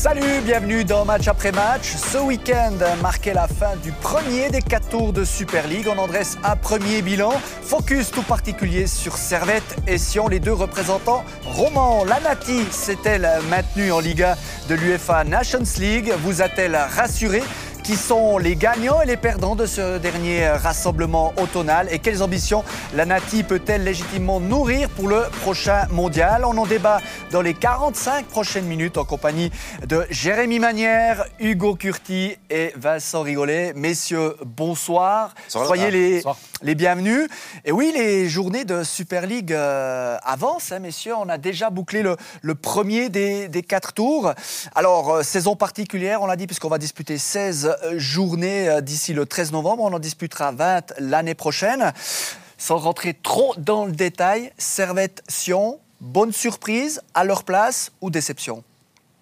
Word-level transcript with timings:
Salut, 0.00 0.42
bienvenue 0.44 0.84
dans 0.84 1.04
Match 1.04 1.26
après 1.26 1.50
Match. 1.50 1.96
Ce 1.96 2.18
week-end 2.18 2.76
marquait 3.02 3.34
la 3.34 3.48
fin 3.48 3.74
du 3.82 3.90
premier 3.90 4.48
des 4.48 4.62
quatre 4.62 4.88
tours 4.90 5.12
de 5.12 5.24
Super 5.24 5.66
League. 5.66 5.88
On 5.92 5.98
en 5.98 6.06
dresse 6.06 6.38
un 6.44 6.54
premier 6.54 7.02
bilan. 7.02 7.32
Focus 7.62 8.12
tout 8.12 8.22
particulier 8.22 8.86
sur 8.86 9.16
Servette 9.16 9.76
et 9.88 9.98
Sion, 9.98 10.28
les 10.28 10.38
deux 10.38 10.52
représentants 10.52 11.24
romans. 11.44 12.04
La 12.04 12.20
Nati 12.20 12.62
s'est-elle 12.70 13.28
maintenue 13.50 13.90
en 13.90 13.98
Liga 13.98 14.36
de 14.68 14.76
l'UEFA 14.76 15.24
Nations 15.24 15.64
League? 15.80 16.14
Vous 16.22 16.42
a-t-elle 16.42 16.76
rassuré? 16.76 17.42
Qui 17.88 17.96
sont 17.96 18.36
les 18.36 18.54
gagnants 18.54 19.00
et 19.00 19.06
les 19.06 19.16
perdants 19.16 19.56
de 19.56 19.64
ce 19.64 19.96
dernier 19.96 20.46
rassemblement 20.46 21.32
automnal 21.40 21.88
et 21.90 22.00
quelles 22.00 22.22
ambitions 22.22 22.62
la 22.94 23.06
Nati 23.06 23.44
peut-elle 23.44 23.82
légitimement 23.82 24.40
nourrir 24.40 24.90
pour 24.90 25.08
le 25.08 25.22
prochain 25.40 25.86
mondial? 25.90 26.44
On 26.44 26.58
en 26.58 26.66
débat 26.66 27.00
dans 27.30 27.40
les 27.40 27.54
45 27.54 28.26
prochaines 28.26 28.66
minutes 28.66 28.98
en 28.98 29.06
compagnie 29.06 29.50
de 29.86 30.04
Jérémy 30.10 30.58
Manière, 30.58 31.24
Hugo 31.40 31.76
Curti 31.76 32.36
et 32.50 32.74
Vincent 32.76 33.22
Rigolet. 33.22 33.72
Messieurs, 33.74 34.36
bonsoir. 34.44 35.34
Soyez 35.48 35.90
les, 35.90 36.22
les 36.60 36.74
bienvenus. 36.74 37.26
Et 37.64 37.72
oui, 37.72 37.90
les 37.96 38.28
journées 38.28 38.66
de 38.66 38.82
Super 38.82 39.26
League 39.26 39.54
euh, 39.54 40.18
avancent, 40.24 40.72
hein, 40.72 40.78
messieurs. 40.80 41.14
On 41.18 41.30
a 41.30 41.38
déjà 41.38 41.70
bouclé 41.70 42.02
le, 42.02 42.18
le 42.42 42.54
premier 42.54 43.08
des, 43.08 43.48
des, 43.48 43.62
quatre 43.62 43.94
tours. 43.94 44.34
Alors, 44.74 45.10
euh, 45.10 45.22
saison 45.22 45.56
particulière, 45.56 46.20
on 46.20 46.26
l'a 46.26 46.36
dit, 46.36 46.46
puisqu'on 46.46 46.68
va 46.68 46.76
disputer 46.76 47.16
16 47.16 47.77
journée 47.96 48.68
euh, 48.68 48.80
d'ici 48.80 49.12
le 49.12 49.26
13 49.26 49.52
novembre. 49.52 49.82
On 49.82 49.92
en 49.92 49.98
disputera 49.98 50.52
20 50.52 50.94
l'année 50.98 51.34
prochaine. 51.34 51.92
Sans 52.56 52.78
rentrer 52.78 53.14
trop 53.14 53.54
dans 53.56 53.86
le 53.86 53.92
détail, 53.92 54.52
Servette-Sion, 54.58 55.78
bonne 56.00 56.32
surprise 56.32 57.00
à 57.14 57.24
leur 57.24 57.44
place 57.44 57.92
ou 58.00 58.10
déception? 58.10 58.64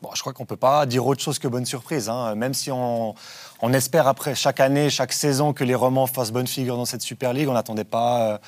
Bon, 0.03 0.11
je 0.15 0.21
crois 0.21 0.35
qu'on 0.35 0.43
ne 0.43 0.49
peut 0.49 0.57
pas 0.57 0.85
dire 0.85 1.07
autre 1.07 1.23
chose 1.23 1.39
que 1.39 1.49
bonne 1.49 1.65
surprise. 1.65 2.11
Hein. 2.11 2.35
Même 2.35 2.53
si 2.53 2.71
on, 2.71 3.15
espère 3.73 4.07
après 4.07 4.35
chaque 4.35 4.61
année, 4.61 4.91
chaque 4.91 5.15
saison 5.15 5.55
que 5.55 5.65
les 5.65 5.75
romans 5.75 6.07
fassent 6.07 6.33
bonne 6.33 6.47
figure 6.47 6.77
dans 6.77 6.85
cette 6.85 7.01
Super 7.01 7.33
League, 7.33 7.49
on 7.49 7.55
n'attendait 7.55 7.85
pas 7.85 8.33
euh, 8.35 8.39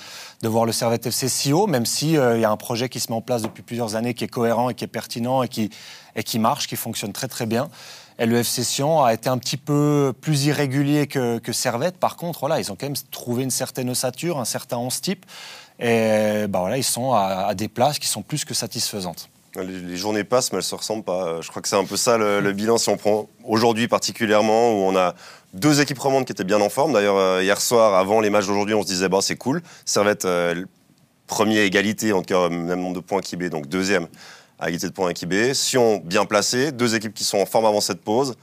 de 0.42 0.48
voir 0.48 0.66
le 0.66 0.72
Servette 0.72 1.06
FC 1.06 1.28
si 1.30 1.54
haut, 1.54 1.66
même 1.66 1.86
s'il 1.86 2.18
euh, 2.18 2.36
il 2.36 2.42
y 2.42 2.44
a 2.44 2.50
un 2.50 2.56
projet 2.58 2.90
qui 2.90 3.00
se 3.00 3.10
met 3.10 3.16
en 3.16 3.22
place 3.22 3.40
depuis 3.40 3.62
plusieurs 3.62 3.96
années, 3.96 4.12
qui 4.12 4.24
est 4.24 4.28
cohérent 4.28 4.68
et 4.68 4.74
qui 4.74 4.84
est 4.84 4.88
pertinent 4.88 5.42
et 5.42 5.48
qui, 5.48 5.70
et 6.16 6.22
qui 6.22 6.38
marche, 6.38 6.68
qui 6.68 6.76
fonctionne 6.76 7.14
très 7.14 7.28
très 7.28 7.46
bien. 7.46 7.70
Et 8.18 8.26
le 8.26 8.38
FC 8.38 8.64
Sion 8.64 9.04
a 9.04 9.14
été 9.14 9.28
un 9.28 9.38
petit 9.38 9.56
peu 9.56 10.12
plus 10.20 10.46
irrégulier 10.46 11.06
que, 11.06 11.38
que 11.38 11.52
Servette. 11.52 11.98
Par 11.98 12.16
contre, 12.16 12.40
voilà, 12.40 12.58
ils 12.58 12.72
ont 12.72 12.76
quand 12.76 12.86
même 12.86 12.96
trouvé 13.12 13.44
une 13.44 13.50
certaine 13.50 13.88
ossature, 13.90 14.40
un 14.40 14.44
certain 14.44 14.76
11 14.76 15.00
type. 15.00 15.24
Et 15.78 16.46
bah 16.48 16.58
voilà, 16.58 16.76
ils 16.76 16.84
sont 16.84 17.12
à, 17.12 17.54
des 17.54 17.68
places 17.68 18.00
qui 18.00 18.08
sont 18.08 18.22
plus 18.22 18.44
que 18.44 18.54
satisfaisantes. 18.54 19.30
Les, 19.56 19.96
journées 19.96 20.24
passent, 20.24 20.52
mais 20.52 20.56
elles 20.56 20.64
ne 20.64 20.68
se 20.68 20.74
ressemblent 20.74 21.04
pas. 21.04 21.40
Je 21.40 21.48
crois 21.48 21.62
que 21.62 21.68
c'est 21.68 21.76
un 21.76 21.84
peu 21.84 21.96
ça 21.96 22.18
le, 22.18 22.52
bilan, 22.52 22.78
si 22.78 22.88
on 22.88 22.96
prend 22.96 23.28
aujourd'hui 23.44 23.86
particulièrement, 23.86 24.72
où 24.72 24.82
on 24.82 24.96
a 24.96 25.14
deux 25.54 25.80
équipes 25.80 25.98
romandes 25.98 26.24
qui 26.24 26.32
étaient 26.32 26.44
bien 26.44 26.60
en 26.60 26.68
forme. 26.68 26.92
D'ailleurs, 26.92 27.16
euh, 27.16 27.42
hier 27.42 27.60
soir, 27.60 27.94
avant 27.94 28.20
les 28.20 28.30
matchs 28.30 28.46
d'aujourd'hui, 28.46 28.74
on 28.74 28.82
se 28.82 28.88
disait, 28.88 29.08
bah, 29.08 29.20
c'est 29.22 29.36
cool. 29.36 29.62
Servette, 29.84 30.24
euh, 30.24 30.64
premier 31.28 31.60
égalité, 31.60 32.12
en 32.12 32.22
tout 32.22 32.34
cas, 32.34 32.48
même 32.48 32.80
nombre 32.80 32.96
de 32.96 33.00
points 33.00 33.20
qu'IB, 33.20 33.48
donc 33.48 33.68
deuxième 33.68 34.08
à 34.58 34.68
égalité 34.68 34.88
de 34.88 34.92
points 34.92 35.06
avec 35.06 35.22
IB. 35.22 35.54
Sion 35.54 36.00
bien 36.04 36.24
placé, 36.24 36.72
deux 36.72 36.94
équipes 36.94 37.14
qui 37.14 37.24
sont 37.24 37.38
en 37.38 37.46
forme 37.46 37.66
avant 37.66 37.80
cette 37.80 38.00
pause, 38.00 38.34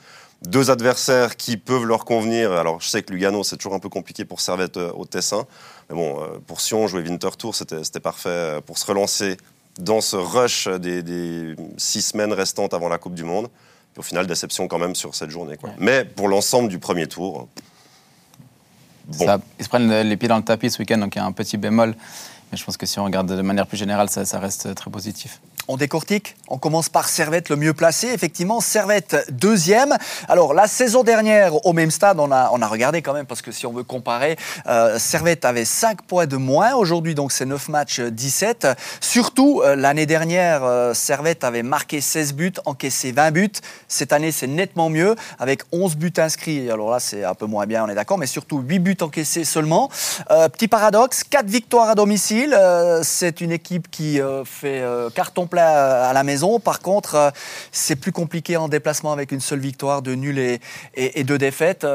deux 0.44 0.72
adversaires 0.72 1.36
qui 1.36 1.58
peuvent 1.58 1.86
leur 1.86 2.06
convenir. 2.06 2.52
Alors 2.52 2.82
je 2.82 2.88
sais 2.88 3.02
que 3.04 3.12
Lugano 3.12 3.44
c'est 3.44 3.58
toujours 3.58 3.74
un 3.74 3.80
peu 3.80 3.90
compliqué 3.90 4.26
pour 4.26 4.42
Servette 4.42 4.78
euh, 4.78 4.92
au 4.94 5.06
Tessin, 5.06 5.46
mais 5.90 5.96
bon 5.96 6.22
euh, 6.22 6.28
pour 6.46 6.62
Sion 6.62 6.88
jouer 6.88 7.02
Winter 7.02 7.30
Tour 7.38 7.56
c'était 7.56 8.00
parfait 8.00 8.30
euh, 8.30 8.62
pour 8.62 8.78
se 8.78 8.86
relancer 8.86 9.38
dans 9.80 10.02
ce 10.02 10.16
rush 10.16 10.68
des, 10.68 11.56
six 11.78 12.02
semaines 12.02 12.32
restantes 12.32 12.74
avant 12.74 12.88
la 12.88 12.98
Coupe 12.98 13.16
du 13.16 13.26
Monde. 13.26 13.50
au 13.98 14.02
final 14.02 14.26
déception 14.26 14.68
quand 14.68 14.80
même 14.80 14.96
sur 14.96 15.16
cette 15.16 15.30
journée. 15.30 15.58
Mais 15.80 16.06
pour 16.06 16.30
l'ensemble 16.30 16.70
du 16.70 16.80
premier 16.80 17.08
tour. 17.08 17.50
Bon. 19.08 19.40
ils 19.60 19.64
se 19.64 19.70
prennent 19.70 20.02
les 20.02 20.18
pieds 20.18 20.30
dans 20.30 20.38
le 20.38 20.44
tapis 20.44 20.72
ce 20.72 20.80
week-end, 20.80 20.98
donc 20.98 21.16
il 21.16 21.20
y 21.20 21.22
a 21.22 21.26
un 21.26 21.32
petit 21.32 21.58
bémol. 21.58 21.94
Mais 22.52 22.58
je 22.58 22.64
pense 22.64 22.78
que 22.78 22.86
si 22.86 22.98
on 23.00 23.04
regarde 23.04 23.36
de 23.36 23.42
manière 23.42 23.68
plus 23.68 23.78
générale, 23.78 24.10
ça 24.10 24.40
reste 24.40 24.74
très 24.74 24.90
positif. 24.90 25.42
On 25.68 25.78
décortique. 25.78 26.36
On 26.48 26.60
commence 26.60 26.90
par 26.90 27.10
Servette, 27.10 27.50
le 27.50 27.56
mieux 27.56 27.74
placé. 27.74 28.10
Effectivement, 28.10 28.62
Servette 28.62 29.26
deuxième. 29.32 29.98
Alors, 30.28 30.54
la 30.54 30.68
saison 30.68 31.04
dernière, 31.04 31.66
au 31.66 31.74
même 31.74 31.90
stade, 31.90 32.20
on 32.20 32.30
a, 32.32 32.68
regardé 32.68 33.02
quand 33.02 33.14
même, 33.14 33.26
parce 33.26 33.42
que 33.42 33.52
si 33.52 33.66
on 33.66 33.74
veut 33.74 33.84
comparer, 33.84 34.38
euh, 34.68 35.00
Servette 35.00 35.44
avait 35.44 35.66
5 35.66 36.04
points 36.04 36.28
de 36.28 36.38
moins. 36.38 36.76
Aujourd'hui, 36.76 37.16
donc, 37.16 37.32
c'est 37.32 37.48
9 37.48 37.70
matchs, 37.70 38.00
17. 38.00 38.68
Surtout, 39.02 39.62
euh, 39.64 39.76
l'année 39.76 40.06
dernière, 40.06 40.64
euh, 40.64 40.94
Servette 40.94 41.44
avait 41.44 41.64
marqué 41.64 42.00
16 42.00 42.34
buts, 42.34 42.54
encaissé 42.66 43.12
20 43.12 43.32
buts. 43.32 43.52
Cette 43.88 44.14
année, 44.14 44.32
c'est 44.32 44.48
nettement 44.48 44.92
mieux, 44.92 45.16
avec 45.40 45.64
11 45.72 45.96
buts 45.96 46.14
inscrits. 46.18 46.70
Alors 46.70 46.92
là, 46.92 47.00
c'est 47.00 47.24
un 47.24 47.34
peu 47.34 47.48
moins 47.48 47.66
bien, 47.66 47.86
on 47.86 47.88
est 47.88 47.96
d'accord, 47.96 48.20
mais 48.20 48.28
surtout 48.28 48.60
8 48.60 48.80
buts 48.80 48.98
encaissés 49.02 49.46
seulement. 49.46 49.90
petit 50.28 50.68
paradoxe, 50.68 51.24
4 51.24 51.48
victoires 51.48 51.90
à 51.90 51.96
domicile. 51.96 52.56
c'est 53.02 53.42
une 53.42 53.52
équipe 53.52 53.90
qui 53.90 54.20
fait 54.46 54.84
carton 55.16 55.48
plein 55.48 55.55
à 55.60 56.14
la 56.14 56.24
maison. 56.24 56.60
Par 56.60 56.80
contre, 56.80 57.16
euh, 57.16 57.30
c'est 57.72 57.96
plus 57.96 58.12
compliqué 58.12 58.58
en 58.58 58.68
déplacement 58.68 59.12
avec 59.12 59.32
une 59.32 59.40
seule 59.40 59.60
victoire, 59.60 60.02
de 60.02 60.16
nul 60.16 60.38
et, 60.40 61.24
deux 61.24 61.38
défaites. 61.38 61.88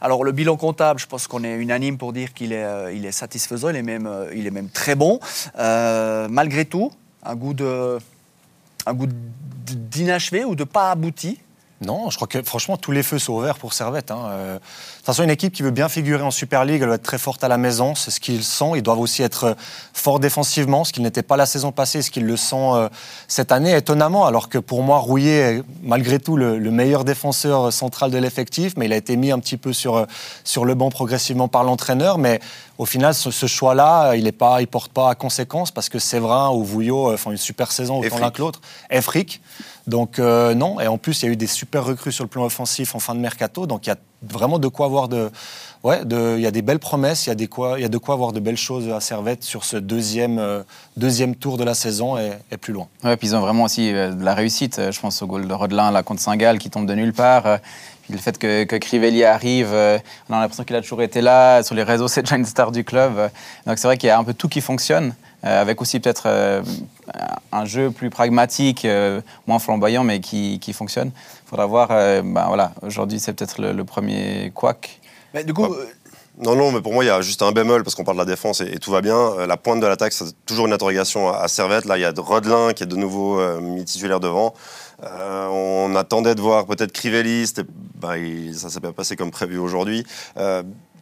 Alors 0.00 0.24
le 0.24 0.32
bilan 0.32 0.56
comptable, 0.56 1.00
je 1.00 1.06
pense 1.06 1.26
qu'on 1.26 1.44
est 1.44 1.54
unanime 1.54 1.98
pour 1.98 2.12
dire 2.12 2.32
qu'il 2.32 2.52
est, 2.52 2.64
euh, 2.64 3.10
satisfaisant, 3.10 3.70
il 3.70 3.76
est 3.76 3.82
même, 3.82 4.06
euh, 4.06 4.32
il 4.34 4.46
est 4.46 4.50
même 4.50 4.68
très 4.68 4.94
bon. 4.94 5.20
malgré 5.56 6.64
tout, 6.64 6.92
un 7.24 7.34
goût 7.34 7.54
d'inachevé 9.66 10.44
ou 10.44 10.54
de 10.54 10.64
pas 10.64 10.90
abouti 10.90 11.38
non, 11.80 12.10
je 12.10 12.16
crois 12.16 12.26
que 12.26 12.42
franchement, 12.42 12.76
tous 12.76 12.90
les 12.90 13.04
feux 13.04 13.20
sont 13.20 13.34
ouverts 13.34 13.56
pour 13.56 13.72
Servette. 13.72 14.10
Hein. 14.10 14.26
Euh, 14.30 14.54
de 14.54 14.58
toute 14.58 15.06
façon, 15.06 15.22
une 15.22 15.30
équipe 15.30 15.52
qui 15.52 15.62
veut 15.62 15.70
bien 15.70 15.88
figurer 15.88 16.24
en 16.24 16.32
Super 16.32 16.64
League, 16.64 16.80
elle 16.80 16.88
doit 16.88 16.96
être 16.96 17.04
très 17.04 17.18
forte 17.18 17.44
à 17.44 17.48
la 17.48 17.56
maison, 17.56 17.94
c'est 17.94 18.10
ce 18.10 18.18
qu'ils 18.18 18.42
sont. 18.42 18.74
Ils 18.74 18.82
doivent 18.82 18.98
aussi 18.98 19.22
être 19.22 19.44
euh, 19.44 19.54
forts 19.92 20.18
défensivement, 20.18 20.82
ce 20.82 20.92
qu'ils 20.92 21.04
n'étaient 21.04 21.22
pas 21.22 21.36
la 21.36 21.46
saison 21.46 21.70
passée, 21.70 22.02
ce 22.02 22.10
qu'ils 22.10 22.26
le 22.26 22.36
sont 22.36 22.74
euh, 22.74 22.88
cette 23.28 23.52
année, 23.52 23.76
étonnamment. 23.76 24.26
Alors 24.26 24.48
que 24.48 24.58
pour 24.58 24.82
moi, 24.82 24.98
Rouillet 24.98 25.58
est 25.58 25.62
malgré 25.84 26.18
tout 26.18 26.36
le, 26.36 26.58
meilleur 26.58 27.04
défenseur 27.04 27.72
central 27.72 28.10
de 28.10 28.18
l'effectif, 28.18 28.74
mais 28.76 28.86
il 28.86 28.92
a 28.92 28.96
été 28.96 29.16
mis 29.16 29.30
un 29.30 29.38
petit 29.38 29.56
peu 29.56 29.72
sur, 29.72 30.04
sur 30.42 30.64
le 30.64 30.74
banc 30.74 30.90
progressivement 30.90 31.46
par 31.46 31.62
l'entraîneur. 31.62 32.18
Mais 32.18 32.40
au 32.76 32.86
final, 32.86 33.14
ce, 33.14 33.46
choix-là, 33.46 34.16
il 34.16 34.24
ne 34.24 34.60
il 34.60 34.66
porte 34.66 34.92
pas 34.92 35.10
à 35.10 35.14
conséquence 35.14 35.70
parce 35.70 35.88
que 35.88 35.98
Séverin 35.98 36.50
ou 36.50 36.64
Vouillot 36.64 37.16
font 37.16 37.30
une 37.30 37.38
super 37.38 37.72
saison 37.72 38.00
autant 38.00 38.18
l'un 38.18 38.30
que 38.30 38.40
l'autre. 38.40 38.60
Efric. 38.90 39.40
Donc 39.88 40.18
euh, 40.18 40.54
non, 40.54 40.80
et 40.80 40.86
en 40.86 40.98
plus 40.98 41.22
il 41.22 41.26
y 41.26 41.28
a 41.28 41.32
eu 41.32 41.36
des 41.36 41.46
super 41.46 41.82
recrues 41.82 42.12
sur 42.12 42.22
le 42.22 42.28
plan 42.28 42.44
offensif 42.44 42.94
en 42.94 42.98
fin 42.98 43.14
de 43.14 43.20
mercato, 43.20 43.66
donc 43.66 43.86
il 43.86 43.88
y 43.88 43.92
a 43.92 43.96
vraiment 44.22 44.58
de 44.58 44.68
quoi 44.68 44.84
avoir 44.84 45.08
de, 45.08 45.30
il 45.82 46.40
y 46.40 46.46
a 46.46 46.50
des 46.50 46.60
belles 46.60 46.78
promesses, 46.78 47.26
il 47.26 47.30
y 47.30 47.32
a, 47.32 47.34
de 47.88 47.98
quoi 47.98 48.14
avoir 48.14 48.32
de 48.32 48.40
belles 48.40 48.58
choses 48.58 48.90
à 48.90 49.00
Servette 49.00 49.42
sur 49.42 49.64
ce 49.64 49.78
deuxième, 49.78 50.38
euh, 50.38 50.62
tour 51.40 51.56
de 51.56 51.64
la 51.64 51.72
saison 51.72 52.18
et, 52.18 52.56
plus 52.58 52.74
loin. 52.74 52.86
Ouais, 53.02 53.16
puis 53.16 53.28
ils 53.28 53.36
ont 53.36 53.40
vraiment 53.40 53.64
aussi 53.64 53.90
euh, 53.94 54.12
de 54.12 54.22
la 54.22 54.34
réussite. 54.34 54.78
Je 54.90 55.00
pense 55.00 55.22
au 55.22 55.26
goal 55.26 55.48
de 55.48 55.54
Rodelin 55.54 55.90
là 55.90 56.02
contre 56.02 56.20
Saint-Gall 56.20 56.58
qui 56.58 56.68
tombe 56.68 56.86
de 56.86 56.94
nulle 56.94 57.14
part. 57.14 57.58
Le 58.10 58.18
fait 58.18 58.38
que, 58.38 58.64
que 58.64 58.76
Crivelli 58.76 59.24
arrive, 59.24 59.72
on 59.72 60.34
a 60.34 60.40
l'impression 60.40 60.64
qu'il 60.64 60.76
a 60.76 60.80
toujours 60.80 61.02
été 61.02 61.20
là. 61.20 61.62
Sur 61.62 61.74
les 61.74 61.82
réseaux, 61.82 62.08
c'est 62.08 62.22
déjà 62.22 62.36
une 62.36 62.46
star 62.46 62.72
du 62.72 62.84
club. 62.84 63.30
Donc 63.66 63.78
c'est 63.78 63.86
vrai 63.86 63.96
qu'il 63.96 64.08
y 64.08 64.10
a 64.10 64.18
un 64.18 64.24
peu 64.24 64.34
tout 64.34 64.48
qui 64.48 64.60
fonctionne. 64.60 65.14
Euh, 65.44 65.62
avec 65.62 65.80
aussi 65.80 66.00
peut-être 66.00 66.24
euh, 66.26 66.62
un 67.52 67.64
jeu 67.64 67.92
plus 67.92 68.10
pragmatique, 68.10 68.84
euh, 68.84 69.20
moins 69.46 69.60
flamboyant, 69.60 70.02
mais 70.02 70.18
qui, 70.18 70.58
qui 70.58 70.72
fonctionne. 70.72 71.12
Il 71.46 71.48
faudra 71.48 71.66
voir. 71.66 71.88
Ben 71.88 72.46
voilà, 72.48 72.72
aujourd'hui, 72.82 73.20
c'est 73.20 73.32
peut-être 73.32 73.60
le, 73.60 73.84
premier 73.84 74.52
quack. 74.54 75.00
Mais 75.34 75.44
du 75.44 75.54
coup. 75.54 75.66
Non, 76.40 76.54
non, 76.54 76.70
mais 76.70 76.80
pour 76.80 76.92
moi, 76.92 77.02
il 77.02 77.08
y 77.08 77.10
a 77.10 77.20
juste 77.20 77.42
un 77.42 77.50
bémol 77.50 77.82
parce 77.82 77.96
qu'on 77.96 78.04
parle 78.04 78.16
de 78.16 78.22
la 78.22 78.26
défense 78.26 78.60
et, 78.60 78.78
tout 78.78 78.92
va 78.92 79.00
bien. 79.00 79.44
La 79.46 79.56
pointe 79.56 79.80
de 79.80 79.86
l'attaque, 79.86 80.12
c'est 80.12 80.26
toujours 80.46 80.66
une 80.66 80.72
interrogation 80.72 81.32
à, 81.32 81.48
Servette. 81.48 81.84
Là, 81.84 81.98
il 81.98 82.02
y 82.02 82.04
a 82.04 82.12
Rodelin 82.16 82.72
qui 82.74 82.84
est 82.84 82.86
de 82.86 82.94
nouveau 82.94 83.40
mi-titulaire 83.60 84.20
devant. 84.20 84.54
On 85.02 85.94
attendait 85.96 86.34
de 86.34 86.40
voir 86.40 86.66
peut-être 86.66 86.92
Crivelli, 86.92 87.50
bah, 87.94 88.14
ça 88.54 88.68
s'est 88.68 88.80
pas 88.80 88.92
passé 88.92 89.16
comme 89.16 89.30
prévu 89.30 89.58
aujourd'hui. 89.58 90.04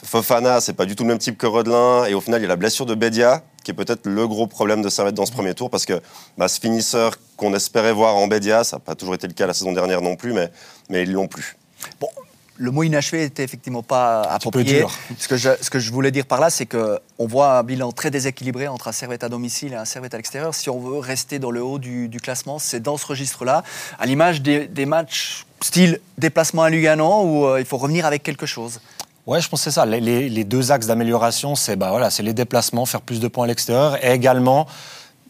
Fofana, 0.04 0.60
c'est 0.60 0.72
pas 0.72 0.86
du 0.86 0.94
tout 0.94 1.02
le 1.02 1.08
même 1.08 1.18
type 1.18 1.36
que 1.36 1.46
Rodelin. 1.46 2.04
Et 2.06 2.14
au 2.14 2.20
final, 2.20 2.40
il 2.40 2.44
y 2.44 2.46
a 2.46 2.48
la 2.48 2.56
blessure 2.56 2.86
de 2.86 2.94
Bedia, 2.94 3.42
qui 3.64 3.70
est 3.70 3.74
peut-être 3.74 4.06
le 4.06 4.28
gros 4.28 4.46
problème 4.46 4.82
de 4.82 4.88
Servette 4.88 5.14
dans 5.14 5.26
ce 5.26 5.32
premier 5.32 5.54
tour, 5.54 5.70
parce 5.70 5.84
que 5.84 6.00
bah, 6.38 6.48
ce 6.48 6.60
finisseur 6.60 7.16
qu'on 7.36 7.54
espérait 7.54 7.92
voir 7.92 8.16
en 8.16 8.26
Bedia, 8.26 8.64
ça 8.64 8.76
n'a 8.76 8.80
pas 8.80 8.94
toujours 8.94 9.14
été 9.14 9.26
le 9.26 9.32
cas 9.32 9.46
la 9.46 9.54
saison 9.54 9.72
dernière 9.72 10.02
non 10.02 10.16
plus, 10.16 10.32
mais, 10.32 10.50
mais 10.88 11.02
ils 11.02 11.12
l'ont 11.12 11.28
plus. 11.28 11.56
Bon, 12.00 12.08
le 12.58 12.70
mot 12.70 12.82
inachevé 12.82 13.22
n'était 13.22 13.44
effectivement 13.44 13.82
pas 13.82 14.22
approprié. 14.22 14.84
Ce 15.18 15.28
que, 15.28 15.36
je, 15.36 15.50
ce 15.60 15.70
que 15.70 15.78
je 15.78 15.92
voulais 15.92 16.10
dire 16.10 16.26
par 16.26 16.40
là, 16.40 16.50
c'est 16.50 16.66
qu'on 16.66 17.26
voit 17.26 17.58
un 17.58 17.62
bilan 17.62 17.92
très 17.92 18.10
déséquilibré 18.10 18.68
entre 18.68 18.88
un 18.88 18.92
Servette 18.92 19.24
à 19.24 19.28
domicile 19.28 19.72
et 19.72 19.76
un 19.76 19.84
Servette 19.84 20.14
à 20.14 20.16
l'extérieur. 20.16 20.54
Si 20.54 20.70
on 20.70 20.80
veut 20.80 20.98
rester 20.98 21.38
dans 21.38 21.50
le 21.50 21.62
haut 21.62 21.78
du, 21.78 22.10
classement, 22.22 22.58
c'est 22.58 22.80
dans 22.80 22.96
ce 22.96 23.06
registre-là, 23.06 23.62
à 23.98 24.06
l'image 24.06 24.42
des, 24.42 24.86
matchs 24.86 25.44
style 25.60 26.00
déplacement 26.18 26.62
à 26.62 26.70
Lugano, 26.70 27.22
où 27.22 27.46
euh, 27.46 27.60
il 27.60 27.66
faut 27.66 27.78
revenir 27.78 28.06
avec 28.06 28.22
quelque 28.22 28.46
chose. 28.46 28.80
Ouais, 29.26 29.40
je 29.40 29.48
pense 29.48 29.62
c'est 29.62 29.70
ça. 29.70 29.84
Les, 29.84 30.44
deux 30.44 30.70
axes 30.72 30.86
d'amélioration, 30.86 31.56
c'est 31.56 31.76
bah, 31.76 31.90
voilà, 31.90 32.08
les 32.20 32.32
déplacements, 32.32 32.86
faire 32.86 33.00
plus 33.00 33.20
de 33.20 33.28
points 33.28 33.44
à 33.44 33.48
l'extérieur, 33.48 34.02
et 34.04 34.12
également 34.12 34.66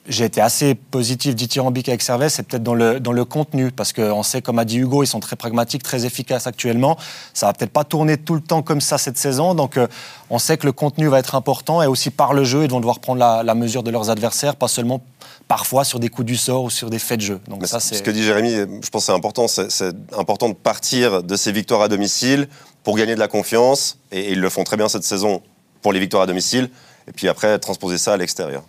j'ai 0.08 0.24
été 0.24 0.40
assez 0.40 0.74
positif 0.74 1.34
dithyrambique 1.34 1.88
avec 1.88 2.02
Servette, 2.02 2.30
c'est 2.30 2.42
peut-être 2.44 2.62
dans 2.62 2.74
le, 2.74 3.00
dans 3.00 3.12
le 3.12 3.24
contenu, 3.24 3.70
parce 3.70 3.92
qu'on 3.92 4.22
sait, 4.22 4.42
comme 4.42 4.58
a 4.58 4.64
dit 4.64 4.78
Hugo, 4.78 5.02
ils 5.02 5.06
sont 5.06 5.20
très 5.20 5.36
pragmatiques, 5.36 5.82
très 5.82 6.06
efficaces 6.06 6.46
actuellement. 6.46 6.96
Ça 7.34 7.46
va 7.46 7.52
peut-être 7.52 7.72
pas 7.72 7.84
tourner 7.84 8.16
tout 8.16 8.34
le 8.34 8.40
temps 8.40 8.62
comme 8.62 8.80
ça 8.80 8.98
cette 8.98 9.18
saison, 9.18 9.54
donc 9.54 9.76
euh, 9.76 9.86
on 10.30 10.38
sait 10.38 10.56
que 10.56 10.66
le 10.66 10.72
contenu 10.72 11.08
va 11.08 11.18
être 11.18 11.34
important, 11.34 11.82
et 11.82 11.86
aussi 11.86 12.10
par 12.10 12.34
le 12.34 12.44
jeu, 12.44 12.64
ils 12.64 12.70
vont 12.70 12.80
devoir 12.80 13.00
prendre 13.00 13.18
la, 13.18 13.42
la 13.42 13.54
mesure 13.54 13.82
de 13.82 13.90
leurs 13.90 14.10
adversaires, 14.10 14.56
pas 14.56 14.68
seulement 14.68 15.02
parfois 15.48 15.84
sur 15.84 16.00
des 16.00 16.08
coups 16.08 16.26
du 16.26 16.36
sort 16.36 16.64
ou 16.64 16.70
sur 16.70 16.90
des 16.90 16.98
faits 16.98 17.20
de 17.20 17.24
jeu. 17.24 17.40
Donc 17.48 17.66
ça, 17.66 17.80
c'est... 17.80 17.96
Ce 17.96 18.02
que 18.02 18.10
dit 18.10 18.22
Jérémy, 18.22 18.50
je 18.50 18.90
pense 18.90 19.02
que 19.02 19.06
c'est 19.06 19.12
important, 19.12 19.48
c'est, 19.48 19.70
c'est 19.70 19.94
important 20.16 20.48
de 20.48 20.54
partir 20.54 21.22
de 21.22 21.36
ces 21.36 21.52
victoires 21.52 21.82
à 21.82 21.88
domicile 21.88 22.48
pour 22.84 22.96
gagner 22.96 23.14
de 23.14 23.20
la 23.20 23.28
confiance, 23.28 23.98
et, 24.12 24.20
et 24.20 24.32
ils 24.32 24.40
le 24.40 24.50
font 24.50 24.64
très 24.64 24.76
bien 24.76 24.88
cette 24.88 25.04
saison 25.04 25.42
pour 25.82 25.92
les 25.92 26.00
victoires 26.00 26.22
à 26.22 26.26
domicile, 26.26 26.70
et 27.08 27.12
puis 27.12 27.28
après 27.28 27.58
transposer 27.58 27.98
ça 27.98 28.12
à 28.14 28.16
l'extérieur 28.16 28.62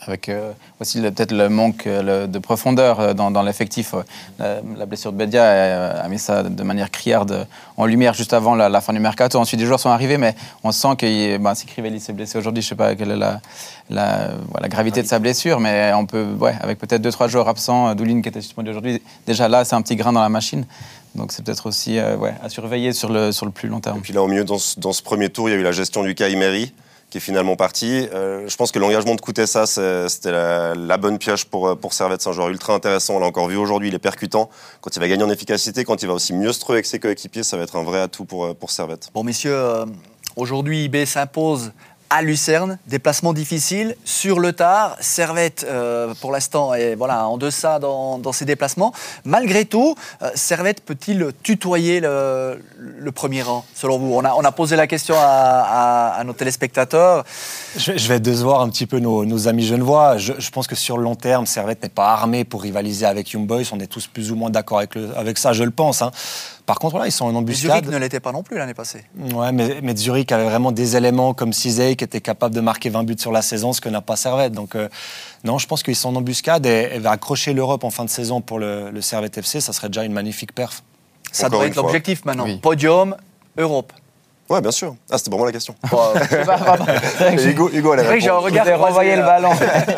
avec 0.00 0.28
euh, 0.28 0.52
aussi 0.80 1.00
peut-être 1.00 1.32
le 1.32 1.48
manque 1.48 1.86
euh, 1.86 2.26
de 2.26 2.38
profondeur 2.38 3.00
euh, 3.00 3.14
dans, 3.14 3.42
l'effectif. 3.42 3.94
La, 4.38 4.86
blessure 4.86 5.12
de 5.12 5.18
Bedia 5.18 6.02
a, 6.02 6.08
mis 6.08 6.18
ça 6.18 6.42
de 6.42 6.62
manière 6.62 6.90
criarde 6.90 7.46
en 7.76 7.86
lumière 7.86 8.14
juste 8.14 8.32
avant 8.32 8.54
la, 8.54 8.80
fin 8.80 8.92
du 8.92 9.00
mercato. 9.00 9.38
Ensuite, 9.38 9.60
les 9.60 9.66
joueurs 9.66 9.80
sont 9.80 9.90
arrivés, 9.90 10.18
mais 10.18 10.34
on 10.64 10.72
sent 10.72 10.96
que 10.96 11.36
bah, 11.38 11.54
si 11.54 11.66
Crivelli 11.66 12.00
s'est 12.00 12.12
blessé 12.12 12.38
aujourd'hui, 12.38 12.62
je 12.62 12.66
ne 12.66 12.70
sais 12.70 12.74
pas 12.76 12.94
quelle 12.94 13.10
est 13.10 13.40
la, 13.90 14.68
gravité 14.68 15.02
de 15.02 15.08
sa 15.08 15.18
blessure, 15.18 15.60
mais 15.60 15.92
on 15.94 16.06
peut, 16.06 16.26
ouais, 16.38 16.54
avec 16.60 16.78
peut-être 16.78 17.02
deux 17.02 17.12
trois 17.12 17.28
joueurs 17.28 17.48
absents, 17.48 17.94
Doulin 17.94 18.22
qui 18.22 18.28
était 18.28 18.40
suspendu 18.40 18.70
aujourd'hui, 18.70 19.02
déjà 19.26 19.48
là, 19.48 19.64
c'est 19.64 19.74
un 19.74 19.82
petit 19.82 19.96
grain 19.96 20.12
dans 20.12 20.22
la 20.22 20.28
machine. 20.28 20.64
Donc 21.14 21.32
c'est 21.32 21.44
peut-être 21.44 21.66
aussi 21.66 21.98
à 21.98 22.48
surveiller 22.48 22.92
sur 22.92 23.10
le, 23.10 23.30
plus 23.50 23.68
long 23.68 23.80
terme. 23.80 23.98
Et 23.98 24.00
puis 24.00 24.12
là, 24.12 24.22
au 24.22 24.28
milieu, 24.28 24.44
dans 24.44 24.58
ce, 24.58 25.02
premier 25.02 25.30
tour, 25.30 25.48
il 25.48 25.52
y 25.52 25.54
a 25.54 25.58
eu 25.58 25.62
la 25.62 25.72
gestion 25.72 26.02
du 26.02 26.14
cas 26.14 26.28
qui 27.10 27.18
est 27.18 27.20
finalement 27.20 27.56
parti. 27.56 28.06
Euh, 28.12 28.48
je 28.48 28.56
pense 28.56 28.70
que 28.70 28.78
l'engagement 28.78 29.14
de 29.14 29.20
Koutessa, 29.20 29.66
c'était 29.66 30.30
la, 30.30 30.96
bonne 30.98 31.18
pioche 31.18 31.44
pour, 31.44 31.76
pour 31.78 31.92
Servette. 31.92 32.22
C'est 32.22 32.28
un 32.28 32.32
joueur 32.32 32.48
ultra 32.48 32.74
intéressant. 32.74 33.16
On 33.16 33.20
l'a 33.20 33.26
encore 33.26 33.48
vu 33.48 33.56
aujourd'hui, 33.56 33.88
il 33.88 33.94
est 33.94 33.98
percutant. 33.98 34.50
Quand 34.80 34.94
il 34.94 35.00
va 35.00 35.08
gagner 35.08 35.24
en 35.24 35.30
efficacité, 35.30 35.84
quand 35.84 36.02
il 36.02 36.06
va 36.06 36.14
aussi 36.14 36.34
mieux 36.34 36.52
se 36.52 36.60
trouver 36.60 36.76
avec 36.76 36.86
ses 36.86 36.98
coéquipiers, 36.98 37.42
ça 37.42 37.56
va 37.56 37.62
être 37.62 37.76
un 37.76 37.82
vrai 37.82 38.00
atout 38.00 38.24
pour, 38.24 38.54
pour 38.56 38.70
Servette. 38.70 39.08
Bon, 39.14 39.24
messieurs, 39.24 39.54
euh, 39.54 39.86
aujourd'hui, 40.36 40.84
IB 40.84 41.04
s'impose 41.06 41.72
à 42.10 42.22
Lucerne, 42.22 42.78
déplacement 42.86 43.32
difficile, 43.32 43.94
sur 44.04 44.40
le 44.40 44.52
tard, 44.52 44.96
Servette 45.00 45.66
euh, 45.68 46.14
pour 46.20 46.32
l'instant 46.32 46.72
est 46.74 46.94
voilà, 46.94 47.28
en 47.28 47.36
deçà 47.36 47.78
dans, 47.78 48.18
dans 48.18 48.32
ses 48.32 48.44
déplacements. 48.44 48.92
Malgré 49.24 49.64
tout, 49.64 49.94
euh, 50.22 50.30
Servette 50.34 50.82
peut-il 50.84 51.32
tutoyer 51.42 52.00
le, 52.00 52.58
premier 53.14 53.42
rang, 53.42 53.64
selon 53.74 53.98
vous? 53.98 54.14
On 54.14 54.24
a, 54.24 54.34
on 54.34 54.42
a, 54.42 54.52
posé 54.52 54.76
la 54.76 54.86
question 54.86 55.16
à, 55.18 56.22
nos 56.24 56.32
téléspectateurs. 56.32 57.24
Je, 57.76 58.08
vais 58.08 58.20
décevoir 58.20 58.60
un 58.60 58.68
petit 58.70 58.86
peu 58.86 58.98
nos, 58.98 59.48
amis 59.48 59.66
genevois. 59.66 60.18
Je, 60.18 60.32
je, 60.38 60.50
pense 60.50 60.66
que 60.66 60.74
sur 60.74 60.96
le 60.98 61.04
long 61.04 61.14
terme, 61.14 61.46
Servette 61.46 61.82
n'est 61.82 61.88
pas 61.88 62.12
armé 62.12 62.44
pour 62.44 62.62
rivaliser 62.62 63.06
avec 63.06 63.30
Young 63.32 63.46
Boys. 63.46 63.64
On 63.72 63.80
est 63.80 63.86
tous 63.86 64.06
plus 64.06 64.32
ou 64.32 64.36
moins 64.36 64.50
d'accord 64.50 64.78
avec, 64.78 64.96
avec 65.16 65.38
ça, 65.38 65.52
je 65.52 65.64
le 65.64 65.70
pense. 65.70 66.02
Hein. 66.02 66.10
Par 66.68 66.78
contre, 66.78 66.98
là, 66.98 67.06
ils 67.06 67.12
sont 67.12 67.24
en 67.24 67.34
embuscade. 67.34 67.82
Zurich 67.82 67.88
ne 67.88 67.96
l'était 67.96 68.20
pas 68.20 68.30
non 68.30 68.42
plus 68.42 68.58
l'année 68.58 68.74
passée. 68.74 69.02
Ouais, 69.32 69.52
mais, 69.52 69.80
mais, 69.82 69.96
Zurich 69.96 70.30
avait 70.32 70.44
vraiment 70.44 70.70
des 70.70 70.96
éléments 70.96 71.32
comme 71.32 71.54
Cizey 71.54 71.96
qui 71.96 72.04
était 72.04 72.20
capable 72.20 72.54
de 72.54 72.60
marquer 72.60 72.90
20 72.90 73.04
buts 73.04 73.16
sur 73.18 73.32
la 73.32 73.40
saison, 73.40 73.72
ce 73.72 73.80
que 73.80 73.88
n'a 73.88 74.02
pas 74.02 74.16
Servette. 74.16 74.52
Donc, 74.52 74.74
euh, 74.74 74.86
non, 75.44 75.56
je 75.56 75.66
pense 75.66 75.82
qu'ils 75.82 75.96
sont 75.96 76.10
en 76.10 76.16
embuscade 76.16 76.66
et, 76.66 76.98
va 76.98 77.12
accrocher 77.12 77.54
l'Europe 77.54 77.84
en 77.84 77.90
fin 77.90 78.04
de 78.04 78.10
saison 78.10 78.42
pour 78.42 78.58
le, 78.58 78.90
le 78.90 79.00
Servette 79.00 79.38
FC, 79.38 79.62
ça 79.62 79.72
serait 79.72 79.88
déjà 79.88 80.04
une 80.04 80.12
magnifique 80.12 80.54
perf. 80.54 80.82
Ça 81.32 81.48
doit 81.48 81.66
être 81.66 81.76
l'objectif 81.76 82.26
maintenant. 82.26 82.44
Podium, 82.58 83.16
Europe. 83.56 83.90
Ouais, 84.48 84.62
bien 84.62 84.70
sûr. 84.70 84.96
Ah, 85.10 85.18
c'était 85.18 85.30
pour 85.30 85.38
moi 85.38 85.46
la 85.46 85.52
question. 85.52 85.74
Hugo, 87.44 87.70
Hugo 87.70 87.92
a 87.92 88.18
J'ai 88.18 88.30
renvoyé 88.30 89.16
le 89.16 89.22
ballon. 89.22 89.50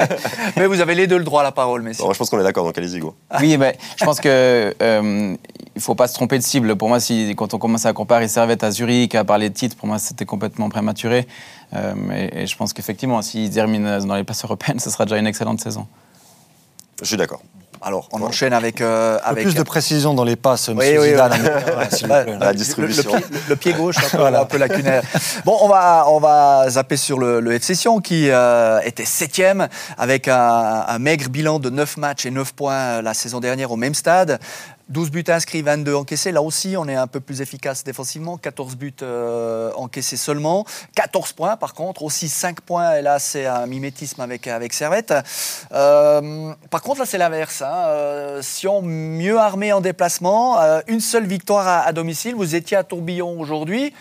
mais 0.56 0.66
vous 0.66 0.80
avez 0.80 0.96
les 0.96 1.06
deux 1.06 1.18
le 1.18 1.24
droit 1.24 1.42
à 1.42 1.44
la 1.44 1.52
parole, 1.52 1.82
messieurs. 1.82 2.04
je 2.10 2.18
pense 2.18 2.28
qu'on 2.28 2.40
est 2.40 2.42
d'accord, 2.42 2.64
donc 2.64 2.76
allez 2.76 2.96
Hugo. 2.96 3.14
Oui, 3.38 3.56
mais 3.56 3.78
je 3.96 4.04
pense 4.04 4.18
que 4.18 4.74
euh, 4.82 5.36
il 5.76 5.80
faut 5.80 5.94
pas 5.94 6.08
se 6.08 6.14
tromper 6.14 6.36
de 6.36 6.42
cible. 6.42 6.74
Pour 6.74 6.88
moi, 6.88 6.98
si, 6.98 7.34
quand 7.36 7.54
on 7.54 7.58
commence 7.58 7.86
à 7.86 7.92
comparer 7.92 8.26
Servette 8.26 8.64
à 8.64 8.72
Zurich, 8.72 9.14
à 9.14 9.24
parler 9.24 9.50
de 9.50 9.54
titres, 9.54 9.76
pour 9.76 9.86
moi, 9.86 9.98
c'était 10.00 10.26
complètement 10.26 10.68
prématuré. 10.68 11.28
Euh, 11.74 11.94
et, 12.34 12.46
je 12.46 12.56
pense 12.56 12.72
qu'effectivement, 12.72 13.22
s'ils 13.22 13.50
terminent 13.50 14.00
dans 14.00 14.16
les 14.16 14.24
places 14.24 14.44
européennes, 14.44 14.80
ce 14.80 14.90
sera 14.90 15.04
déjà 15.04 15.18
une 15.18 15.28
excellente 15.28 15.60
saison. 15.60 15.86
Je 17.00 17.06
suis 17.06 17.16
d'accord. 17.16 17.40
Alors, 17.82 18.08
on 18.12 18.20
enchaîne 18.22 18.52
avec, 18.52 18.82
euh, 18.82 19.18
avec. 19.24 19.44
Plus 19.44 19.54
de 19.54 19.62
précision 19.62 20.12
dans 20.12 20.24
les 20.24 20.36
passes, 20.36 20.68
M. 20.68 20.78
Zidane. 20.80 21.32
La 22.40 22.52
distribution. 22.52 23.12
Le, 23.48 23.56
pied, 23.56 23.72
gauche, 23.72 23.96
un 23.98 24.16
peu, 24.16 24.24
un 24.24 24.44
peu 24.44 24.58
lacunaire. 24.58 25.02
Bon, 25.46 25.56
on 25.62 25.68
va, 25.68 26.04
on 26.08 26.20
va 26.20 26.68
zapper 26.68 26.98
sur 26.98 27.18
le, 27.18 27.40
le 27.40 27.52
FC 27.52 27.74
Sion 27.74 28.00
qui 28.00 28.30
euh, 28.30 28.80
était 28.84 29.06
septième 29.06 29.68
avec 29.96 30.28
un, 30.28 30.84
un, 30.86 30.98
maigre 30.98 31.30
bilan 31.30 31.58
de 31.58 31.70
9 31.70 31.96
matchs 31.96 32.26
et 32.26 32.30
9 32.30 32.52
points 32.52 33.00
la 33.00 33.14
saison 33.14 33.40
dernière 33.40 33.70
au 33.70 33.76
même 33.76 33.94
stade. 33.94 34.38
12 34.90 35.10
buts 35.10 35.24
inscrits, 35.28 35.62
22 35.62 35.94
encaissés. 35.94 36.32
Là 36.32 36.42
aussi, 36.42 36.76
on 36.76 36.86
est 36.88 36.96
un 36.96 37.06
peu 37.06 37.20
plus 37.20 37.40
efficace 37.40 37.84
défensivement. 37.84 38.36
14 38.36 38.76
buts 38.76 38.92
euh, 39.02 39.70
encaissés 39.76 40.16
seulement. 40.16 40.66
14 40.96 41.32
points, 41.32 41.56
par 41.56 41.74
contre. 41.74 42.02
Aussi 42.02 42.28
5 42.28 42.60
points. 42.60 42.96
Et 42.96 43.02
là, 43.02 43.20
c'est 43.20 43.46
un 43.46 43.66
mimétisme 43.66 44.20
avec, 44.20 44.48
avec 44.48 44.72
Servette. 44.72 45.14
Euh, 45.72 46.52
par 46.70 46.82
contre, 46.82 47.00
là, 47.00 47.06
c'est 47.06 47.18
l'inverse. 47.18 47.62
Hein. 47.62 47.72
Euh, 47.72 48.42
Sion 48.42 48.82
mieux 48.82 49.38
armé 49.38 49.72
en 49.72 49.80
déplacement. 49.80 50.58
une 50.88 51.00
seule 51.00 51.26
victoire 51.26 51.86
à, 51.86 51.92
domicile. 51.92 52.34
Vous 52.34 52.56
étiez 52.56 52.76
à 52.76 52.82
Tourbillon 52.82 53.38
aujourd'hui 53.40 53.94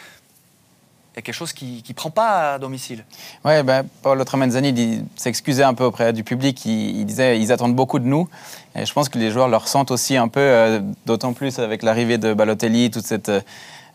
y 1.19 1.23
a 1.23 1.23
quelque 1.23 1.35
chose 1.35 1.53
qui 1.53 1.83
ne 1.87 1.93
prend 1.93 2.09
pas 2.09 2.53
à 2.53 2.59
domicile. 2.59 3.05
Oui, 3.45 3.61
ben, 3.63 3.83
Paolo 4.01 4.23
Tremenzani 4.23 5.03
s'excusait 5.15 5.63
un 5.63 5.73
peu 5.73 5.83
auprès 5.83 6.13
du 6.13 6.23
public. 6.23 6.65
Il, 6.65 6.99
il 6.99 7.05
disait 7.05 7.39
ils 7.39 7.51
attendent 7.51 7.75
beaucoup 7.75 7.99
de 7.99 8.05
nous. 8.05 8.27
Et 8.75 8.85
je 8.85 8.93
pense 8.93 9.09
que 9.09 9.17
les 9.17 9.31
joueurs 9.31 9.47
le 9.47 9.57
ressentent 9.57 9.91
aussi 9.91 10.15
un 10.15 10.27
peu, 10.27 10.39
euh, 10.39 10.79
d'autant 11.05 11.33
plus 11.33 11.59
avec 11.59 11.83
l'arrivée 11.83 12.17
de 12.17 12.33
Balotelli, 12.33 12.91
toute 12.91 13.05
cette. 13.05 13.29
Euh, 13.29 13.41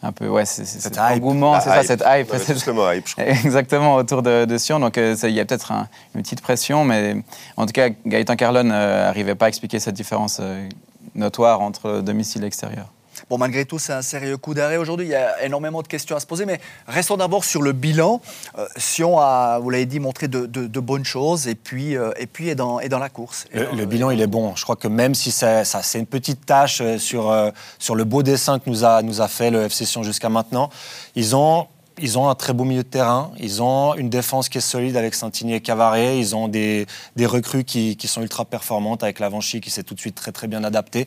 un 0.02 0.12
peu, 0.12 0.28
ouais, 0.28 0.44
c'est, 0.44 0.66
cet 0.66 0.98
engouement, 0.98 1.58
c'est 1.60 1.70
ça, 1.70 1.82
cette 1.82 2.04
hype. 2.06 2.30
C'est 2.36 2.66
le 2.66 2.72
mot 2.74 2.92
hype, 2.92 3.08
je 3.08 3.12
crois. 3.14 3.24
Exactement, 3.24 3.94
autour 3.94 4.20
de, 4.20 4.58
Sion. 4.58 4.78
Donc, 4.78 4.98
euh, 4.98 5.16
il 5.22 5.30
y 5.30 5.40
a 5.40 5.46
peut-être 5.46 5.72
une 6.14 6.20
petite 6.20 6.42
pression, 6.42 6.84
mais 6.84 7.16
en 7.56 7.64
tout 7.64 7.72
cas, 7.72 7.88
Gaëtan 8.04 8.36
Carlon 8.36 8.64
n'arrivait 8.64 9.34
pas 9.34 9.46
à 9.46 9.48
expliquer 9.48 9.78
cette 9.78 9.94
différence 9.94 10.42
notoire 11.14 11.62
entre 11.62 12.00
domicile 12.00 12.44
et 12.44 12.46
extérieur. 12.48 12.88
Bon, 13.30 13.38
malgré 13.38 13.64
tout, 13.64 13.78
c'est 13.78 13.92
un 13.92 14.02
sérieux 14.02 14.36
coup 14.36 14.54
d'arrêt 14.54 14.76
aujourd'hui. 14.76 15.06
Il 15.06 15.10
y 15.10 15.14
a 15.14 15.42
énormément 15.44 15.82
de 15.82 15.88
questions 15.88 16.16
à 16.16 16.20
se 16.20 16.26
poser, 16.26 16.46
mais 16.46 16.60
restons 16.86 17.16
d'abord 17.16 17.44
sur 17.44 17.62
le 17.62 17.72
bilan. 17.72 18.20
Euh, 18.58 18.66
Sion 18.76 19.18
a, 19.18 19.58
vous 19.58 19.70
l'avez 19.70 19.86
dit, 19.86 20.00
montré 20.00 20.28
de, 20.28 20.80
bonnes 20.80 21.04
choses 21.04 21.48
et 21.48 21.54
puis, 21.54 21.96
euh, 21.96 22.12
et 22.18 22.26
puis 22.26 22.48
est, 22.48 22.54
dans, 22.54 22.80
est 22.80 22.88
dans 22.88 22.98
la 22.98 23.08
course. 23.08 23.46
Le, 23.52 23.84
bilan, 23.86 24.10
il 24.10 24.20
est 24.20 24.26
bon. 24.26 24.54
Je 24.56 24.62
crois 24.64 24.76
que 24.76 24.88
même 24.88 25.14
si 25.14 25.30
ça, 25.30 25.64
c'est 25.64 25.98
une 25.98 26.06
petite 26.06 26.44
tâche 26.46 26.80
euh, 26.80 26.98
sur, 26.98 27.30
euh, 27.30 27.50
sur 27.78 27.94
le 27.94 28.04
beau 28.04 28.22
dessin 28.22 28.58
que 28.58 28.68
nous 28.68 28.84
a, 28.84 29.02
nous 29.02 29.20
a 29.20 29.28
fait 29.28 29.50
le 29.50 29.64
FC 29.64 29.84
Sion 29.84 30.02
jusqu'à 30.02 30.28
maintenant, 30.28 30.70
ils 31.14 31.36
ont 31.36 31.66
ils 31.98 32.18
ont 32.18 32.28
un 32.28 32.34
très 32.34 32.52
beau 32.52 32.64
milieu 32.64 32.82
de 32.82 32.88
terrain, 32.88 33.30
ils 33.38 33.62
ont 33.62 33.94
une 33.94 34.10
défense 34.10 34.48
qui 34.48 34.58
est 34.58 34.60
solide 34.60 34.96
avec 34.96 35.14
Santini 35.14 35.54
et 35.54 35.60
Cavaré, 35.60 36.18
ils 36.18 36.34
ont 36.34 36.48
des, 36.48 36.86
des 37.14 37.26
recrues 37.26 37.62
qui, 37.62 37.96
qui, 37.96 38.08
sont 38.08 38.20
ultra 38.22 38.44
performantes 38.44 39.04
avec 39.04 39.20
Lavanchy 39.20 39.60
qui 39.60 39.70
s'est 39.70 39.84
tout 39.84 39.94
de 39.94 40.00
suite 40.00 40.16
très 40.16 40.32
très 40.32 40.48
bien 40.48 40.64
adapté. 40.64 41.06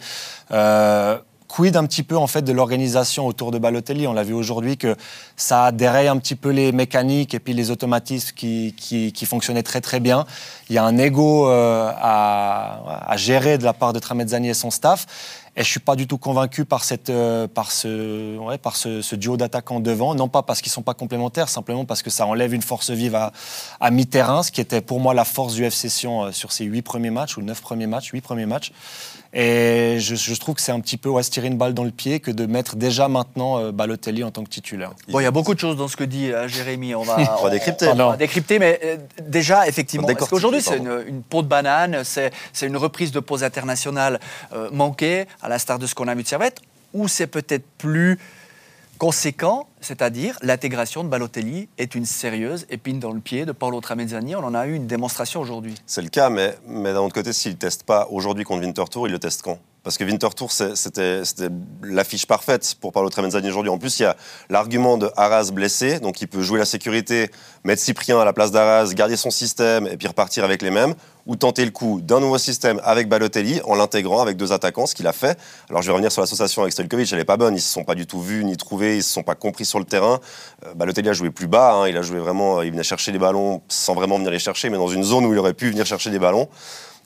Euh, 0.51 1.19
quid 1.57 1.75
un 1.75 1.87
petit 1.87 2.03
peu 2.03 2.15
en 2.15 2.27
fait 2.27 2.43
de 2.43 2.51
l'organisation 2.51 3.25
autour 3.25 3.49
de 3.49 3.57
Balotelli? 3.57 4.05
On 4.05 4.13
l'a 4.13 4.21
vu 4.21 4.35
aujourd'hui 4.35 4.77
que 4.77 4.95
ça 5.37 5.71
déraille 5.71 6.07
un 6.07 6.17
petit 6.17 6.35
peu 6.35 6.51
les 6.51 6.71
mécaniques 6.71 7.33
et 7.33 7.39
puis 7.39 7.55
les 7.55 7.71
automatismes 7.71 8.35
qui, 8.35 8.75
qui, 8.77 9.25
fonctionnaient 9.25 9.63
très 9.63 9.81
très 9.81 9.99
bien. 9.99 10.27
Il 10.69 10.75
y 10.75 10.77
a 10.77 10.83
un 10.83 10.99
ego 10.99 11.49
euh, 11.49 11.91
à, 11.99 13.15
gérer 13.15 13.57
de 13.57 13.63
la 13.63 13.73
part 13.73 13.91
de 13.91 13.97
Tramezzani 13.97 14.49
et 14.49 14.53
son 14.53 14.69
staff. 14.69 15.07
Et 15.55 15.63
je 15.63 15.67
suis 15.67 15.79
pas 15.79 15.95
du 15.95 16.05
tout 16.05 16.19
convaincu 16.19 16.65
par, 16.65 16.83
cette, 16.83 17.09
euh, 17.09 17.47
par, 17.47 17.71
ce, 17.71 18.55
par 18.57 18.75
ce, 18.75 19.15
duo 19.15 19.37
d'attaquants 19.37 19.79
devant. 19.79 20.13
Non 20.13 20.27
pas 20.27 20.43
parce 20.43 20.61
qu'ils 20.61 20.71
sont 20.71 20.83
pas 20.83 20.93
complémentaires, 20.93 21.49
simplement 21.49 21.85
parce 21.85 22.03
que 22.03 22.11
ça 22.11 22.27
enlève 22.27 22.53
une 22.53 22.61
force 22.61 22.91
vive 22.91 23.15
à, 23.15 23.31
à 23.79 23.89
mi-terrain, 23.89 24.43
ce 24.43 24.51
qui 24.51 24.61
était 24.61 24.81
pour 24.81 24.99
moi 24.99 25.15
la 25.15 25.25
force 25.25 25.55
du 25.55 25.65
FC 25.65 25.89
Sion 25.89 26.25
euh, 26.25 26.31
sur 26.31 26.51
ces 26.51 26.65
huit 26.65 26.83
premiers 26.83 27.09
matchs 27.09 27.37
ou 27.37 27.41
neuf 27.41 27.61
premiers 27.61 27.87
matchs, 27.87 28.11
huit 28.11 28.21
premiers 28.21 28.45
matchs. 28.45 28.71
Et 29.39 29.99
je, 29.99 30.15
je 30.15 30.33
trouve 30.39 30.55
que 30.55 30.61
c'est 30.61 30.71
un 30.71 30.79
petit 30.79 30.97
peu 30.97 31.09
ouais, 31.09 31.21
se 31.21 31.29
tirer 31.29 31.45
une 31.45 31.57
balle 31.57 31.75
dans 31.75 31.83
le 31.83 31.91
pied 31.91 32.19
que 32.19 32.31
de 32.31 32.47
mettre 32.47 32.75
déjà 32.75 33.07
maintenant 33.07 33.59
euh, 33.59 33.71
Balotelli 33.71 34.23
en 34.23 34.31
tant 34.31 34.43
que 34.43 34.49
titulaire. 34.49 34.93
Bon, 35.09 35.19
il 35.19 35.23
y 35.23 35.27
a 35.27 35.31
beaucoup 35.31 35.53
de 35.53 35.59
choses 35.59 35.77
dans 35.77 35.87
ce 35.87 35.95
que 35.95 36.03
dit 36.03 36.31
Jérémy. 36.47 36.95
On 36.95 37.03
va, 37.03 37.17
on 37.39 37.43
va 37.43 37.51
décrypter. 37.51 37.87
On, 37.89 37.95
va 37.95 38.17
décrypter, 38.17 38.57
mais 38.57 38.99
déjà, 39.21 39.67
effectivement, 39.67 40.07
parce 40.07 40.29
qu'aujourd'hui, 40.29 40.61
c'est 40.61 40.77
une, 40.77 41.03
une, 41.07 41.21
peau 41.21 41.43
de 41.43 41.47
banane, 41.47 42.01
c'est 42.03 42.31
une 42.63 42.77
reprise 42.77 43.11
de 43.11 43.19
pause 43.19 43.43
internationale 43.43 44.19
manquée 44.71 45.25
à 45.43 45.49
l'instar 45.49 45.77
de 45.77 45.85
ce 45.85 45.93
qu'on 45.93 46.07
a 46.07 46.15
vu 46.15 46.23
de 46.23 46.27
Servette, 46.27 46.59
ou 46.93 47.07
c'est 47.07 47.27
peut-être 47.27 47.65
plus 47.77 48.17
conséquent, 48.97 49.67
c'est-à-dire 49.81 50.37
l'intégration 50.41 51.03
de 51.03 51.09
Balotelli 51.09 51.69
est 51.77 51.95
une 51.95 52.05
sérieuse 52.05 52.65
épine 52.69 52.99
dans 52.99 53.11
le 53.11 53.19
pied 53.19 53.45
de 53.45 53.51
Paolo 53.51 53.79
Tramezzani. 53.79 54.35
On 54.35 54.43
en 54.43 54.53
a 54.53 54.67
eu 54.67 54.73
une 54.73 54.87
démonstration 54.87 55.41
aujourd'hui. 55.41 55.75
C'est 55.85 56.01
le 56.01 56.09
cas, 56.09 56.29
mais, 56.29 56.57
mais 56.67 56.93
d'un 56.93 57.01
autre 57.01 57.13
côté, 57.13 57.33
s'il 57.33 57.53
ne 57.53 57.57
teste 57.57 57.83
pas 57.83 58.07
aujourd'hui 58.11 58.43
contre 58.43 58.65
Winterthur, 58.65 59.07
il 59.07 59.11
le 59.11 59.19
teste 59.19 59.41
quand? 59.41 59.59
Parce 59.87 59.97
que 59.97 60.03
Winter 60.03 60.27
Tour, 60.35 60.51
c'était 60.51 61.21
l'affiche 61.81 62.25
parfaite 62.25 62.75
pour 62.81 62.91
Paolo 62.91 63.09
Tremenzani 63.09 63.47
aujourd'hui. 63.47 63.69
En 63.69 63.77
plus, 63.77 64.01
il 64.01 64.03
y 64.03 64.05
a 64.05 64.17
l'argument 64.49 64.97
de 64.97 65.09
Arras 65.15 65.49
blessé, 65.53 66.01
donc 66.01 66.19
il 66.19 66.27
peut 66.27 66.41
jouer 66.41 66.59
la 66.59 66.65
sécurité, 66.65 67.31
mettre 67.63 67.81
Cyprien 67.81 68.19
à 68.19 68.25
la 68.25 68.33
place 68.33 68.51
d'Arras, 68.51 68.91
garder 68.93 69.15
son 69.15 69.31
système 69.31 69.87
et 69.87 69.95
puis 69.95 70.09
repartir 70.09 70.43
avec 70.43 70.61
les 70.61 70.71
mêmes, 70.71 70.93
ou 71.25 71.37
tenter 71.37 71.63
le 71.63 71.71
coup 71.71 72.01
d'un 72.01 72.19
nouveau 72.19 72.37
système 72.37 72.81
avec 72.83 73.07
Balotelli 73.07 73.61
en 73.63 73.75
l'intégrant 73.75 74.21
avec 74.21 74.35
deux 74.35 74.51
attaquants, 74.51 74.87
ce 74.87 74.93
qu'il 74.93 75.07
a 75.07 75.13
fait. 75.13 75.39
Alors 75.69 75.81
je 75.81 75.87
vais 75.87 75.93
revenir 75.93 76.11
sur 76.11 76.19
l'association 76.21 76.63
avec 76.63 76.73
Stojkovic, 76.73 77.09
elle 77.13 77.19
n'est 77.19 77.23
pas 77.23 77.37
bonne, 77.37 77.53
ils 77.53 77.59
ne 77.59 77.61
se 77.61 77.71
sont 77.71 77.85
pas 77.85 77.95
du 77.95 78.05
tout 78.05 78.21
vus 78.21 78.43
ni 78.43 78.57
trouvés, 78.57 78.95
ils 78.95 78.97
ne 78.97 79.01
se 79.03 79.13
sont 79.13 79.23
pas 79.23 79.35
compris 79.35 79.63
sur 79.63 79.79
le 79.79 79.85
terrain. 79.85 80.19
Euh, 80.65 80.73
Balotelli 80.73 81.07
a 81.07 81.13
joué 81.13 81.29
plus 81.29 81.47
bas, 81.47 81.75
hein, 81.75 81.87
il 81.87 81.95
a 81.95 82.01
joué 82.01 82.19
vraiment, 82.19 82.61
il 82.61 82.71
venait 82.71 82.83
chercher 82.83 83.13
les 83.13 83.19
ballons 83.19 83.61
sans 83.69 83.93
vraiment 83.93 84.17
venir 84.17 84.31
les 84.31 84.39
chercher, 84.39 84.69
mais 84.69 84.77
dans 84.77 84.89
une 84.89 85.05
zone 85.05 85.25
où 85.25 85.31
il 85.31 85.39
aurait 85.39 85.53
pu 85.53 85.69
venir 85.69 85.85
chercher 85.85 86.09
des 86.09 86.19
ballons. 86.19 86.49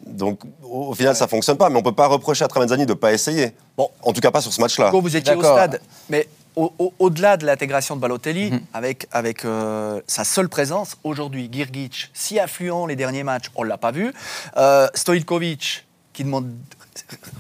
Donc 0.06 0.42
au, 0.64 0.94
final, 0.94 1.16
ça 1.16 1.28
fonctionne 1.28 1.58
pas, 1.58 1.70
mais 1.70 1.78
on 1.78 1.84
peut 1.84 1.92
pas 1.92 2.08
reprocher 2.08 2.44
à 2.44 2.48
Tremenzani 2.48 2.86
de 2.86 2.94
pas 2.94 3.14
essayer. 3.14 3.54
Bon, 3.78 3.90
en 4.02 4.14
tout 4.14 4.22
cas 4.22 4.32
pas 4.32 4.42
sur 4.42 4.52
ce 4.54 4.62
match-là. 4.62 4.92
Vous 4.92 5.16
étiez 5.16 5.36
au 5.36 5.42
stade, 5.42 5.82
mais 6.10 6.28
au-delà 6.56 7.38
de 7.38 7.46
l'intégration 7.46 7.96
de 7.96 8.02
Balotelli, 8.02 8.52
mhm. 8.52 8.62
avec, 8.74 9.08
avec 9.12 9.46
euh, 9.46 10.02
sa 10.08 10.24
seule 10.24 10.50
présence, 10.50 10.98
aujourd'hui, 11.04 11.50
Girgic, 11.52 12.12
si 12.14 12.40
affluent 12.40 12.88
les 12.88 12.96
derniers 12.96 13.24
matchs, 13.24 13.50
on 13.56 13.64
ne 13.64 13.70
l'a 13.70 13.78
pas 13.78 13.92
vu. 13.92 14.14
Euh, 14.58 14.88
Stojkovic, 14.94 15.86
qui 16.22 16.26
demande 16.26 16.52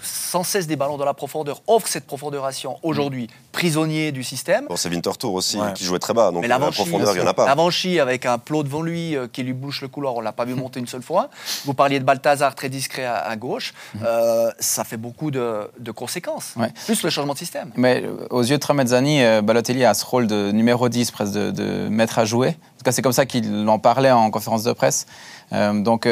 sans 0.01 0.43
cesse 0.43 0.65
des 0.65 0.75
ballons 0.75 0.97
dans 0.97 1.05
la 1.05 1.13
profondeur, 1.13 1.61
offre 1.67 1.87
cette 1.87 2.05
profondeuration 2.05 2.77
aujourd'hui, 2.83 3.27
prisonnier 3.51 4.11
du 4.11 4.23
système. 4.23 4.65
Bon, 4.67 4.75
c'est 4.75 4.89
Winterthur 4.89 5.33
aussi 5.33 5.59
qui 5.75 5.83
jouait 5.83 5.99
très 5.99 6.13
bas, 6.13 6.31
donc 6.31 6.47
la 6.47 6.57
profondeur, 6.59 7.13
il 7.13 7.19
n'y 7.19 7.25
en 7.25 7.29
a 7.29 7.33
pas. 7.33 7.45
Lavanchi, 7.45 7.99
avec 7.99 8.25
un 8.25 8.37
plot 8.37 8.63
devant 8.63 8.81
lui 8.81 9.15
euh, 9.15 9.27
qui 9.31 9.43
lui 9.43 9.53
bouche 9.53 9.81
le 9.81 9.87
couloir, 9.87 10.15
on 10.15 10.19
ne 10.19 10.23
l'a 10.23 10.31
pas 10.31 10.45
vu 10.45 10.55
monter 10.55 10.79
une 10.79 10.87
seule 10.87 11.01
fois. 11.03 11.29
Vous 11.65 11.73
parliez 11.73 11.99
de 11.99 12.05
Balthazar, 12.05 12.55
très 12.55 12.69
discret 12.69 13.05
à, 13.05 13.35
gauche. 13.35 13.73
Mhm. 13.93 14.01
Euh, 14.05 14.51
ça 14.59 14.83
fait 14.83 14.97
beaucoup 14.97 15.31
de, 15.31 15.69
conséquences, 15.93 16.55
plus 16.85 17.03
le 17.03 17.09
changement 17.09 17.33
de 17.33 17.39
système. 17.39 17.71
Mais 17.75 18.03
euh, 18.03 18.27
aux 18.29 18.43
yeux 18.43 18.55
de 18.55 18.61
Tramezzani, 18.61 19.21
Balotelli 19.43 19.85
a 19.85 19.93
ce 19.93 20.05
rôle 20.05 20.27
de 20.27 20.51
numéro 20.51 20.89
10, 20.89 21.11
presque 21.11 21.33
de, 21.33 21.51
de 21.51 21.87
maître 21.89 22.17
à 22.17 22.25
jouer. 22.25 22.49
En 22.49 22.77
tout 22.77 22.85
cas, 22.85 22.91
c'est 22.91 23.01
comme 23.01 23.11
ça 23.11 23.25
qu'il 23.25 23.67
en 23.67 23.79
parlait 23.79 24.11
en 24.11 24.31
conférence 24.31 24.63
de 24.63 24.73
presse. 24.73 25.05
Donc, 25.51 26.07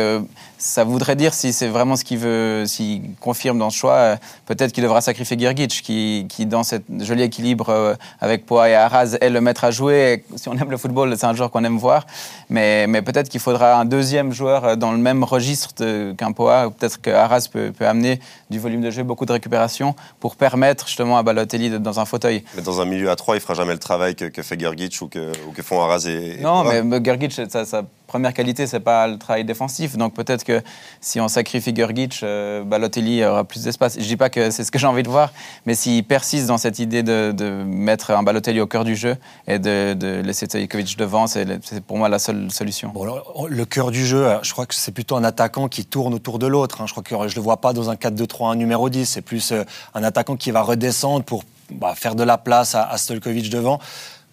ça 0.60 0.84
voudrait 0.84 1.15
dire, 1.15 1.34
si 1.34 1.53
c'est 1.53 1.69
vraiment 1.69 1.96
ce 1.96 2.03
qu'il 2.03 2.17
veut, 2.17 2.65
s'il 2.67 3.15
confirme 3.22 3.58
dans 3.58 3.69
ce 3.69 3.77
choix, 3.77 3.93
euh, 3.93 4.15
peut-être 4.46 4.74
qu'il 4.74 4.84
devra 4.84 5.00
sacrifier 5.00 5.39
Girgic, 5.39 5.81
qui, 5.81 6.25
qui, 6.27 6.46
dans 6.46 6.63
ce 6.63 6.75
joli 7.00 7.24
équilibre 7.24 7.69
euh, 7.69 7.96
avec 8.19 8.46
Poa 8.46 8.69
et 8.69 8.75
Arras, 8.75 9.15
est 9.22 9.29
le 9.29 9.39
maître 9.39 9.63
à 9.63 9.72
jouer. 9.72 10.25
si 10.36 10.50
on 10.50 10.58
aime 10.58 10.69
le 10.69 10.75
football, 10.75 11.15
c'est 11.17 11.25
un 11.25 11.34
joueur 11.34 11.50
qu'on 11.50 11.63
aime 11.63 11.77
voir. 11.77 12.05
Mais, 12.50 12.88
mais 12.88 13.01
peut-être 13.01 13.29
qu'il 13.29 13.39
faudra 13.39 13.79
un 13.79 13.86
deuxième 13.86 14.34
joueur 14.34 14.65
euh, 14.65 14.75
dans 14.75 14.91
le 14.91 14.98
même 14.98 15.24
registre 15.24 15.74
qu'un 16.15 16.34
Poa. 16.34 16.69
Peut-être 16.77 17.01
que 17.01 17.50
peut, 17.50 17.72
peut, 17.72 17.88
amener 17.88 18.19
du 18.50 18.60
volume 18.60 18.82
de 18.82 18.91
jeu, 18.91 19.03
beaucoup 19.03 19.25
de 19.25 19.32
récupération, 19.32 19.96
pour 20.20 20.36
permettre 20.36 20.88
justement 20.88 21.18
à 21.18 21.24
Balotelli 21.24 21.70
d'être 21.70 21.84
dans 21.84 22.00
un 22.00 22.06
fauteuil. 22.06 22.44
Mais 22.56 22.62
dans 22.62 22.82
un 22.82 22.86
milieu 22.86 23.10
à 23.10 23.15
trois, 23.15 23.36
il 23.36 23.41
fera 23.41 23.53
jamais 23.53 23.74
le 23.74 23.79
travail 23.79 24.15
que, 24.15 24.25
que 24.25 24.41
fait 24.41 24.60
Girgic 24.60 24.98
ou 25.01 25.08
que, 25.08 25.32
ou 25.48 25.51
que 25.51 25.62
font 25.62 25.82
Arras 25.82 26.06
et. 26.08 26.39
non, 26.41 26.63
mais 26.63 27.03
Girgic, 27.03 27.32
ça, 27.32 27.65
ça 27.65 27.84
première 28.10 28.34
qualité, 28.34 28.65
c'est 28.68 28.79
pas 28.79 29.08
le 29.08 29.18
travail 29.18 29.46
défensif. 29.46 29.96
Donc 29.96 30.13
peut-être 30.15 30.44
que 30.44 30.62
si 31.00 31.22
on 31.22 31.27
sacrifie 31.27 31.72
Gurgic, 31.74 32.22
euh, 32.24 32.63
Balotelli 32.63 33.24
aura 33.24 33.44
plus 33.44 33.63
d'espace. 33.63 33.98
Je 33.98 34.06
dis 34.06 34.18
pas 34.18 34.29
que 34.29 34.50
c'est 34.50 34.63
ce 34.63 34.72
que 34.72 34.79
j'ai 34.79 34.88
envie 34.88 35.03
de 35.03 35.10
voir, 35.10 35.32
mais 35.65 35.75
s'il 35.75 36.03
persiste 36.03 36.48
dans 36.48 36.58
cette 36.58 36.79
idée 36.79 37.03
de, 37.03 37.63
mettre 37.63 38.12
un 38.12 38.24
Balotelli 38.24 38.60
au 38.60 38.68
cœur 38.68 38.84
du 38.84 38.96
jeu 38.96 39.15
et 39.48 39.60
de, 39.60 40.22
laisser 40.22 40.48
Stojkovic 40.48 40.98
devant, 40.98 41.27
c'est 41.27 41.46
pour 41.86 41.98
moi 41.98 42.10
la 42.10 42.20
seule 42.20 42.51
solution. 42.51 42.91
le 43.48 43.65
cœur 43.65 43.91
du 43.91 44.06
jeu, 44.06 44.27
je 44.41 44.51
crois 44.51 44.65
que 44.65 44.74
c'est 44.74 44.91
plutôt 44.91 45.15
un 45.15 45.24
attaquant 45.24 45.68
qui 45.68 45.86
tourne 45.86 46.13
autour 46.13 46.39
de 46.39 46.48
l'autre. 46.48 46.82
Hein. 46.82 46.86
Je 46.88 46.94
crois 46.94 47.03
que 47.03 47.27
je 47.27 47.36
le 47.36 47.41
vois 47.41 47.58
pas 47.58 47.74
dans 47.74 47.89
un 47.91 47.96
4-2-3-1 48.39 48.55
numéro 48.55 48.89
10. 48.89 49.05
C'est 49.05 49.22
plus 49.22 49.51
euh, 49.51 49.63
un 49.93 50.03
attaquant 50.03 50.36
qui 50.36 50.51
va 50.51 50.62
redescendre 50.62 51.24
pour 51.24 51.43
bah, 51.72 51.93
faire 51.96 52.15
de 52.15 52.24
la 52.24 52.38
place 52.38 52.75
à, 52.75 52.84
à 52.84 52.98
Stojkovic 52.98 53.50
devant 53.50 53.79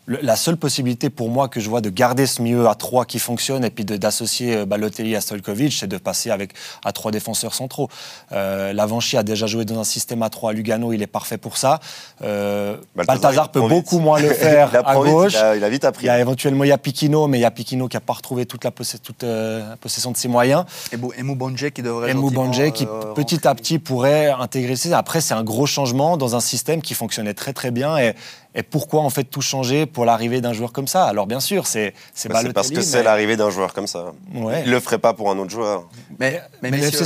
la 0.07 0.37
seule 0.37 0.57
possibilité 0.57 1.11
pour 1.11 1.29
moi 1.31 1.49
que 1.49 1.59
je 1.59 1.69
vois 1.69 1.81
de 1.81 1.91
garder 1.91 2.27
ce 2.27 2.41
milieu 2.41 2.69
à 2.69 2.75
3 2.75 3.05
qui 3.07 3.19
fonctionne 3.19 3.65
et 3.65 3.71
puis 3.71 3.85
d'associer 3.85 4.57
euh, 4.57 4.67
Balotelli 4.67 5.17
à 5.17 5.21
Stolkovic, 5.21 5.73
c'est 5.73 5.87
de 5.87 5.99
passer 5.99 6.31
avec 6.31 6.53
à 6.85 6.93
trois 6.93 7.11
défenseurs 7.11 7.55
centraux. 7.55 7.89
Euh, 8.33 8.73
Lavanchi 8.73 9.17
a 9.17 9.23
déjà 9.23 9.47
joué 9.47 9.65
dans 9.65 9.81
un 9.81 9.85
système 9.85 10.23
à 10.23 10.31
3 10.31 10.51
à 10.51 10.53
Lugano, 10.53 10.93
il 10.93 11.03
est 11.03 11.09
parfait 11.09 11.39
pour 11.39 11.57
ça. 11.57 11.81
Euh, 12.23 12.77
Balthazar, 12.95 13.51
peut 13.51 13.61
beaucoup 13.61 13.99
moins 13.99 14.21
le 14.21 14.29
faire 14.35 14.71
à 14.87 14.95
gauche. 14.95 15.35
Il 15.57 15.65
a, 15.65 15.69
vite 15.69 15.85
appris. 15.85 16.05
Il 16.05 16.07
y 16.07 16.11
a 16.11 16.21
éventuellement 16.21 16.65
il 16.65 16.69
y 16.69 16.73
a 16.73 16.79
Piquino, 16.79 17.27
mais 17.27 17.39
il 17.39 17.43
y 17.43 17.45
a 17.45 17.51
Piquino 17.51 17.89
qui 17.89 17.97
n'a 17.97 18.01
pas 18.01 18.13
retrouvé 18.13 18.47
toute 18.47 18.65
la, 18.65 18.71
toute, 18.71 19.25
euh, 19.25 19.75
possession 19.81 20.13
de 20.13 20.17
ses 20.17 20.29
moyens. 20.29 20.65
Et 20.93 20.97
Emou 21.19 21.35
Bonje 21.35 21.71
qui 21.71 21.83
devrait. 21.83 22.11
Emou 22.11 22.31
Bonje 22.31 22.71
qui 22.73 22.87
petit 23.15 23.47
à 23.47 23.55
petit 23.55 23.79
pourrait 23.79 24.31
intégrer. 24.31 24.75
Après, 24.93 25.21
c'est 25.21 25.35
un 25.35 25.43
gros 25.43 25.67
changement 25.67 26.17
dans 26.17 26.37
un 26.37 26.41
système 26.41 26.81
qui 26.81 26.95
fonctionnait 26.95 27.35
très 27.35 27.53
très 27.53 27.71
bien 27.71 27.99
et 27.99 28.15
et 28.57 28.63
pourquoi 28.63 29.03
en 29.03 29.11
fait 29.11 29.25
tout 29.25 29.43
changer 29.43 29.85
pour 29.85 30.07
l'arrivée 30.07 30.41
d'un 30.41 30.55
joueur 30.55 30.73
comme 30.73 30.89
ça? 30.89 31.05
Alors 31.05 31.27
bien 31.27 31.41
sûr, 31.41 31.67
c'est 31.67 31.93
c'est 32.15 32.31
bah, 32.31 32.41
parce 32.55 32.71
que 32.71 32.81
c'est 32.81 33.03
l'arrivée 33.03 33.37
d'un 33.37 33.51
joueur 33.51 33.75
comme 33.75 33.87
ça. 33.87 34.15
Ouais. 34.35 34.63
Il 34.65 34.71
le 34.71 34.81
ferait 34.81 34.99
pas 34.99 35.13
pour 35.13 35.31
un 35.31 35.39
autre 35.39 35.51
joueur. 35.51 35.87
Mais, 36.19 36.41
mais, 36.63 36.71
mais 36.71 36.89
était 36.89 37.05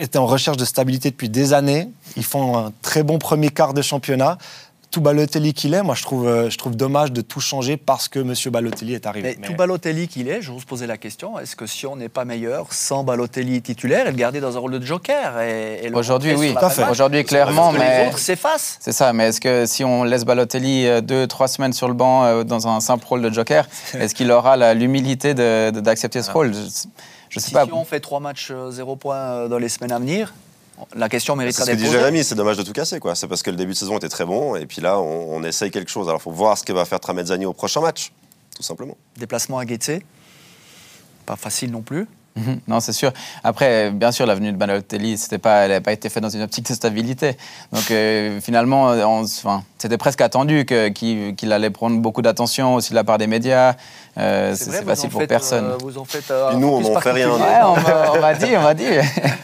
était 0.00 0.18
en 0.18 0.26
recherche 0.26 0.56
de 0.56 0.64
stabilité 0.64 1.10
depuis 1.10 1.28
des 1.28 1.52
années. 1.52 1.88
Ils 2.16 2.24
font 2.24 2.56
un 2.56 2.72
très 2.80 3.02
bon 3.02 3.18
premier 3.18 3.50
quart 3.50 3.74
de 3.74 3.82
championnat 3.82 4.38
tout 4.90 5.00
Balotelli 5.00 5.54
qu'il 5.54 5.74
est, 5.74 5.82
moi 5.82 5.94
je 5.94 6.02
trouve, 6.02 6.26
euh, 6.26 6.50
je 6.50 6.56
trouve 6.56 6.76
dommage 6.76 7.12
de 7.12 7.20
tout 7.20 7.40
changer 7.40 7.76
parce 7.76 8.08
que 8.08 8.20
M. 8.20 8.34
Balotelli 8.50 8.94
est 8.94 9.06
arrivé. 9.06 9.36
Mais, 9.40 9.46
tout 9.46 9.54
Balotelli 9.54 10.08
qu'il 10.08 10.28
est, 10.28 10.40
je 10.40 10.50
vous 10.50 10.58
poser 10.60 10.86
la 10.86 10.96
question, 10.96 11.38
est-ce 11.38 11.56
que 11.56 11.66
si 11.66 11.86
on 11.86 11.96
n'est 11.96 12.08
pas 12.08 12.24
meilleur 12.24 12.72
sans 12.72 13.04
Balotelli 13.04 13.60
titulaire 13.62 14.06
et 14.06 14.10
le 14.10 14.16
garder 14.16 14.40
dans 14.40 14.56
un 14.56 14.60
rôle 14.60 14.78
de 14.78 14.84
joker 14.84 15.34
Aujourd'hui, 15.94 16.34
oui, 16.34 16.54
Aujourd'hui, 16.90 17.24
clairement, 17.24 17.72
mais 17.72 18.02
les 18.02 18.08
autres 18.08 18.18
s'effacent. 18.18 18.78
C'est 18.80 18.92
ça, 18.92 19.12
mais 19.12 19.28
est-ce 19.28 19.40
que 19.40 19.66
si 19.66 19.84
on 19.84 20.04
laisse 20.04 20.24
Balotelli 20.24 20.86
euh, 20.86 21.00
deux, 21.00 21.26
trois 21.26 21.48
semaines 21.48 21.72
sur 21.72 21.88
le 21.88 21.94
banc 21.94 22.24
euh, 22.24 22.44
dans 22.44 22.68
un 22.68 22.80
simple 22.80 23.06
rôle 23.06 23.22
de 23.22 23.30
joker, 23.30 23.66
est-ce 23.94 24.14
qu'il 24.14 24.30
aura 24.30 24.74
l'humilité 24.74 25.34
d'accepter 25.34 26.22
ce 26.22 26.30
rôle? 26.30 26.52
Je, 27.28 27.40
sais 27.40 27.52
pas. 27.52 27.66
Si 27.66 27.72
on 27.72 27.84
fait 27.84 28.00
trois 28.00 28.20
matchs 28.20 28.52
zéro 28.70 28.96
points 28.96 29.48
dans 29.48 29.58
les 29.58 29.68
semaines 29.68 29.92
à 29.92 29.98
venir, 29.98 30.32
la 30.94 31.08
question 31.08 31.36
mériterait 31.36 31.66
d'être 31.66 31.76
posée. 31.76 31.86
Ce 31.86 31.92
que 31.92 31.96
dit 31.96 32.00
Jérémy, 32.00 32.24
c'est 32.24 32.34
dommage 32.34 32.56
de 32.56 32.62
tout 32.62 32.72
casser. 32.72 33.00
quoi. 33.00 33.14
C'est 33.14 33.28
parce 33.28 33.42
que 33.42 33.50
le 33.50 33.56
début 33.56 33.72
de 33.72 33.76
saison 33.76 33.96
était 33.96 34.08
très 34.08 34.24
bon, 34.24 34.56
et 34.56 34.66
puis 34.66 34.80
là, 34.80 34.98
on, 35.00 35.42
essaye 35.42 35.70
quelque 35.70 35.90
chose. 35.90 36.08
Alors, 36.08 36.20
il 36.20 36.24
faut 36.24 36.30
voir 36.30 36.58
ce 36.58 36.64
que 36.64 36.72
va 36.72 36.84
faire 36.84 37.00
Tramezzani 37.00 37.46
au 37.46 37.52
prochain 37.52 37.80
match, 37.80 38.12
tout 38.54 38.62
simplement. 38.62 38.96
Déplacement 39.16 39.58
à 39.58 39.64
Guetze, 39.64 40.00
pas 41.26 41.36
facile 41.36 41.70
non 41.70 41.82
plus. 41.82 42.06
Mhm. 42.36 42.60
Non, 42.68 42.80
c'est 42.80 42.92
sûr. 42.92 43.12
Après, 43.42 43.90
bien 43.90 44.12
sûr, 44.12 44.26
l'avenue 44.26 44.52
de 44.52 44.56
Balotelli, 44.56 45.18
c'était 45.18 45.38
pas, 45.38 45.64
elle 45.64 45.72
n'a 45.72 45.80
pas 45.80 45.92
été 45.92 46.08
faite 46.08 46.22
dans 46.22 46.28
une 46.28 46.42
optique 46.42 46.66
de 46.68 46.74
stabilité. 46.74 47.36
Donc, 47.72 47.90
euh, 47.90 48.40
finalement, 48.40 48.84
enfin, 48.84 49.64
c'était 49.78 49.98
presque 49.98 50.20
attendu 50.20 50.64
qu'il 50.64 51.52
allait 51.52 51.70
prendre 51.70 51.98
beaucoup 51.98 52.22
d'attention 52.22 52.74
aussi 52.76 52.90
de 52.90 52.94
la 52.94 53.04
part 53.04 53.18
des 53.18 53.26
médias. 53.26 53.74
Euh, 54.16 54.54
c'est 54.56 54.84
facile 54.84 55.10
pour 55.10 55.24
personne. 55.26 55.64
Euh, 55.64 55.76
vous 55.80 55.98
en 55.98 56.04
faites, 56.04 56.32
Et 56.52 56.56
nous, 56.56 56.68
on 56.68 56.80
n'en 56.80 57.00
fait 57.00 57.12
rien. 57.12 57.30
on 57.30 58.20
m'a 58.20 58.34
dit, 58.34 58.56
on 58.56 58.62
m'a 58.62 58.74
dit. 58.74 58.84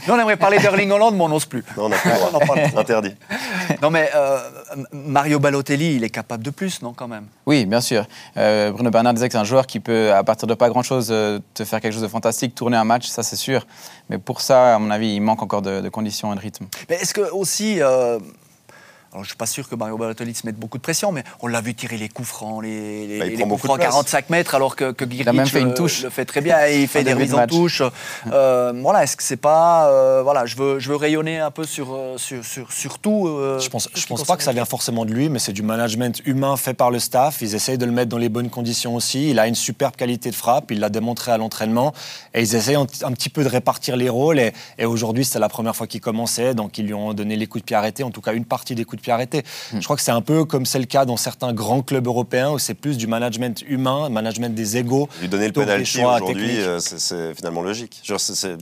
nous, 0.07 0.15
on 0.15 0.19
aimerait 0.19 0.37
parler 0.37 0.59
d'Erling 0.59 0.91
Holland, 0.91 1.15
mais 1.15 1.23
on 1.23 1.29
n'ose 1.29 1.47
plus. 1.47 1.65
Non, 1.77 1.85
on 1.85 1.89
n'a 1.89 1.97
pas 2.47 2.81
Interdit. 2.81 3.15
Non, 3.83 3.91
mais 3.91 4.11
Mario 4.93 5.39
Balotelli, 5.39 5.97
il 5.97 6.05
est 6.05 6.11
capable 6.11 6.45
de 6.45 6.51
plus, 6.51 6.83
non, 6.83 6.93
quand 6.93 7.09
même? 7.09 7.27
Oui, 7.47 7.67
bien 7.67 7.81
sûr. 7.81 8.07
Bruno 8.35 8.91
Bernard 8.91 9.15
disait 9.15 9.29
que 9.29 9.33
c'est 9.33 9.39
un 9.39 9.45
joueur 9.45 9.67
qui 9.67 9.81
peut, 9.81 10.13
à 10.13 10.23
partir 10.23 10.47
de 10.47 10.55
pas 10.55 10.69
grand-chose, 10.69 11.09
te 11.09 11.65
faire 11.65 11.81
quelque 11.81 11.93
chose 11.93 12.03
de 12.03 12.09
fantastique, 12.09 12.55
tourner 12.55 12.74
un 12.75 12.85
match, 12.85 13.07
ça 13.07 13.23
c'est 13.23 13.37
sûr. 13.37 13.67
Mais 14.11 14.19
pour 14.19 14.41
ça, 14.41 14.77
à 14.77 14.79
mon 14.79 14.91
avis, 14.91 15.15
il 15.15 15.21
manque 15.21 15.43
encore 15.43 15.63
de, 15.63 15.89
conditions 15.89 16.33
et 16.33 16.37
de 16.37 16.41
rythme. 16.41 16.67
Mais 16.89 16.97
est-ce 16.97 17.15
que 17.15 17.33
aussi, 17.33 17.81
euh, 17.81 18.19
alors, 19.15 19.23
je 19.23 19.29
ne 19.29 19.31
suis 19.31 19.37
pas 19.37 19.47
sûr 19.47 19.69
que 19.69 19.77
Mario 19.77 19.97
Balotelli 19.97 20.35
se 20.35 20.45
mette 20.45 20.57
beaucoup 20.57 20.77
de 20.77 20.83
pression, 20.83 21.13
mais 21.13 21.23
on 21.41 21.47
l'a 21.47 21.61
vu 21.61 21.73
tirer 21.73 21.97
les 21.97 22.09
coups 22.09 22.27
francs, 22.27 22.61
les, 22.65 23.07
les, 23.07 23.19
bah, 23.21 23.27
les 23.27 23.37
coups 23.37 23.63
francs 23.63 23.79
45 23.79 24.29
mètres, 24.29 24.57
alors 24.57 24.75
que, 24.75 24.91
que 24.91 25.05
même 25.31 25.47
fait 25.47 25.61
une 25.61 25.73
touche. 25.73 26.03
Le, 26.03 26.11
fait 26.11 26.25
très 26.25 26.41
bien. 26.41 26.67
il 26.67 26.89
fait 26.89 27.05
des 27.05 27.15
mises 27.15 27.33
en 27.33 27.47
touche. 27.47 27.81
Euh, 28.33 28.73
voilà, 28.83 29.05
est-ce 29.05 29.17
que 29.17 29.23
c'est 29.23 29.37
pas, 29.37 29.89
euh, 29.89 30.23
voilà, 30.25 30.47
je 30.47 30.57
veux, 30.57 30.81
je 30.81 30.89
veux 30.89 30.97
rayonner 30.97 31.39
un 31.39 31.53
peu 31.53 31.63
sur, 31.63 31.95
euh, 31.95 32.19
sur, 32.19 32.45
sur, 32.45 32.73
sur 32.73 32.99
tout. 32.99 33.29
je 33.61 33.69
pense, 33.69 33.89
je 33.95 34.05
pense 34.07 34.25
pas 34.25 34.37
que 34.37 34.43
ça 34.43 34.53
vient 34.53 34.65
forcément 34.65 35.05
de 35.05 35.13
lui, 35.13 35.29
mais 35.29 35.39
c'est 35.39 35.53
du 35.53 35.63
management 35.63 36.21
humain 36.25 36.57
fait 36.57 36.75
par 36.75 36.91
le 36.91 36.99
staff. 36.99 37.41
Ils 37.41 37.55
essayent 37.55 37.79
de 37.79 37.87
le 37.87 37.93
mettre 37.93 38.09
dans 38.09 38.19
les 38.19 38.29
bonnes 38.29 38.51
conditions 38.51 38.97
aussi. 38.97 39.31
Il 39.31 39.39
a 39.39 39.47
une 39.47 39.55
superbe 39.55 39.95
qualité 39.95 40.29
de 40.31 40.35
frappe, 40.35 40.73
il 40.73 40.81
l'a 40.81 40.89
démontré 40.89 41.31
à 41.31 41.39
l'entraînement, 41.39 41.93
et 42.35 42.41
ils 42.41 42.57
essayent 42.57 42.75
un, 42.75 42.87
petit 43.13 43.29
peu 43.29 43.45
de 43.45 43.49
répartir 43.49 43.97
les 43.97 44.09
rôles. 44.09 44.41
Et, 44.41 44.53
et 44.77 44.87
aujourd'hui, 44.87 45.25
c'était 45.25 45.39
la 45.39 45.49
première 45.49 45.77
fois 45.77 45.87
qu'il 45.87 46.01
commençait, 46.01 46.55
donc 46.55 46.79
ils 46.79 46.87
lui 46.87 46.95
ont 46.95 47.15
donné 47.15 47.37
les 47.37 47.47
coups 47.47 47.63
de 47.63 47.67
pied 47.67 47.77
arrêtés, 47.77 48.03
en 48.03 48.11
tout 48.11 48.21
cas 48.21 48.33
une 48.33 48.45
partie 48.45 48.75
des 48.75 48.85
coups 48.85 49.03
de 49.03 49.04
arrêté. 49.11 49.43
Hmm. 49.73 49.79
Je 49.81 49.85
crois 49.85 49.97
que 49.97 50.03
c'est 50.03 50.11
un 50.11 50.21
peu 50.21 50.45
comme 50.45 50.67
c'est 50.67 50.79
le 50.79 50.85
cas 50.85 51.05
dans 51.05 51.17
certains 51.17 51.53
grands 51.53 51.83
clubs 51.83 52.07
européens 52.07 52.51
où 52.51 52.59
c'est 52.59 52.75
plus 52.75 52.97
du 52.97 53.07
management 53.07 53.63
humain, 53.67 54.09
management 54.09 54.55
des 54.55 54.77
égaux. 54.77 55.09
Lui 55.21 55.29
donner 55.29 55.47
le 55.47 55.53
penalty 55.53 56.05
aujourd'hui, 56.05 56.61
euh, 56.61 56.79
c'est 56.81 57.35
finalement 57.35 57.63
logique. 57.63 58.03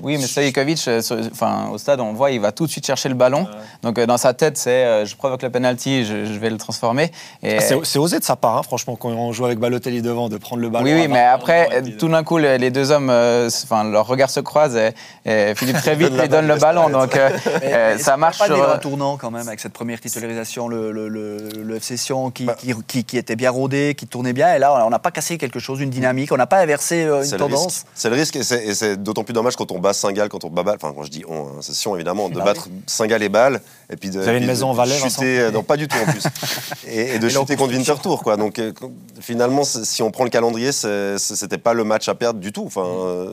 Oui, 0.03 0.19
mais 0.19 0.27
Stojkovic, 0.27 0.87
euh, 0.89 1.01
enfin, 1.33 1.69
au 1.73 1.79
stade, 1.79 2.01
on 2.01 2.13
voit, 2.13 2.31
il 2.31 2.41
va 2.41 2.53
tout 2.53 2.67
de 2.67 2.71
suite 2.71 2.87
chercher 2.87 3.09
le 3.09 3.15
ballon. 3.15 3.47
Donc 3.83 3.99
dans 4.01 4.17
sa 4.17 4.35
tête, 4.35 4.59
c'est 4.59 5.07
je 5.07 5.17
provoque 5.17 5.43
le 5.43 5.51
penalty, 5.51 6.05
je, 6.05 6.39
vais 6.39 6.51
le 6.51 6.59
transformer. 6.59 7.11
Et... 7.43 7.59
Ah, 7.59 7.77
c'est 7.85 7.99
osé 7.99 8.19
de 8.19 8.25
sa 8.25 8.37
part, 8.37 8.59
hein, 8.59 8.63
franchement, 8.63 8.97
quand 8.97 9.11
on 9.11 9.33
joue 9.33 9.45
avec 9.45 9.59
Balotelli 9.59 10.03
devant, 10.03 10.29
de 10.29 10.37
prendre 10.37 10.63
le 10.63 10.69
ballon. 10.69 10.85
Oui, 10.85 10.95
oui, 10.95 11.09
mais 11.09 11.21
après, 11.21 11.83
tout 11.99 12.09
d'un 12.09 12.23
coup, 12.25 12.39
les 12.39 12.71
deux 12.71 12.91
hommes, 12.91 13.11
enfin, 13.11 13.85
leurs 13.85 14.07
regards 14.07 14.31
se 14.31 14.41
croisent 14.41 14.79
et, 15.25 15.55
Philippe 15.55 15.77
très 15.77 15.95
vite 15.97 16.13
lui 16.19 16.29
donne 16.29 16.47
le 16.47 16.57
ballon. 16.57 16.89
Donc 16.89 17.19
ça 17.99 18.17
marche. 18.17 18.39
Pas 18.39 18.47
sur... 18.47 18.71
un 18.71 18.79
tournant 18.79 19.17
quand 19.17 19.31
même 19.31 19.47
avec 19.47 19.61
cette 19.61 19.73
première 19.73 20.01
titularisation, 20.01 20.32
le, 20.69 20.93
le, 20.93 21.09
le, 21.09 21.77
FC 21.77 21.97
Sion 21.97 22.31
qui, 22.31 22.45
bah. 22.45 22.57
qui, 22.87 23.05
qui, 23.05 23.17
était 23.17 23.37
bien 23.37 23.51
rodé, 23.51 23.95
qui 23.97 24.07
tournait 24.07 24.33
bien. 24.33 24.55
Et 24.55 24.59
là, 24.59 24.85
on 24.87 24.91
n'a 24.91 24.99
pas 24.99 25.11
cassé 25.11 25.39
quelque 25.39 25.59
chose, 25.59 25.81
une 25.81 25.91
dynamique, 25.91 26.33
on 26.33 26.37
n'a 26.37 26.47
pas 26.47 26.61
inversé 26.61 27.03
euh, 27.03 27.25
une 27.25 27.37
tendance. 27.37 27.85
C'est 27.95 28.11
le 28.11 28.17
risque, 28.17 28.37
et 28.37 28.43
c'est 28.43 29.03
d'autant 29.03 29.25
plus 29.25 29.33
dommage 29.33 29.57
quand 29.57 29.71
on 29.73 29.79
bat 29.79 29.93
Saint-Gall, 29.93 30.29
quand 30.29 30.45
on 30.45 30.51
bat 30.51 30.63
Enfin, 30.75 30.93
quand 30.95 31.03
je 31.03 31.11
dis 31.11 31.25
on, 31.29 31.47
hein, 31.47 31.53
c'est 31.61 31.75
Sion 31.75 31.95
évidemment, 31.97 32.29
de 32.29 32.37
bah 32.37 32.45
battre 32.45 32.69
Saint-Gall 32.87 33.23
et 33.23 33.29
Bâle. 33.29 33.61
Et 33.91 33.97
puis 33.97 34.11
de, 34.11 34.21
Vous 34.21 34.29
avez 34.29 34.39
une 34.39 34.47
maison 34.47 34.69
en 34.69 34.73
Valais, 34.73 34.97
chuter, 34.97 35.41
euh, 35.41 35.51
Non, 35.51 35.63
pas 35.63 35.77
du 35.77 35.89
tout 35.89 35.97
en 35.97 36.11
plus. 36.11 36.23
et, 36.87 37.19
de 37.19 37.29
chuter 37.29 37.57
contre 37.57 37.75
Winterthur, 37.75 38.23
quoi. 38.23 38.37
Donc 38.37 38.59
euh, 38.59 38.73
finalement, 39.21 39.65
si 39.65 40.03
on 40.03 40.11
prend 40.11 40.25
le 40.25 40.31
calendrier, 40.31 40.71
c'était 40.73 41.59
pas 41.59 41.75
le 41.75 41.85
match 41.85 42.09
à 42.09 42.15
perdre 42.15 42.41
du 42.41 42.53
tout. 42.53 42.65
Enfin, 42.67 42.85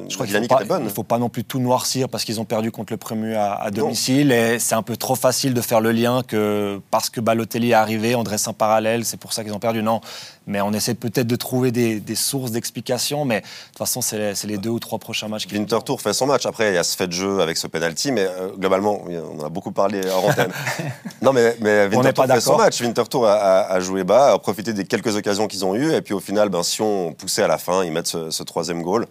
je 0.08 0.15
crois 0.15 0.25
qu'il 0.25 0.36
était 0.36 0.65
bonne. 0.65 0.82
Il 0.82 0.86
ne 0.86 0.89
faut 0.89 1.03
pas 1.03 1.18
non 1.18 1.29
plus 1.29 1.44
tout 1.44 1.60
noircir 1.60 2.10
parce 2.10 2.24
qu'ils 2.24 2.41
ont 2.41 2.46
perdu 2.46 2.72
contre 2.72 2.94
le 2.94 2.98
premier 2.98 3.36
à, 3.36 3.53
à 3.53 3.72
domicile. 3.72 4.32
Et 4.32 4.60
c'est 4.60 4.75
un 4.75 4.84
peu 4.84 4.98
trop 4.98 5.15
facile 5.15 5.53
de 5.53 5.62
faire 5.62 5.82
le 5.82 5.91
lien 5.91 6.24
que 6.27 6.78
parce 6.91 7.09
que 7.09 7.21
Balotelli 7.21 7.71
est 7.71 7.74
arrivé, 7.74 8.15
on 8.15 8.24
dresse 8.24 8.48
un 8.48 8.53
parallèle, 8.53 9.05
c'est 9.05 9.17
pour 9.17 9.33
ça 9.33 9.43
qu'ils 9.43 9.53
ont 9.53 9.59
perdu. 9.59 9.83
Non, 9.83 10.01
mais 10.48 10.62
on 10.62 10.74
essaie 10.74 10.96
peut-être 10.96 11.27
de 11.27 11.36
trouver 11.36 11.72
des, 11.72 12.15
sources 12.15 12.51
d'explication. 12.51 13.24
Mais 13.24 13.41
de 13.41 13.46
toute 13.67 13.77
façon, 13.77 14.01
c'est 14.01 14.43
les, 14.46 14.58
deux 14.58 14.69
ou 14.69 14.79
trois 14.79 14.98
prochains 14.98 15.27
matchs. 15.27 15.48
Winter 15.51 15.77
Tour 15.86 16.01
fait 16.01 16.13
son 16.13 16.25
match. 16.25 16.46
Après, 16.46 16.72
il 16.72 16.75
y 16.75 16.77
a 16.77 16.84
ce 16.84 16.98
fait 16.98 17.08
de 17.08 17.13
jeu 17.13 17.39
avec 17.41 17.58
ce 17.58 17.67
penalty, 17.67 18.12
mais 18.12 18.25
euh, 18.25 18.50
globalement, 18.58 19.03
on 19.08 19.39
en 19.39 19.46
a 19.46 19.50
beaucoup 19.50 19.72
parlé 19.72 20.01
hors 20.08 20.25
antenne. 20.25 20.51
non, 21.22 21.34
mais, 21.34 21.55
mais 21.62 21.88
Winter 21.88 22.13
Tour 22.13 22.25
fait 22.25 22.41
son 22.41 22.58
match. 22.58 22.81
Winter 22.81 23.03
Tour 23.10 23.27
a, 23.27 23.79
joué 23.79 24.03
bas, 24.03 24.34
a 24.34 24.39
profité 24.39 24.74
des 24.74 24.86
quelques 24.86 25.15
occasions 25.15 25.48
qu'ils 25.48 25.65
ont 25.65 25.75
eues, 25.75 25.93
et 25.93 26.01
puis 26.01 26.13
au 26.13 26.19
final, 26.19 26.50
ben, 26.50 26.63
si 26.63 26.81
on 26.81 27.13
poussait 27.13 27.43
à 27.43 27.48
la 27.48 27.58
fin, 27.58 27.84
ils 27.84 27.91
mettent 27.91 28.08
ce, 28.08 28.43
troisième 28.43 28.81
goal. 28.81 29.05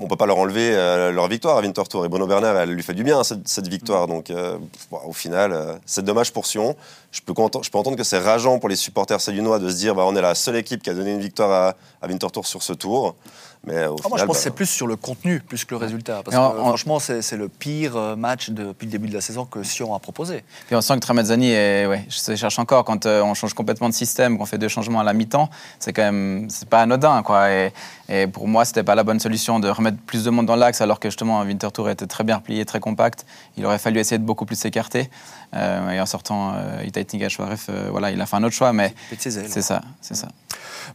On 0.00 0.06
peut 0.06 0.16
pas 0.16 0.26
leur 0.26 0.38
enlever 0.38 0.72
euh, 0.74 1.10
leur 1.10 1.28
victoire 1.28 1.56
à 1.56 1.60
Winter 1.60 1.82
Tour. 1.88 2.04
Et 2.04 2.08
Bruno 2.08 2.26
Bernard, 2.26 2.56
elle 2.56 2.70
lui 2.70 2.82
fait 2.82 2.94
du 2.94 3.04
bien 3.04 3.22
cette, 3.24 3.68
victoire. 3.68 4.06
Donc, 4.06 4.30
euh, 4.30 4.58
au 5.04 5.12
final, 5.12 5.80
c'est 5.86 6.04
dommage 6.04 6.32
pour 6.32 6.46
Sion. 6.46 6.76
Je 7.10 7.20
peux, 7.20 7.34
je 7.62 7.70
peux 7.70 7.78
entendre 7.78 7.96
que 7.96 8.04
c'est 8.04 8.18
rageant 8.18 8.58
pour 8.58 8.68
les 8.68 8.76
supporters 8.76 9.20
sédunois 9.20 9.58
de 9.58 9.68
se 9.68 9.76
dire 9.76 9.94
bah, 9.94 10.04
on 10.06 10.16
est 10.16 10.22
la 10.22 10.34
seule 10.34 10.51
équipe 10.56 10.82
qui 10.82 10.90
a 10.90 10.94
donné 10.94 11.12
une 11.12 11.20
victoire 11.20 11.50
à, 11.50 11.76
à 12.04 12.08
Winterthur 12.08 12.46
sur 12.46 12.62
ce 12.62 12.72
tour. 12.72 13.16
Mais 13.64 13.86
au 13.86 13.96
ah, 14.04 14.08
moi, 14.08 14.18
je 14.18 14.24
pense 14.24 14.36
que 14.36 14.42
c'est 14.42 14.50
bah, 14.50 14.56
plus 14.56 14.66
sur 14.66 14.86
le 14.86 14.96
contenu, 14.96 15.40
plus 15.40 15.64
que 15.64 15.74
le 15.74 15.78
résultat. 15.78 16.22
Parce 16.24 16.36
que 16.36 16.58
franchement, 16.58 16.98
c'est 16.98 17.36
le 17.36 17.48
pire 17.48 17.96
euh, 17.96 18.16
match 18.16 18.50
depuis 18.50 18.86
le 18.86 18.92
début 18.92 19.08
de 19.08 19.14
la 19.14 19.20
saison 19.20 19.44
que 19.44 19.62
Sion 19.62 19.94
a 19.94 19.98
proposé. 19.98 20.42
Puis 20.66 20.74
on 20.74 20.80
sent 20.80 20.94
que 20.94 21.00
Tramazzani 21.00 21.50
ouais, 21.50 22.06
je 22.08 22.34
cherche 22.34 22.58
encore 22.58 22.84
quand 22.84 23.06
euh, 23.06 23.22
on 23.22 23.34
change 23.34 23.54
complètement 23.54 23.88
de 23.88 23.94
système, 23.94 24.36
qu'on 24.36 24.46
fait 24.46 24.58
deux 24.58 24.68
changements 24.68 25.00
à 25.00 25.04
la 25.04 25.12
mi-temps. 25.12 25.48
C'est 25.78 25.92
quand 25.92 26.02
même, 26.02 26.48
c'est 26.50 26.68
pas 26.68 26.82
anodin, 26.82 27.22
quoi. 27.22 27.50
Et, 27.52 27.72
et 28.08 28.26
pour 28.26 28.48
moi, 28.48 28.64
c'était 28.64 28.82
pas 28.82 28.94
la 28.94 29.04
bonne 29.04 29.20
solution 29.20 29.60
de 29.60 29.68
remettre 29.68 29.98
plus 29.98 30.24
de 30.24 30.30
monde 30.30 30.46
dans 30.46 30.56
l'axe, 30.56 30.80
alors 30.80 30.98
que 30.98 31.08
justement, 31.08 31.40
Winterthur 31.42 31.88
était 31.88 32.06
très 32.06 32.24
bien 32.24 32.36
replié, 32.36 32.64
très 32.64 32.80
compact. 32.80 33.26
Il 33.56 33.64
aurait 33.64 33.78
fallu 33.78 34.00
essayer 34.00 34.18
de 34.18 34.24
beaucoup 34.24 34.44
plus 34.44 34.56
s'écarter. 34.56 35.08
Euh, 35.54 35.90
et 35.90 36.00
en 36.00 36.06
sortant 36.06 36.54
euh, 36.54 36.82
Itaït 36.84 37.14
euh, 37.14 37.88
voilà, 37.90 38.10
il 38.10 38.20
a 38.20 38.26
fait 38.26 38.36
un 38.36 38.42
autre 38.42 38.54
choix, 38.54 38.72
mais 38.72 38.94
c'est 39.18 39.30
ça, 39.30 39.82
c'est 40.00 40.14
ça. 40.14 40.28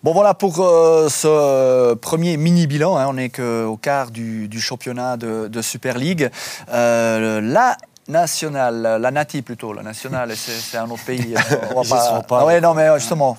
Bon 0.04 0.14
voilà 0.14 0.34
pour 0.34 0.56
ce 0.56 1.94
premier 1.96 2.38
mini 2.38 2.68
bilan. 2.68 2.98
Hein. 2.98 3.08
on 3.10 3.14
n'est 3.14 3.30
qu'au 3.30 3.78
quart 3.78 4.12
du, 4.12 4.60
championnat 4.60 5.18
de, 5.18 5.62
Super 5.62 5.98
League. 5.98 6.30
la 6.68 7.78
nationale, 8.08 9.00
la 9.02 9.12
Nati 9.12 9.42
plutôt, 9.42 9.74
la 9.74 9.84
nationale, 9.84 10.34
c'est 10.36 10.78
un 10.78 10.90
autre 10.90 11.04
pays. 11.04 11.36
on 11.76 11.82
va 11.82 12.22
pas... 12.28 12.40
Ah 12.42 12.46
ouais, 12.46 12.62
non 12.62 12.74
mais 12.74 12.88
justement 13.00 13.38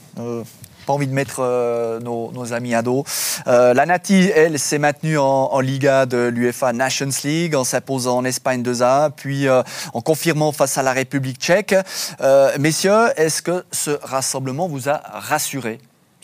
pas 0.88 0.94
envie 0.94 1.06
de 1.06 1.12
mettre 1.12 1.40
euh, 1.40 2.00
nos, 2.00 2.52
amis 2.54 2.74
à 2.74 2.80
dos. 2.80 3.04
Euh, 3.46 3.74
la 3.74 3.84
Nati, 3.84 4.30
elle, 4.34 4.58
s'est 4.58 4.78
maintenue 4.78 5.18
en, 5.18 5.60
Liga 5.60 6.06
de 6.06 6.16
l'UEFA 6.16 6.72
Nations 6.72 7.10
League 7.24 7.54
en 7.54 7.64
s'imposant 7.64 8.16
en 8.16 8.24
Espagne 8.24 8.62
2-1, 8.62 9.10
puis 9.14 9.48
euh, 9.48 9.62
en 9.92 10.00
confirmant 10.00 10.50
face 10.50 10.78
à 10.78 10.82
la 10.82 10.92
République 10.92 11.38
tchèque. 11.38 11.74
messieurs, 12.58 13.08
est-ce 13.16 13.42
que 13.42 13.64
ce 13.70 13.90
rassemblement 14.02 14.66
vous 14.66 14.88
a 14.88 15.02
rassuré? 15.12 15.78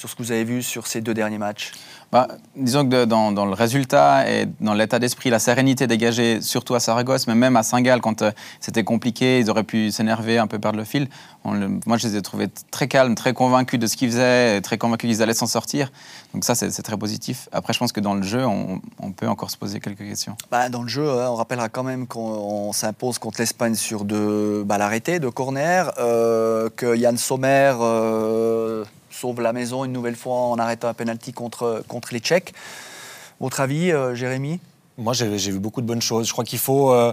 Sur 0.04 0.11
ce 0.11 0.16
que 0.16 0.23
vous 0.23 0.32
avez 0.32 0.44
vu 0.44 0.62
sur 0.62 0.87
ces 0.87 1.00
deux 1.00 1.14
derniers 1.14 1.38
matchs 1.38 1.73
bah, 2.14 2.28
disons 2.54 2.88
que 2.88 3.06
dans, 3.06 3.44
le 3.44 3.54
résultat 3.54 4.30
et 4.30 4.46
dans 4.61 4.75
l'état 4.75 5.00
d'esprit, 5.00 5.30
la 5.30 5.40
sérénité 5.40 5.88
dégagée, 5.88 6.40
surtout 6.40 6.76
à 6.76 6.78
Saragosse, 6.78 7.26
mais 7.26 7.34
même 7.34 7.56
à 7.56 7.64
Saint-Gall, 7.64 8.00
quand 8.00 8.23
euh, 8.23 8.30
c'était 8.61 8.84
compliqué, 8.84 9.40
ils 9.40 9.50
auraient 9.50 9.64
pu 9.64 9.90
s'énerver, 9.90 10.38
un 10.38 10.46
peu 10.46 10.61
perdre 10.61 10.78
le 10.78 10.84
fil. 10.84 11.08
moi, 11.42 11.96
je 11.96 12.06
les 12.06 12.16
ai 12.16 12.23
trouvés 12.23 12.46
très 12.70 12.87
calmes, 12.87 13.16
très 13.16 13.32
convaincus 13.32 13.80
de 13.80 13.88
ce 13.88 13.96
qu'ils 13.96 14.11
faisaient, 14.11 14.61
très 14.61 14.78
convaincus 14.78 15.11
qu'ils 15.11 15.23
allaient 15.25 15.34
s'en 15.34 15.49
sortir. 15.49 15.90
Donc 16.35 16.44
ça, 16.44 16.55
c'est 16.55 16.70
très 16.83 16.96
positif. 16.96 17.48
Après, 17.50 17.72
je 17.72 17.81
pense 17.81 17.90
que 17.90 18.00
dans 18.00 18.14
le 18.14 18.22
jeu, 18.22 18.46
on, 18.46 19.11
peut 19.11 19.26
encore 19.26 19.50
se 19.50 19.57
poser 19.57 19.81
quelques 19.81 19.98
questions. 19.98 20.37
Bah, 20.52 20.68
dans 20.68 20.83
le 20.83 20.88
jeu, 20.88 21.09
hein, 21.09 21.31
on 21.31 21.35
rappellera 21.35 21.68
quand 21.68 21.83
même 21.83 22.07
qu'on 22.07 22.72
s'impose 22.72 23.18
contre 23.18 23.40
l'Espagne 23.40 23.74
sur 23.74 24.05
deux 24.05 24.62
balles 24.62 24.83
arrêtées, 24.83 25.18
de 25.18 25.28
corner, 25.31 25.90
euh, 25.98 26.68
que 26.76 26.96
Yann 26.96 27.16
Sommer... 27.16 27.74
Euh, 27.81 28.85
sauve 29.14 29.40
la 29.40 29.53
maison 29.53 29.85
une 29.85 29.92
nouvelle 29.92 30.16
fois 30.16 30.35
en 30.35 30.59
arrêtant 30.59 30.88
un 30.88 30.94
penalty 30.94 31.33
contre, 31.33 31.83
contre 31.88 32.12
les 32.12 32.20
Tchèques. 32.20 32.53
Votre 33.40 33.61
avis, 33.61 33.92
euh, 33.92 34.14
Jérémy? 34.14 34.61
Moi, 34.98 35.12
j'ai 35.12 35.50
vu 35.50 35.59
beaucoup 35.59 35.81
de 35.81 35.87
bonnes 35.87 36.03
choses. 36.03 36.27
Je 36.27 36.33
crois 36.33 36.44
qu'il 36.44 36.59
faut. 36.59 36.92
Euh, 36.92 37.12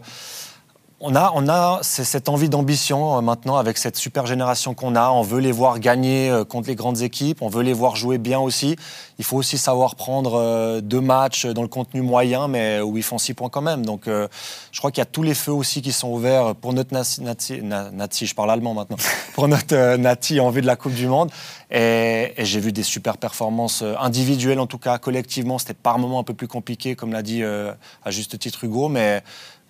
on 1.04 1.16
a, 1.16 1.32
on 1.34 1.50
a 1.50 1.80
cette 1.82 2.30
envie 2.30 2.48
d'ambition 2.48 3.18
euh, 3.18 3.22
maintenant 3.22 3.58
avec 3.58 3.78
cette 3.78 3.98
super 3.98 4.28
génération 4.28 4.76
qu'on 4.76 4.96
a. 4.96 5.10
On 5.10 5.24
veut 5.24 5.40
les 5.40 5.52
voir 5.52 5.80
gagner 5.80 6.30
euh, 6.30 6.46
contre 6.46 6.68
les 6.68 6.76
grandes 6.76 7.02
équipes. 7.02 7.42
On 7.42 7.50
veut 7.50 7.64
les 7.64 7.74
voir 7.74 7.96
jouer 7.96 8.20
bien 8.20 8.40
aussi. 8.40 8.76
Il 9.18 9.26
faut 9.26 9.38
aussi 9.38 9.58
savoir 9.58 9.96
prendre 9.96 10.36
euh, 10.36 10.80
deux 10.80 11.02
matchs 11.02 11.48
dans 11.48 11.64
le 11.64 11.68
contenu 11.68 12.02
moyen, 12.02 12.48
mais 12.48 12.82
où 12.82 12.98
ils 12.98 13.04
font 13.04 13.18
six 13.18 13.34
points 13.34 13.50
quand 13.50 13.64
même. 13.64 13.84
Donc, 13.86 14.04
je 14.08 14.78
crois 14.78 14.92
qu'il 14.92 15.02
y 15.02 15.04
a 15.04 15.06
tous 15.06 15.24
les 15.24 15.34
feux 15.34 15.52
aussi 15.52 15.82
qui 15.82 15.92
sont 15.92 16.10
ouverts 16.10 16.56
pour 16.56 16.74
notre 16.74 16.94
Nati, 16.94 17.22
Nati, 17.62 18.26
je 18.26 18.36
parle 18.36 18.52
allemand 18.52 18.74
maintenant, 18.74 18.98
pour 19.34 19.48
notre 19.48 19.96
Nati 19.96 20.40
en 20.40 20.50
vue 20.50 20.62
de 20.62 20.68
la 20.68 20.76
Coupe 20.76 20.94
du 20.94 21.08
Monde. 21.08 21.32
Et, 21.72 22.34
j'ai 22.38 22.60
vu 22.60 22.72
des 22.72 22.84
super 22.84 23.18
performances 23.18 23.84
individuelles, 24.00 24.60
en 24.60 24.68
tout 24.68 24.78
cas 24.78 24.98
collectivement. 24.98 25.58
C'était 25.58 25.74
par 25.74 26.00
moments 26.00 26.20
un 26.20 26.24
peu 26.24 26.34
plus 26.34 26.48
compliqué, 26.48 26.96
comme 26.96 27.12
l'a 27.12 27.24
dit 27.24 27.44
à 27.44 28.12
juste 28.12 28.38
titre 28.38 28.64
Hugo, 28.64 28.88
mais 28.88 29.24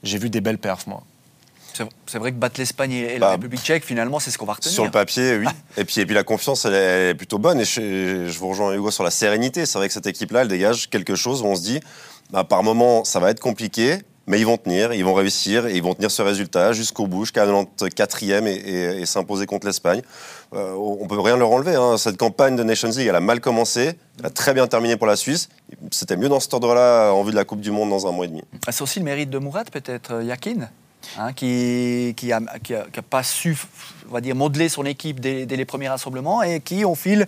j'ai 0.04 0.17
vu 0.17 0.30
des 0.30 0.41
belles 0.41 0.58
perfs, 0.58 0.88
moi. 0.88 1.04
C'est 2.05 2.17
vrai 2.17 2.31
que 2.31 2.38
battre 2.38 2.60
l'Espagne 2.60 2.91
et 2.91 3.13
la 3.13 3.19
bah, 3.19 3.31
République 3.31 3.62
tchèque, 3.62 3.86
finalement, 3.86 4.19
c'est 4.19 4.31
ce 4.31 4.38
qu'on 4.38 4.45
va 4.45 4.53
retenir. 4.53 4.73
Sur 4.73 4.86
le 4.86 4.91
papier, 4.91 5.38
oui. 5.38 5.45
et, 5.77 5.86
puis, 5.86 6.01
et 6.01 6.05
puis 6.05 6.15
la 6.15 6.23
confiance, 6.23 6.65
elle 6.65 6.73
est, 6.73 7.15
plutôt 7.15 7.38
bonne. 7.38 7.60
Et 7.60 7.65
je, 7.65 8.38
vous 8.38 8.49
rejoins, 8.49 8.73
Hugo, 8.73 8.91
sur 8.91 9.03
la 9.03 9.12
sérénité. 9.12 9.65
C'est 9.65 9.77
vrai 9.77 9.88
que 9.88 9.93
cette 9.93 10.07
équipe-là, 10.07 10.41
elle 10.41 10.47
dégage 10.47 10.89
quelque 10.89 11.15
chose 11.15 11.41
où 11.41 11.45
on 11.45 11.55
se 11.55 11.62
dit, 11.62 11.79
bah, 12.31 12.43
par 12.43 12.63
moment, 12.63 13.03
ça 13.03 13.19
va 13.19 13.29
être 13.29 13.39
compliqué, 13.39 13.99
mais 14.27 14.39
ils 14.39 14.45
vont 14.45 14.57
tenir, 14.57 14.93
ils 14.93 15.03
vont 15.03 15.13
réussir, 15.13 15.65
et 15.65 15.75
ils 15.75 15.84
vont 15.84 15.93
tenir 15.93 16.12
ce 16.12 16.21
résultat 16.21 16.73
jusqu'au 16.73 17.07
bout, 17.07 17.25
jusqu'à 17.25 17.45
94e 17.45 18.47
et, 18.47 19.01
et, 19.01 19.05
s'imposer 19.05 19.45
contre 19.45 19.67
l'Espagne. 19.67 20.01
Euh, 20.53 20.73
on 20.73 21.07
peut 21.07 21.19
rien 21.19 21.38
leur 21.38 21.51
enlever. 21.51 21.75
Hein. 21.75 21.97
Cette 21.97 22.17
campagne 22.17 22.55
de 22.55 22.63
Nations 22.63 22.89
League, 22.89 23.07
elle 23.07 23.15
a 23.15 23.21
mal 23.21 23.39
commencé, 23.39 23.93
elle 24.19 24.25
a 24.25 24.29
très 24.29 24.53
bien 24.53 24.67
terminé 24.67 24.95
pour 24.97 25.07
la 25.07 25.15
Suisse. 25.15 25.49
C'était 25.91 26.17
mieux 26.17 26.29
dans 26.29 26.39
cet 26.39 26.53
ordre-là 26.53 27.12
en 27.12 27.23
vue 27.23 27.31
de 27.31 27.36
la 27.36 27.45
Coupe 27.45 27.62
du 27.62 27.71
Monde 27.71 27.89
dans 27.89 28.07
un 28.07 28.12
mois 28.12 28.25
et 28.25 28.29
demi. 28.29 28.43
C'est 28.69 28.81
aussi 28.81 28.99
le 28.99 29.05
mérite 29.05 29.29
de 29.29 29.38
Mourad, 29.38 29.69
peut-être, 29.69 30.13
euh, 30.15 30.23
Yakin? 30.23 30.69
Hein, 31.18 31.34
qui 31.34 32.16
n'a 32.24 32.42
qui 32.60 32.74
a, 32.74 33.02
pas 33.10 33.24
su 33.24 33.58
on 34.12 34.14
va 34.14 34.22
dire, 34.22 34.36
modeler 34.36 34.70
son 34.70 34.86
équipe 34.86 35.20
dès, 35.20 35.46
les 35.46 35.66
premiers 35.66 35.90
rassemblements 35.90 36.44
et 36.44 36.60
qui, 36.60 36.84
au 36.84 36.96
fil 36.96 37.28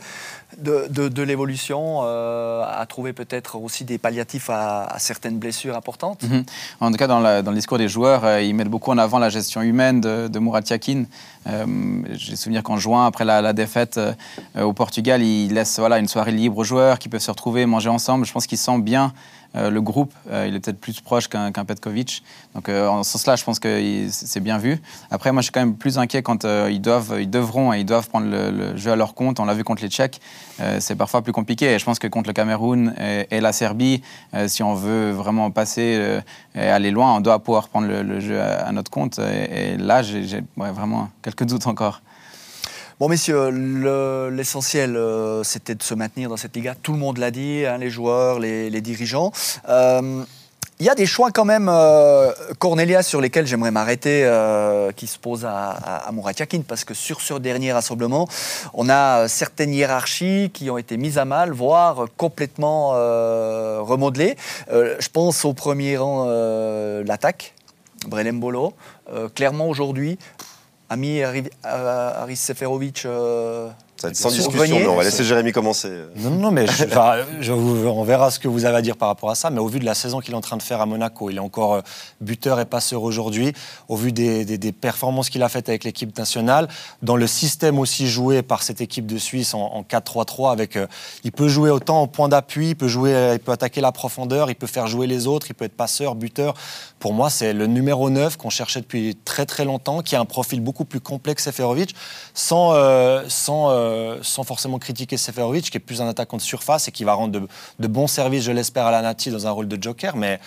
de, 0.58 0.88
de, 0.90 1.24
l'évolution, 1.24 2.02
euh, 2.04 2.64
a 2.64 2.86
trouvé 2.86 3.14
peut-être 3.14 3.56
aussi 3.56 3.86
des 3.86 3.98
palliatifs 3.98 4.50
à, 4.50 4.94
certaines 5.00 5.38
blessures 5.38 5.76
importantes. 5.76 6.24
Mhm. 6.24 6.44
En 6.82 6.92
tout 6.92 6.98
cas, 6.98 7.08
dans, 7.08 7.22
dans, 7.22 7.52
le 7.52 7.56
discours 7.56 7.78
des 7.78 7.88
joueurs, 7.88 8.26
euh, 8.26 8.42
ils 8.42 8.54
mettent 8.54 8.70
beaucoup 8.70 8.92
en 8.92 8.98
avant 8.98 9.18
la 9.18 9.30
gestion 9.30 9.62
humaine 9.62 10.02
de, 10.02 10.28
de 10.28 10.40
Murat. 10.40 10.62
Euh, 11.48 11.66
J'ai 12.14 12.36
souvenir 12.36 12.64
qu'en 12.64 12.78
juin, 12.78 13.06
après 13.06 13.26
la, 13.26 13.54
défaite 13.54 14.00
au 14.60 14.74
Portugal, 14.74 15.22
il 15.22 15.54
laisse 15.54 15.80
voilà, 15.80 16.00
une 16.00 16.08
soirée 16.08 16.32
libre 16.32 16.58
aux 16.58 16.64
joueurs 16.64 17.00
qui 17.00 17.10
peuvent 17.10 17.22
se 17.22 17.32
retrouver, 17.32 17.66
manger 17.66 17.90
ensemble. 17.90 18.26
Je 18.26 18.32
pense 18.32 18.48
qu'il 18.48 18.58
sent 18.58 18.80
bien 18.80 19.14
euh, 19.56 19.70
le 19.70 19.82
groupe, 19.82 20.12
euh, 20.32 20.48
il 20.48 20.56
est 20.56 20.60
peut-être 20.60 20.80
plus 20.80 21.00
proche 21.02 21.28
qu'un 21.28 21.52
Petkovic. 21.52 22.24
Donc 22.56 22.70
euh, 22.70 22.88
en 22.88 23.04
ce 23.04 23.12
sens-là, 23.12 23.36
je 23.36 23.44
pense 23.44 23.60
que 23.60 24.08
c'est 24.10 24.40
bien 24.40 24.58
vu. 24.58 24.82
Après, 25.12 25.32
moi, 25.32 25.42
je 25.42 25.46
suis 25.46 25.52
quand 25.52 25.60
même 25.60 25.76
plus 25.76 25.98
inquiet 25.98 26.24
quand 26.24 26.44
ils, 26.44 26.82
doivent, 26.82 27.18
ils 27.20 27.30
devront 27.30 27.74
et 27.74 27.80
ils 27.80 27.86
doivent 27.86 28.10
prendre 28.10 28.28
le, 28.28 28.76
jeu 28.78 28.92
à 28.92 28.96
leur 28.96 29.14
compte. 29.14 29.40
On 29.40 29.46
l'a 29.46 29.54
vu 29.54 29.64
contre 29.64 29.84
les 29.84 29.90
Tchèques. 29.90 30.22
c'est 30.80 30.96
parfois 30.96 31.22
plus 31.22 31.34
compliqué. 31.34 31.74
Et 31.74 31.80
je 31.80 31.86
pense 31.86 32.00
que 32.00 32.08
contre 32.08 32.28
le 32.28 32.34
Cameroun 32.34 32.94
et, 32.98 33.40
la 33.40 33.52
Serbie, 33.52 34.02
si 34.48 34.64
on 34.64 34.74
veut 34.74 35.12
vraiment 35.12 35.52
passer 35.52 36.22
et 36.56 36.60
aller 36.60 36.92
loin, 36.92 37.16
on 37.16 37.22
doit 37.22 37.40
pouvoir 37.40 37.68
prendre 37.68 37.88
le, 37.88 38.20
jeu 38.20 38.42
à, 38.42 38.72
notre 38.72 38.90
compte. 38.90 39.20
Et, 39.20 39.78
là, 39.78 40.02
j'ai 40.02 40.44
vraiment 40.56 41.10
quelques 41.22 41.46
doutes 41.46 41.68
encore. 41.68 42.02
Bon, 43.00 43.10
messieurs, 43.10 43.50
le- 43.50 44.30
l'essentiel, 44.30 44.96
euh, 44.96 45.44
c'était 45.44 45.74
de 45.76 45.82
se 45.82 45.96
maintenir 45.96 46.30
dans 46.30 46.38
cette 46.38 46.56
Liga. 46.56 46.76
Tout 46.82 46.94
le 46.94 47.00
monde 47.00 47.18
l'a 47.18 47.32
dit, 47.32 47.66
hein, 47.66 47.78
les 47.80 47.90
joueurs, 47.90 48.40
les, 48.40 48.82
dirigeants. 48.82 49.32
Euh, 49.68 50.24
Il 50.80 50.86
y 50.88 50.90
a 50.90 50.96
des 50.96 51.06
choix 51.06 51.32
quand 51.32 51.46
même, 51.46 51.70
euh, 51.70 52.32
Cornelia, 52.60 53.04
sur 53.04 53.22
lesquels 53.22 53.46
j'aimerais 53.48 53.72
m'arrêter, 53.72 54.28
qui 54.96 55.08
se 55.08 55.18
posent 55.18 55.46
à, 55.46 55.70
à, 55.70 56.12
parce 56.68 56.84
que 56.84 56.94
sur 56.94 57.22
ce 57.22 57.36
dernier 57.36 57.72
rassemblement, 57.72 58.28
on 58.74 58.90
a 58.90 59.28
certaines 59.28 59.74
hiérarchies 59.74 60.50
qui 60.54 60.70
ont 60.70 60.78
été 60.78 60.98
mises 60.98 61.18
à 61.20 61.26
mal, 61.26 61.52
voire 61.52 62.08
complètement 62.18 62.90
remodelées. 63.84 64.36
Je 64.70 65.10
pense 65.10 65.46
au 65.46 65.54
premier 65.54 65.96
rang, 65.98 66.26
l'attaque, 67.06 67.54
Brelem 68.08 68.40
Bolo. 68.40 68.74
Euh, 69.12 69.30
clairement, 69.30 69.68
aujourd'hui, 69.68 70.18
Ami 70.94 71.24
Ari- 71.24 71.50
euh, 71.66 72.22
Aris 72.22 72.36
Seferovic. 72.36 73.06
euh, 73.08 73.68
Ça 74.04 74.08
va 74.08 74.12
être 74.12 74.18
sans 74.18 74.30
discussion, 74.50 74.76
mais 74.80 74.88
on 74.88 74.96
va 74.98 75.04
laisser 75.04 75.24
Jérémy 75.24 75.52
commencer. 75.54 75.90
Non, 76.18 76.32
non, 76.32 76.52
mais 76.52 76.68
je- 76.68 76.84
enfin, 76.86 77.16
je 77.40 77.54
vous- 77.54 77.88
on 77.88 78.04
verra 78.04 78.32
ce 78.32 78.40
que 78.40 78.50
vous 78.50 78.66
avez 78.66 78.76
à 78.78 78.82
dire 78.82 78.98
par 78.98 79.08
rapport 79.08 79.30
à 79.30 79.36
ça. 79.36 79.50
Mais 79.50 79.60
au 79.60 79.68
vu 79.68 79.80
de 79.80 79.86
la 79.86 79.94
saison 79.96 80.20
qu'il 80.20 80.34
est 80.34 80.38
en 80.38 80.42
train 80.42 80.58
de 80.58 80.62
faire 80.62 80.82
à 80.82 80.86
Monaco, 80.86 81.30
il 81.30 81.38
est 81.38 81.40
encore 81.40 81.76
euh, 81.76 81.82
buteur 82.20 82.60
et 82.60 82.66
passeur 82.66 83.04
aujourd'hui. 83.04 83.54
Au 83.88 83.96
vu 83.96 84.12
des, 84.12 84.44
des- 84.44 84.58
des 84.58 84.72
performances 84.74 85.30
qu'il 85.30 85.42
a 85.42 85.48
faites 85.50 85.70
avec 85.70 85.86
l'équipe 85.86 86.18
nationale, 86.18 86.68
dans 87.02 87.16
le 87.16 87.28
système 87.28 87.80
aussi 87.80 88.08
joué 88.10 88.42
par 88.42 88.62
cette 88.64 88.82
équipe 88.82 89.06
de 89.06 89.18
Suisse 89.18 89.54
en, 89.54 89.62
en 89.62 89.84
4-3-3, 89.84 90.52
avec, 90.52 90.76
euh, 90.76 90.86
il 91.24 91.32
peut 91.32 91.48
jouer 91.48 91.70
autant 91.70 92.02
en 92.02 92.08
point 92.08 92.28
d'appui, 92.28 92.70
il 92.72 92.76
peut 92.76 92.90
jouer, 92.90 93.14
euh, 93.14 93.34
il 93.36 93.40
peut 93.40 93.54
attaquer 93.54 93.80
la 93.80 93.92
profondeur, 93.94 94.50
il 94.50 94.56
peut 94.56 94.68
faire 94.68 94.88
jouer 94.88 95.08
les 95.08 95.28
autres, 95.28 95.48
il 95.50 95.54
peut 95.54 95.66
être 95.66 95.78
passeur, 95.78 96.16
buteur. 96.16 96.56
Pour 97.00 97.14
moi, 97.14 97.30
c'est 97.30 97.54
le 97.54 97.68
numéro 97.68 98.10
9 98.10 98.36
qu'on 98.38 98.50
cherchait 98.50 98.82
depuis 98.82 99.16
très 99.24 99.46
très 99.46 99.64
longtemps, 99.66 100.02
qui 100.02 100.16
a 100.16 100.20
un 100.20 100.26
profil 100.26 100.60
beaucoup 100.62 100.86
plus 100.86 101.00
complexe 101.00 101.44
Seferovic, 101.46 101.94
sans, 102.34 102.74
euh, 102.74 103.24
sans, 103.28 103.70
euh, 103.70 103.93
sans 104.22 104.44
forcément 104.44 104.80
critiquer 104.80 105.18
Seferovic, 105.18 105.70
qui 105.70 105.78
est 105.78 105.80
plus 105.80 106.02
un 106.02 106.08
attaquant 106.08 106.38
de 106.38 106.42
surface 106.42 106.88
et 106.88 106.92
qui 106.92 107.04
va 107.04 107.14
rendre 107.14 107.40
de, 107.40 107.48
de 107.80 107.88
bons 107.88 108.08
services, 108.08 108.44
je 108.44 108.52
l'espère, 108.52 108.86
à 108.86 108.92
la 108.92 109.02
Nati 109.02 109.32
dans 109.32 109.48
un 109.48 109.52
rôle 109.52 109.68
de 109.68 109.82
joker. 109.82 110.16
Mais 110.16 110.34
euh, 110.34 110.38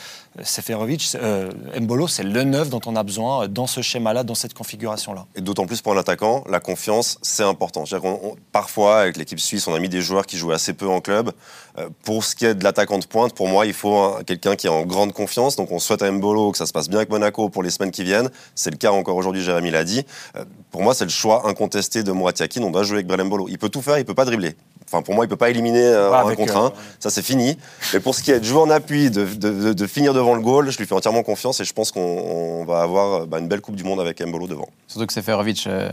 Seferovic, 0.42 1.16
euh, 1.16 1.50
Mbolo, 1.80 2.08
c'est 2.08 2.22
le 2.22 2.44
9 2.44 2.68
dont 2.70 2.80
on 2.86 2.96
a 2.96 3.02
besoin 3.02 3.44
euh, 3.44 3.48
dans 3.48 3.66
ce 3.66 3.80
schéma-là, 3.80 4.22
dans 4.24 4.34
cette 4.34 4.54
configuration-là. 4.54 5.26
Et 5.34 5.40
d'autant 5.40 5.66
plus 5.66 5.80
pour 5.82 5.92
un 5.92 5.96
attaquant, 5.98 6.44
la 6.48 6.60
confiance, 6.60 7.18
c'est 7.22 7.42
important. 7.42 7.84
On- 8.02 8.36
parfois, 8.52 9.00
avec 9.00 9.16
l'équipe 9.16 9.40
suisse, 9.40 9.66
on 9.68 9.74
a 9.74 9.78
mis 9.78 9.88
des 9.88 10.00
joueurs 10.00 10.26
qui 10.26 10.36
jouent 10.36 10.52
assez 10.52 10.72
peu 10.72 10.86
en 10.88 11.00
club. 11.00 11.32
Euh, 11.78 11.88
pour 12.04 12.24
ce 12.24 12.34
qui 12.34 12.44
est 12.46 12.54
de 12.54 12.64
l'attaquant 12.64 12.98
de 12.98 13.06
pointe, 13.06 13.34
pour 13.34 13.48
moi, 13.48 13.66
il 13.66 13.72
faut 13.72 13.96
un- 13.96 14.22
quelqu'un 14.24 14.56
qui 14.56 14.66
est 14.66 14.70
en 14.70 14.84
grande 14.84 15.12
confiance. 15.12 15.56
Donc 15.56 15.70
on 15.72 15.78
souhaite 15.78 16.02
à 16.02 16.10
Mbolo 16.10 16.52
que 16.52 16.58
ça 16.58 16.66
se 16.66 16.72
passe 16.72 16.88
bien 16.88 16.98
avec 16.98 17.10
Monaco 17.10 17.48
pour 17.48 17.62
les 17.62 17.70
semaines 17.70 17.90
qui 17.90 18.04
viennent. 18.04 18.30
C'est 18.54 18.70
le 18.70 18.76
cas 18.76 18.92
encore 18.92 19.16
aujourd'hui, 19.16 19.42
Jérémy 19.42 19.70
l'a 19.70 19.84
dit. 19.84 20.04
Euh, 20.36 20.44
pour 20.70 20.82
moi, 20.82 20.94
c'est 20.94 21.04
le 21.04 21.10
choix 21.10 21.48
incontesté 21.48 22.02
de 22.02 22.12
Mourad 22.12 22.38
Yakin. 22.38 22.62
On 22.62 22.70
doit 22.70 22.82
jouer 22.82 22.96
avec 22.96 23.06
Brelem 23.06 23.26
Mbolo. 23.28 23.46
Il 23.48 23.58
peut 23.58 23.68
tout 23.68 23.82
faire, 23.82 23.98
il 23.98 24.04
peut 24.04 24.14
pas 24.14 24.24
dribbler. 24.24 24.54
Enfin, 24.88 25.02
pour 25.02 25.14
moi, 25.14 25.24
il 25.24 25.28
peut 25.28 25.36
pas 25.36 25.50
éliminer 25.50 25.82
euh, 25.84 26.10
Ouais, 26.10 26.32
un 26.32 26.34
contre 26.36 26.56
euh, 26.56 26.66
un. 26.68 26.72
Ça, 27.00 27.10
c'est 27.10 27.22
fini. 27.22 27.58
Mais 27.92 27.98
pour 28.00 28.14
ce 28.14 28.22
qui 28.22 28.30
est 28.30 28.38
de 28.38 28.44
jouer 28.44 28.60
en 28.60 28.70
appui, 28.70 29.10
de, 29.10 29.24
de- 29.24 29.50
de- 29.50 29.72
de 29.72 29.86
finir 29.86 30.14
devant 30.14 30.34
le 30.34 30.40
goal, 30.40 30.70
je 30.70 30.78
lui 30.78 30.86
fais 30.86 30.94
entièrement 30.94 31.24
confiance 31.24 31.58
et 31.60 31.64
je 31.64 31.72
pense 31.72 31.90
qu'on 31.90 32.00
on 32.00 32.64
va 32.64 32.82
avoir 32.82 33.22
euh, 33.22 33.26
bah, 33.26 33.38
une 33.40 33.48
belle 33.48 33.60
Coupe 33.60 33.74
du 33.76 33.82
Monde 33.84 34.00
avec 34.00 34.20
Mbolo 34.24 34.46
devant. 34.46 34.68
Surtout 34.86 35.06
que 35.06 35.12
Seferovic 35.12 35.66
euh, 35.66 35.90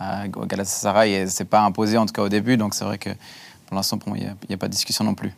à- 0.00 0.24
au 0.36 0.44
Galatasaray 0.46 1.26
c'est 1.28 1.44
pas 1.44 1.60
imposé 1.60 1.96
en 1.98 2.06
tout 2.06 2.12
cas 2.12 2.22
au 2.22 2.28
début, 2.28 2.56
donc 2.56 2.74
c'est 2.74 2.84
vrai 2.84 2.98
que 2.98 3.10
pour 3.66 3.76
l'instant, 3.76 3.96
pour 3.96 4.10
moi, 4.10 4.18
il 4.18 4.24
n'y 4.48 4.54
a, 4.54 4.58
pas 4.58 4.66
de 4.68 4.72
discussion 4.72 5.02
non 5.04 5.14
plus. 5.14 5.32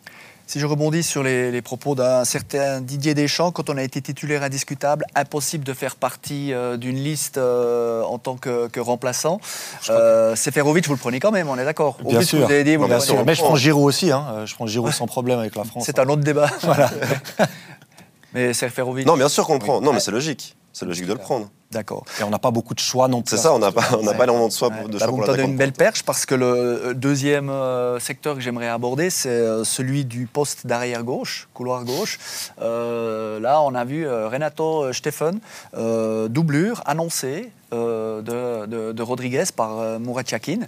Si 0.46 0.60
je 0.60 0.66
rebondis 0.66 1.02
sur 1.02 1.22
les, 1.22 1.50
les 1.50 1.62
propos 1.62 1.94
d'un 1.94 2.24
certain 2.26 2.82
Didier 2.82 3.14
Deschamps, 3.14 3.50
quand 3.50 3.70
on 3.70 3.78
a 3.78 3.82
été 3.82 4.02
titulaire 4.02 4.42
indiscutable, 4.42 5.06
impossible 5.14 5.64
de 5.64 5.72
faire 5.72 5.96
partie 5.96 6.52
euh, 6.52 6.76
d'une 6.76 6.96
liste 6.96 7.38
euh, 7.38 8.02
en 8.02 8.18
tant 8.18 8.36
que, 8.36 8.68
que 8.68 8.78
remplaçant. 8.78 9.40
Euh, 9.88 10.36
Seferovic, 10.36 10.86
vous 10.86 10.92
le 10.92 10.98
prenez 10.98 11.18
quand 11.18 11.32
même, 11.32 11.48
on 11.48 11.56
est 11.58 11.64
d'accord 11.64 11.96
Bien 12.04 12.20
sûr. 12.20 12.40
vous 12.40 12.52
avez 12.52 12.62
dit, 12.62 12.76
vous 12.76 12.82
Non, 12.82 12.88
le 12.88 12.94
bien 12.94 12.98
prenez. 12.98 13.16
sûr. 13.16 13.24
Mais 13.24 13.34
je 13.34 13.40
prends 13.42 13.56
Giroud 13.56 13.86
aussi, 13.86 14.12
hein. 14.12 14.26
Euh, 14.32 14.46
je 14.46 14.54
prends 14.54 14.66
Giroud 14.66 14.92
sans 14.92 15.06
problème 15.06 15.38
avec 15.38 15.56
la 15.56 15.64
France. 15.64 15.84
C'est 15.86 15.98
un 15.98 16.08
autre 16.08 16.22
débat. 16.22 16.50
Mais 18.34 18.52
Seferovic, 18.52 19.06
Non, 19.06 19.16
bien 19.16 19.28
sûr 19.30 19.46
qu'on 19.46 19.54
le 19.54 19.60
prend. 19.60 19.80
Non, 19.80 19.92
mais 19.92 20.00
c'est 20.00 20.10
logique. 20.10 20.56
C'est 20.72 20.84
logique 20.84 21.06
de 21.06 21.12
le 21.12 21.20
prendre. 21.20 21.48
D'accord. 21.70 22.04
Et 22.20 22.22
on 22.24 22.30
n'a 22.30 22.38
pas 22.38 22.50
beaucoup 22.50 22.74
de 22.74 22.78
choix 22.80 23.08
non 23.08 23.22
plus. 23.22 23.36
C'est 23.36 23.42
ça, 23.42 23.52
on 23.52 23.58
n'a 23.58 23.72
pas, 23.72 23.82
on 23.98 24.02
n'a 24.02 24.12
Ouais. 24.12 24.16
pas 24.16 24.24
énormément 24.24 24.48
de 24.48 24.52
choix 24.52 24.68
Ouais. 24.68 24.84
de 24.88 24.98
Bah, 24.98 25.06
choix 25.06 25.26
l'attaquant. 25.26 25.48
une 25.48 25.56
belle 25.56 25.72
perche 25.72 26.02
parce 26.04 26.24
que 26.26 26.34
le 26.34 26.46
euh, 26.46 26.94
deuxième 26.94 27.50
euh, 27.50 27.98
secteur 27.98 28.34
que 28.34 28.40
j'aimerais 28.40 28.68
aborder, 28.68 29.10
c'est 29.10 29.28
euh, 29.28 29.64
celui 29.64 30.04
du 30.04 30.26
poste 30.26 30.66
d'arrière 30.66 31.02
gauche, 31.02 31.48
couloir 31.54 31.84
gauche. 31.84 32.18
Euh, 32.62 33.40
là, 33.40 33.60
on 33.62 33.74
a 33.74 33.84
vu 33.84 34.06
Renato 34.08 34.92
Steffen, 34.92 35.38
euh, 35.76 36.28
doublure 36.28 36.82
annoncée 36.86 37.50
euh, 37.72 38.22
de, 38.22 38.66
de- 38.66 38.92
de 38.92 39.02
Rodriguez 39.02 39.44
par 39.56 39.80
euh, 39.80 39.98
Murat 39.98 40.22
Yakin. 40.30 40.60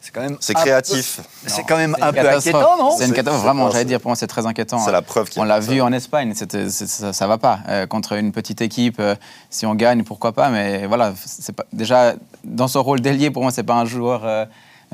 C'est 0.00 0.12
quand 0.12 0.22
même 0.22 0.36
C'est 0.40 0.54
créatif. 0.54 1.20
C'est 1.46 1.62
quand 1.64 1.76
même 1.76 1.94
un 2.00 2.10
peu 2.12 2.26
inquiétant, 2.26 2.78
non 2.78 2.96
C'est 2.96 3.04
une 3.06 3.12
catastrophe, 3.12 3.42
vraiment, 3.44 3.70
j'allais 3.70 3.84
dire, 3.84 4.00
pour 4.00 4.08
moi, 4.10 4.16
c'est 4.16 4.26
très 4.26 4.46
inquiétant. 4.46 4.78
C'est 4.78 4.92
la 4.92 5.02
preuve 5.02 5.28
qu'il 5.28 5.38
y 5.38 5.40
On 5.40 5.44
a 5.44 5.48
l'a 5.48 5.60
vu 5.60 5.82
en 5.82 5.92
Espagne, 5.92 6.32
ça, 6.34 7.12
ça 7.12 7.26
va 7.26 7.36
pas. 7.38 7.58
Euh, 7.68 7.86
contre 7.86 8.12
une 8.12 8.32
petite 8.32 8.62
équipe, 8.62 8.96
euh, 8.98 9.14
si 9.50 9.66
on 9.66 9.74
gagne, 9.74 10.04
pourquoi 10.04 10.32
pas, 10.32 10.43
mais 10.50 10.86
voilà, 10.86 11.14
c'est 11.16 11.54
pas, 11.54 11.64
déjà, 11.72 12.14
dans 12.44 12.68
son 12.68 12.82
rôle 12.82 13.00
d'ailier, 13.00 13.30
pour 13.30 13.42
moi, 13.42 13.50
c'est 13.50 13.62
pas 13.62 13.74
un 13.74 13.84
joueur 13.84 14.24
euh, 14.24 14.44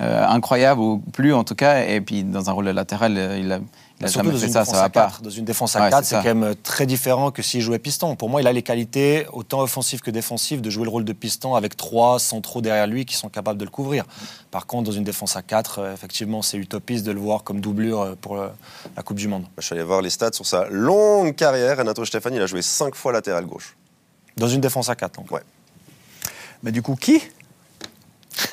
euh, 0.00 0.26
incroyable, 0.26 0.80
ou 0.80 0.98
plus 1.12 1.34
en 1.34 1.44
tout 1.44 1.54
cas, 1.54 1.84
et 1.84 2.00
puis 2.00 2.24
dans 2.24 2.48
un 2.48 2.52
rôle 2.52 2.64
de 2.64 2.70
latéral, 2.70 3.18
euh, 3.18 3.38
il 3.38 3.52
a, 3.52 3.60
il 3.98 4.06
a 4.06 4.08
Surtout 4.08 4.28
jamais 4.28 4.32
dans 4.32 4.38
fait 4.38 4.46
une, 4.46 4.52
ça, 4.52 4.60
défense 4.60 4.74
ça 4.74 4.80
va 4.80 4.86
à 4.86 4.88
pas. 4.88 5.06
4, 5.08 5.22
dans 5.22 5.30
une 5.30 5.44
défense 5.44 5.76
à 5.76 5.80
Ouais, 5.82 5.90
4, 5.90 6.04
c'est 6.04 6.16
quand 6.16 6.34
même 6.34 6.54
très 6.62 6.86
différent 6.86 7.30
que 7.30 7.42
s'il 7.42 7.60
jouait 7.60 7.78
piston. 7.78 8.16
Pour 8.16 8.30
moi, 8.30 8.40
il 8.40 8.46
a 8.46 8.52
les 8.52 8.62
qualités, 8.62 9.26
autant 9.30 9.60
offensives 9.60 10.00
que 10.00 10.10
défensives, 10.10 10.62
de 10.62 10.70
jouer 10.70 10.84
le 10.84 10.90
rôle 10.90 11.04
de 11.04 11.12
piston 11.12 11.54
avec 11.54 11.76
trois 11.76 12.18
centraux 12.18 12.62
derrière 12.62 12.86
lui 12.86 13.04
qui 13.04 13.14
sont 13.14 13.28
capables 13.28 13.58
de 13.58 13.64
le 13.64 13.70
couvrir. 13.70 14.04
Par 14.50 14.66
contre, 14.66 14.84
dans 14.84 14.96
une 14.96 15.04
défense 15.04 15.36
à 15.36 15.42
4, 15.42 15.78
euh, 15.80 15.92
effectivement, 15.92 16.40
c'est 16.40 16.56
utopiste 16.56 17.04
de 17.04 17.12
le 17.12 17.20
voir 17.20 17.42
comme 17.42 17.60
doublure 17.60 18.16
pour 18.22 18.36
la 18.36 19.02
Coupe 19.04 19.18
du 19.18 19.28
Monde. 19.28 19.44
Je 19.58 19.66
suis 19.66 19.74
allé 19.74 19.84
voir 19.84 20.00
les 20.00 20.10
stats 20.10 20.32
sur 20.32 20.46
sa 20.46 20.66
longue 20.70 21.34
carrière. 21.34 21.76
Renato 21.76 22.02
Stéphane, 22.06 22.34
il 22.34 22.40
a 22.40 22.46
joué 22.46 22.62
5 22.62 22.94
fois 22.94 23.12
latéral 23.12 23.44
gauche. 23.44 23.76
Dans 24.36 24.48
une 24.48 24.60
défense 24.60 24.88
à 24.88 24.94
4, 24.96 25.16
donc. 25.16 25.30
Ouais. 25.30 25.42
Mais 26.62 26.72
du 26.72 26.82
coup, 26.82 26.94
qui 26.96 27.20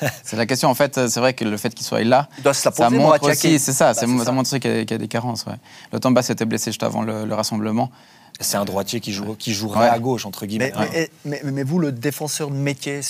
C'est 0.24 0.36
la 0.36 0.46
question, 0.46 0.68
en 0.68 0.74
fait, 0.74 1.08
c'est 1.08 1.20
vrai 1.20 1.34
que 1.34 1.44
le 1.44 1.56
fait 1.56 1.74
qu'il 1.74 1.86
soit 1.86 2.02
là, 2.04 2.28
Il 2.38 2.42
doit 2.44 2.52
se 2.54 2.68
la 2.68 2.74
ça 2.74 2.84
poser, 2.88 2.98
montre 2.98 3.28
aussi, 3.30 3.58
c'est 3.58 3.72
ça, 3.72 3.86
Bah, 3.86 3.94
c'est- 3.94 4.06
c'est 4.06 4.18
ça 4.18 4.24
ça. 4.24 4.32
montre 4.32 4.48
aussi 4.50 4.60
qu'il 4.60 4.70
y, 4.70 4.78
a- 4.80 4.80
qu'il 4.84 4.90
y 4.92 4.94
a 4.94 4.98
des 4.98 5.08
carences. 5.08 5.44
Ouais. 5.46 5.54
Le 5.92 6.00
Tamba 6.00 6.22
s'était 6.22 6.44
blessé 6.44 6.70
juste 6.70 6.82
avant 6.82 7.02
le, 7.02 7.24
le 7.24 7.34
rassemblement. 7.34 7.90
C'est 8.40 8.56
un 8.56 8.64
droitier 8.64 9.00
qui, 9.00 9.12
joue, 9.12 9.34
qui 9.34 9.52
jouerait 9.54 9.80
Ouais. 9.80 9.88
à 9.88 9.98
gauche, 9.98 10.26
entre 10.26 10.46
guillemets. 10.46 10.72
Mais, 10.78 11.10
mais- 11.24 11.40
mais- 11.44 11.50
mais 11.52 11.62
vous, 11.62 11.78
le 11.78 11.90
défenseur 11.92 12.50
de 12.50 12.56
métier, 12.56 13.00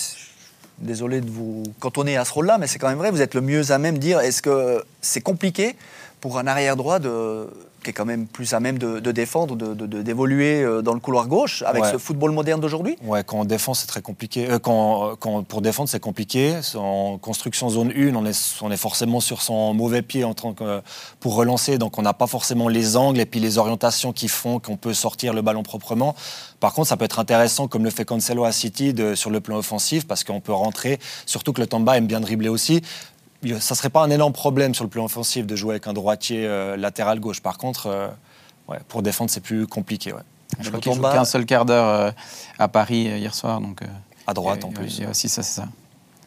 désolé 0.79 1.21
de 1.21 1.29
vous 1.29 1.63
cantonner 1.79 2.17
à 2.17 2.23
ce 2.25 2.33
rôle-là, 2.33 2.57
mais 2.57 2.67
c'est 2.67 2.79
quand 2.79 2.87
même 2.89 2.97
vrai, 2.97 3.11
vous 3.11 3.21
êtes 3.21 3.33
le 3.33 3.41
mieux 3.41 3.71
à 3.71 3.77
même 3.77 3.95
de 3.95 3.99
dire 3.99 4.19
est-ce 4.21 4.41
que 4.41 4.83
c'est 5.01 5.21
compliqué 5.21 5.75
pour 6.21 6.37
un 6.37 6.47
arrière 6.47 6.75
droit 6.75 6.99
de, 6.99 7.47
qui 7.83 7.91
est 7.91 7.93
quand 7.93 8.05
même 8.05 8.27
plus 8.27 8.53
à 8.53 8.59
même 8.59 8.77
de, 8.77 8.99
de 8.99 9.11
défendre, 9.13 9.55
de- 9.55 9.73
de- 9.73 9.85
de- 9.85 10.01
d'évoluer 10.01 10.61
euh, 10.61 10.81
dans 10.81 10.93
le 10.93 10.99
couloir 10.99 11.27
gauche 11.27 11.63
avec 11.65 11.83
Ouais. 11.83 11.91
ce 11.93 11.97
football 11.97 12.31
moderne 12.31 12.59
d'aujourd'hui? 12.59 12.97
Ouais, 13.05 13.23
quand 13.23 13.37
on 13.39 13.45
défend, 13.45 13.73
c'est 13.73 13.87
très 13.87 14.01
compliqué. 14.01 14.49
Euh, 14.49 14.59
quand, 14.59 15.15
quand- 15.17 15.43
pour 15.43 15.61
défendre, 15.61 15.87
c'est 15.87 16.01
compliqué. 16.01 16.55
En 16.75 17.17
construction 17.17 17.69
zone 17.69 17.91
1, 17.95 18.15
on 18.15 18.25
est, 18.25 18.55
on 18.61 18.69
est 18.69 18.75
forcément 18.77 19.21
sur 19.21 19.41
son 19.41 19.73
mauvais 19.73 20.01
pied 20.01 20.25
en 20.25 20.33
tant 20.33 20.53
que, 20.53 20.81
pour 21.21 21.35
relancer. 21.35 21.77
Donc, 21.77 21.97
on 21.97 22.01
n'a 22.01 22.13
pas 22.13 22.27
forcément 22.27 22.67
les 22.67 22.97
angles 22.97 23.19
et 23.21 23.25
puis 23.25 23.39
les 23.39 23.57
orientations 23.57 24.11
qui 24.11 24.27
font 24.27 24.59
qu'on 24.59 24.75
peut 24.75 24.93
sortir 24.93 25.33
le 25.33 25.41
ballon 25.41 25.63
proprement. 25.63 26.15
Par 26.59 26.73
contre, 26.73 26.89
ça 26.89 26.97
peut 26.97 27.05
être 27.05 27.19
intéressant, 27.19 27.69
comme 27.69 27.85
le 27.85 27.89
fait 27.91 28.03
Cancelo 28.03 28.43
à 28.43 28.51
City, 28.51 28.93
de- 28.93 29.15
sur 29.15 29.29
le 29.29 29.39
plan 29.39 29.55
offensif, 29.57 30.05
parce 30.05 30.25
qu'on 30.25 30.41
peut 30.41 30.51
rentrer. 30.51 30.99
Surtout 31.25 31.53
que 31.53 31.61
le 31.61 31.67
Tamba 31.67 31.95
aime 31.97 32.07
bien 32.07 32.19
dribbler 32.19 32.49
aussi. 32.49 32.81
Ça 33.41 33.73
ne 33.73 33.75
serait 33.77 33.89
pas 33.89 34.03
un 34.03 34.09
énorme 34.09 34.33
problème 34.33 34.75
sur 34.75 34.83
le 34.83 34.89
plan 34.89 35.05
offensif 35.05 35.47
de 35.47 35.55
jouer 35.55 35.71
avec 35.75 35.87
un 35.87 35.93
droitier 35.93 36.45
euh, 36.45 36.75
latéral 36.75 37.19
gauche. 37.19 37.41
Par 37.41 37.57
contre, 37.57 37.87
euh, 37.87 38.07
ouais, 38.67 38.79
pour 38.89 39.01
défendre, 39.01 39.31
c'est 39.31 39.39
plus 39.39 39.65
compliqué. 39.65 40.11
ouais. 40.11 40.21
Je 40.59 40.67
crois 40.69 40.81
qu'il 40.81 40.93
joue 40.93 41.01
qu'un 41.01 41.25
seul 41.25 41.45
quart 41.45 41.63
d'heure 41.63 41.87
euh, 41.87 42.11
à 42.57 42.67
Paris 42.67 43.07
euh, 43.09 43.17
hier 43.17 43.33
soir. 43.33 43.61
Donc, 43.61 43.81
euh, 43.81 43.85
À 44.27 44.33
droite, 44.33 44.63
en 44.65 44.71
plus. 44.71 44.97
Il 44.97 45.03
y 45.03 45.07
a 45.07 45.11
aussi 45.11 45.29
ça, 45.29 45.41
c'est 45.43 45.61
ça. 45.61 45.67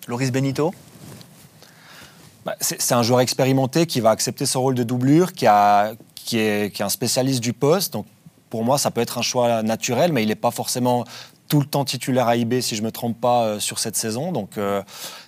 Loris 0.08 0.32
Benito 0.32 0.72
Bah, 2.46 2.56
c'est 2.60 2.80
c'est 2.80 2.94
un 2.94 3.02
joueur 3.02 3.20
expérimenté 3.20 3.86
qui 3.86 4.00
va 4.00 4.10
accepter 4.10 4.46
son 4.46 4.62
rôle 4.62 4.74
de 4.74 4.82
doublure, 4.82 5.32
qui, 5.32 5.46
a, 5.46 5.92
qui, 6.14 6.38
est, 6.38 6.74
qui 6.74 6.82
est 6.82 6.84
un 6.84 6.88
spécialiste 6.88 7.40
du 7.40 7.52
poste. 7.52 7.92
Donc 7.92 8.06
pour 8.48 8.64
moi, 8.64 8.78
ça 8.78 8.90
peut 8.90 9.00
être 9.00 9.18
un 9.18 9.22
choix 9.22 9.62
naturel, 9.62 10.12
mais 10.12 10.22
il 10.22 10.28
n'est 10.28 10.34
pas 10.34 10.50
forcément 10.50 11.04
tout 11.52 11.60
le 11.60 11.66
temps 11.66 11.84
titulaire 11.84 12.28
à 12.28 12.36
IB, 12.36 12.62
si 12.62 12.76
je 12.76 12.80
ne 12.80 12.86
me 12.86 12.90
trompe 12.92 13.20
pas, 13.20 13.42
euh, 13.44 13.60
sur 13.60 13.78
cette 13.78 13.94
saison. 13.94 14.32
Donc 14.32 14.56
euh, 14.56 14.80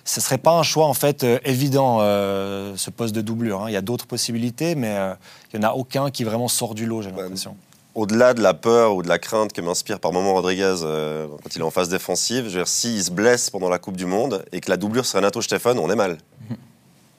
ce 0.05 0.19
ne 0.19 0.23
serait 0.23 0.39
pas 0.39 0.53
un 0.53 0.63
choix 0.63 0.87
en 0.87 0.95
fait 0.95 1.23
euh, 1.23 1.37
évident, 1.45 1.99
euh, 2.01 2.73
ce 2.77 2.89
poste 2.89 3.13
de 3.13 3.21
doublure. 3.21 3.61
hein. 3.61 3.65
Il 3.69 3.73
y 3.73 3.77
a 3.77 3.81
d'autres 3.81 4.07
possibilités, 4.07 4.73
mais 4.73 4.95
euh, 4.97 5.13
il 5.53 5.59
n'y 5.59 5.65
en 5.67 5.69
a 5.69 5.73
aucun 5.73 6.09
qui 6.09 6.23
vraiment 6.23 6.47
sort 6.47 6.73
du 6.73 6.87
lot, 6.87 7.03
j'ai 7.03 7.11
l'impression. 7.11 7.55
Au-delà 7.93 8.33
de 8.33 8.41
la 8.41 8.55
peur 8.55 8.95
ou 8.95 9.03
de 9.03 9.07
la 9.07 9.19
crainte 9.19 9.53
que 9.53 9.61
m'inspire 9.61 9.99
par 9.99 10.13
moment 10.13 10.33
Rodriguez 10.33 10.77
euh, 10.81 11.27
quand 11.43 11.55
il 11.55 11.59
est 11.59 11.63
en 11.63 11.69
phase 11.69 11.89
défensive, 11.89 12.45
je 12.45 12.49
veux 12.49 12.55
dire, 12.63 12.67
s'il 12.67 13.03
se 13.03 13.11
blesse 13.11 13.51
pendant 13.51 13.69
la 13.69 13.77
Coupe 13.77 13.95
du 13.95 14.07
Monde 14.07 14.43
et 14.51 14.61
que 14.61 14.71
la 14.71 14.77
doublure 14.77 15.05
serait 15.05 15.19
Renato 15.19 15.43
Stéphane, 15.43 15.77
on 15.77 15.91
est 15.91 15.95
mal. 15.95 16.17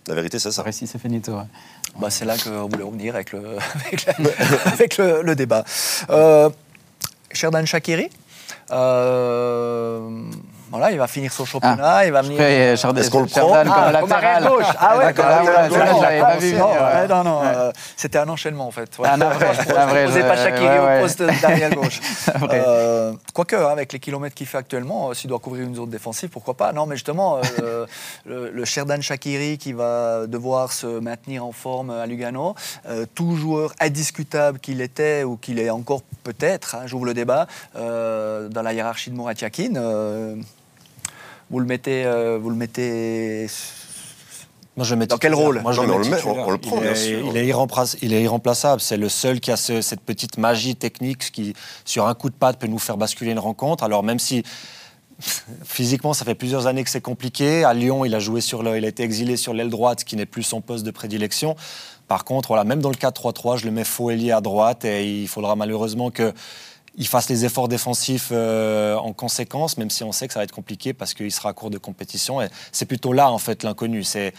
La 0.08 0.14
vérité, 0.16 0.40
c'est 0.40 0.50
ça. 0.50 0.62
Réussit, 0.64 0.88
c'est 0.88 0.98
finito. 0.98 1.30
ouais. 1.32 1.44
bah, 2.00 2.10
C'est 2.10 2.24
là 2.24 2.36
qu'on 2.38 2.66
voulait 2.68 2.82
revenir 2.82 3.14
avec 3.14 3.30
le, 3.32 3.56
avec 3.86 4.04
la- 4.06 4.14
avec 4.72 4.96
le, 4.98 5.22
le 5.22 5.36
débat. 5.36 5.64
Euh, 6.10 6.50
Sherdan 7.32 7.64
Shakiri 7.66 8.08
euh, 8.70 10.30
Voilà, 10.76 10.92
il 10.92 10.98
va 10.98 11.06
finir 11.06 11.32
son 11.32 11.46
championnat, 11.46 12.04
il 12.04 12.12
va 12.12 12.20
venir. 12.20 12.38
Euh, 12.38 12.76
Chardin- 12.76 13.00
Est-ce 13.00 13.10
qu'on 13.10 13.20
le 13.20 13.26
prend 13.26 13.50
Ah, 13.54 13.62
comme 13.64 13.72
comme 14.00 14.10
latéral. 14.10 14.44
gauche. 14.44 14.64
Ah 14.78 14.98
ouais, 14.98 15.04
D'accord, 15.06 15.24
Non, 16.58 16.68
ah, 16.78 17.22
non, 17.24 17.40
euh, 17.44 17.72
c'était 17.96 18.18
un 18.18 18.28
enchaînement 18.28 18.66
en 18.66 18.70
fait. 18.70 18.90
Un 19.02 19.16
Je 19.16 19.24
posais 19.24 19.62
je- 19.62 19.72
pas 19.72 20.84
ouais. 20.84 20.98
au 20.98 21.02
poste 21.02 21.22
d'arrière 21.42 21.70
gauche. 21.70 22.00
Euh, 22.52 23.12
Quoique, 23.32 23.56
hein, 23.56 23.68
avec 23.70 23.92
les 23.92 23.98
kilomètres 23.98 24.34
qu'il 24.34 24.46
fait 24.46 24.58
actuellement, 24.58 25.08
euh, 25.10 25.14
s'il 25.14 25.28
doit 25.28 25.38
couvrir 25.38 25.64
une 25.66 25.74
zone 25.74 25.90
défensive, 25.90 26.28
pourquoi 26.28 26.54
pas 26.54 26.72
Non, 26.72 26.86
mais 26.86 26.96
justement, 26.96 27.38
euh, 27.62 27.86
le, 28.26 28.64
Sherdan 28.64 29.00
Shakiri 29.00 29.58
qui 29.58 29.72
va 29.72 30.26
devoir 30.26 30.72
se 30.72 30.86
maintenir 31.00 31.44
en 31.44 31.52
forme 31.52 31.90
à 31.90 32.06
Lugano, 32.06 32.54
euh, 32.88 33.06
tout 33.14 33.36
joueur 33.36 33.72
indiscutable 33.80 34.58
qu'il 34.58 34.80
était 34.80 35.22
ou 35.24 35.36
qu'il 35.36 35.58
est 35.58 35.70
encore 35.70 36.02
peut-être, 36.24 36.74
hein, 36.74 36.82
j'ouvre 36.86 37.06
le 37.06 37.14
débat, 37.14 37.46
euh, 37.76 38.48
dans 38.48 38.62
la 38.62 38.72
hiérarchie 38.72 39.10
de 39.10 39.16
euh, 39.76 40.36
vous 41.50 41.60
le 41.60 41.66
mettez, 41.66 42.04
euh, 42.04 42.38
vous 42.40 42.50
le 42.50 42.56
mettez 42.56 43.46
Moi, 44.76 44.84
je 44.84 44.94
le 44.94 44.98
mets 45.00 45.06
Dans 45.06 45.18
quel 45.18 45.34
rôle 45.34 45.60
Moi, 45.62 45.72
je 45.72 45.80
Non, 45.80 45.86
le 45.86 45.92
mais 45.92 45.98
mets 45.98 46.04
on 46.04 46.04
le 46.04 46.10
met, 46.10 46.16
titulaire. 46.16 46.44
on- 46.44 46.48
on 46.48 46.50
le 46.50 46.58
prend, 46.58 46.76
il 46.76 46.82
bien 46.82 46.92
est, 46.92 46.94
sûr. 46.94 47.26
Il 47.30 47.36
est, 47.36 47.46
irremplaçable. 47.46 47.98
il 48.02 48.12
est 48.14 48.22
irremplaçable. 48.22 48.80
C'est 48.80 48.96
le 48.96 49.08
seul 49.08 49.40
qui 49.40 49.50
a 49.50 49.56
ce- 49.56 49.80
cette 49.80 50.00
petite 50.00 50.38
magie 50.38 50.76
technique 50.76 51.30
qui, 51.32 51.54
sur 51.84 52.06
un 52.06 52.14
coup 52.14 52.28
de 52.30 52.34
patte, 52.34 52.58
peut 52.58 52.66
nous 52.66 52.78
faire 52.78 52.96
basculer 52.96 53.30
une 53.32 53.38
rencontre. 53.38 53.84
Alors, 53.84 54.02
même 54.02 54.18
si 54.18 54.42
physiquement, 55.64 56.12
ça 56.12 56.24
fait 56.24 56.34
plusieurs 56.34 56.66
années 56.66 56.84
que 56.84 56.90
c'est 56.90 57.00
compliqué. 57.00 57.64
À 57.64 57.72
Lyon, 57.74 58.04
il 58.04 58.14
a 58.14 58.18
joué 58.18 58.40
sur 58.40 58.62
le, 58.62 58.76
il 58.76 58.84
a 58.84 58.88
été 58.88 59.02
exilé 59.02 59.36
sur 59.36 59.54
l'aile 59.54 59.70
droite, 59.70 60.00
ce 60.00 60.04
qui 60.04 60.16
n'est 60.16 60.26
plus 60.26 60.42
son 60.42 60.60
poste 60.60 60.84
de 60.84 60.90
prédilection. 60.90 61.56
Par 62.08 62.24
contre, 62.24 62.48
voilà, 62.48 62.64
même 62.64 62.80
dans 62.80 62.90
le 62.90 62.96
4-3-3, 62.96 63.56
je 63.56 63.64
le 63.64 63.70
mets 63.70 63.82
faux 63.84 64.10
ailier 64.10 64.30
à 64.32 64.40
droite 64.40 64.84
et 64.84 65.22
il 65.22 65.26
faudra 65.26 65.56
malheureusement 65.56 66.10
que 66.10 66.32
il 66.96 67.06
fasse 67.06 67.28
les 67.28 67.44
efforts 67.44 67.68
défensifs 67.68 68.30
euh, 68.32 68.96
en 68.96 69.12
conséquence, 69.12 69.76
même 69.76 69.90
si 69.90 70.02
on 70.02 70.12
sait 70.12 70.26
que 70.26 70.32
ça 70.32 70.40
va 70.40 70.44
être 70.44 70.52
compliqué 70.52 70.94
parce 70.94 71.14
qu'il 71.14 71.30
sera 71.30 71.50
à 71.50 71.52
court 71.52 71.70
de 71.70 71.78
compétition. 71.78 72.40
Et 72.40 72.48
c'est 72.72 72.86
plutôt 72.86 73.12
là, 73.12 73.30
en 73.30 73.38
fait, 73.38 73.62
l'inconnu. 73.62 74.02
C'est 74.02 74.32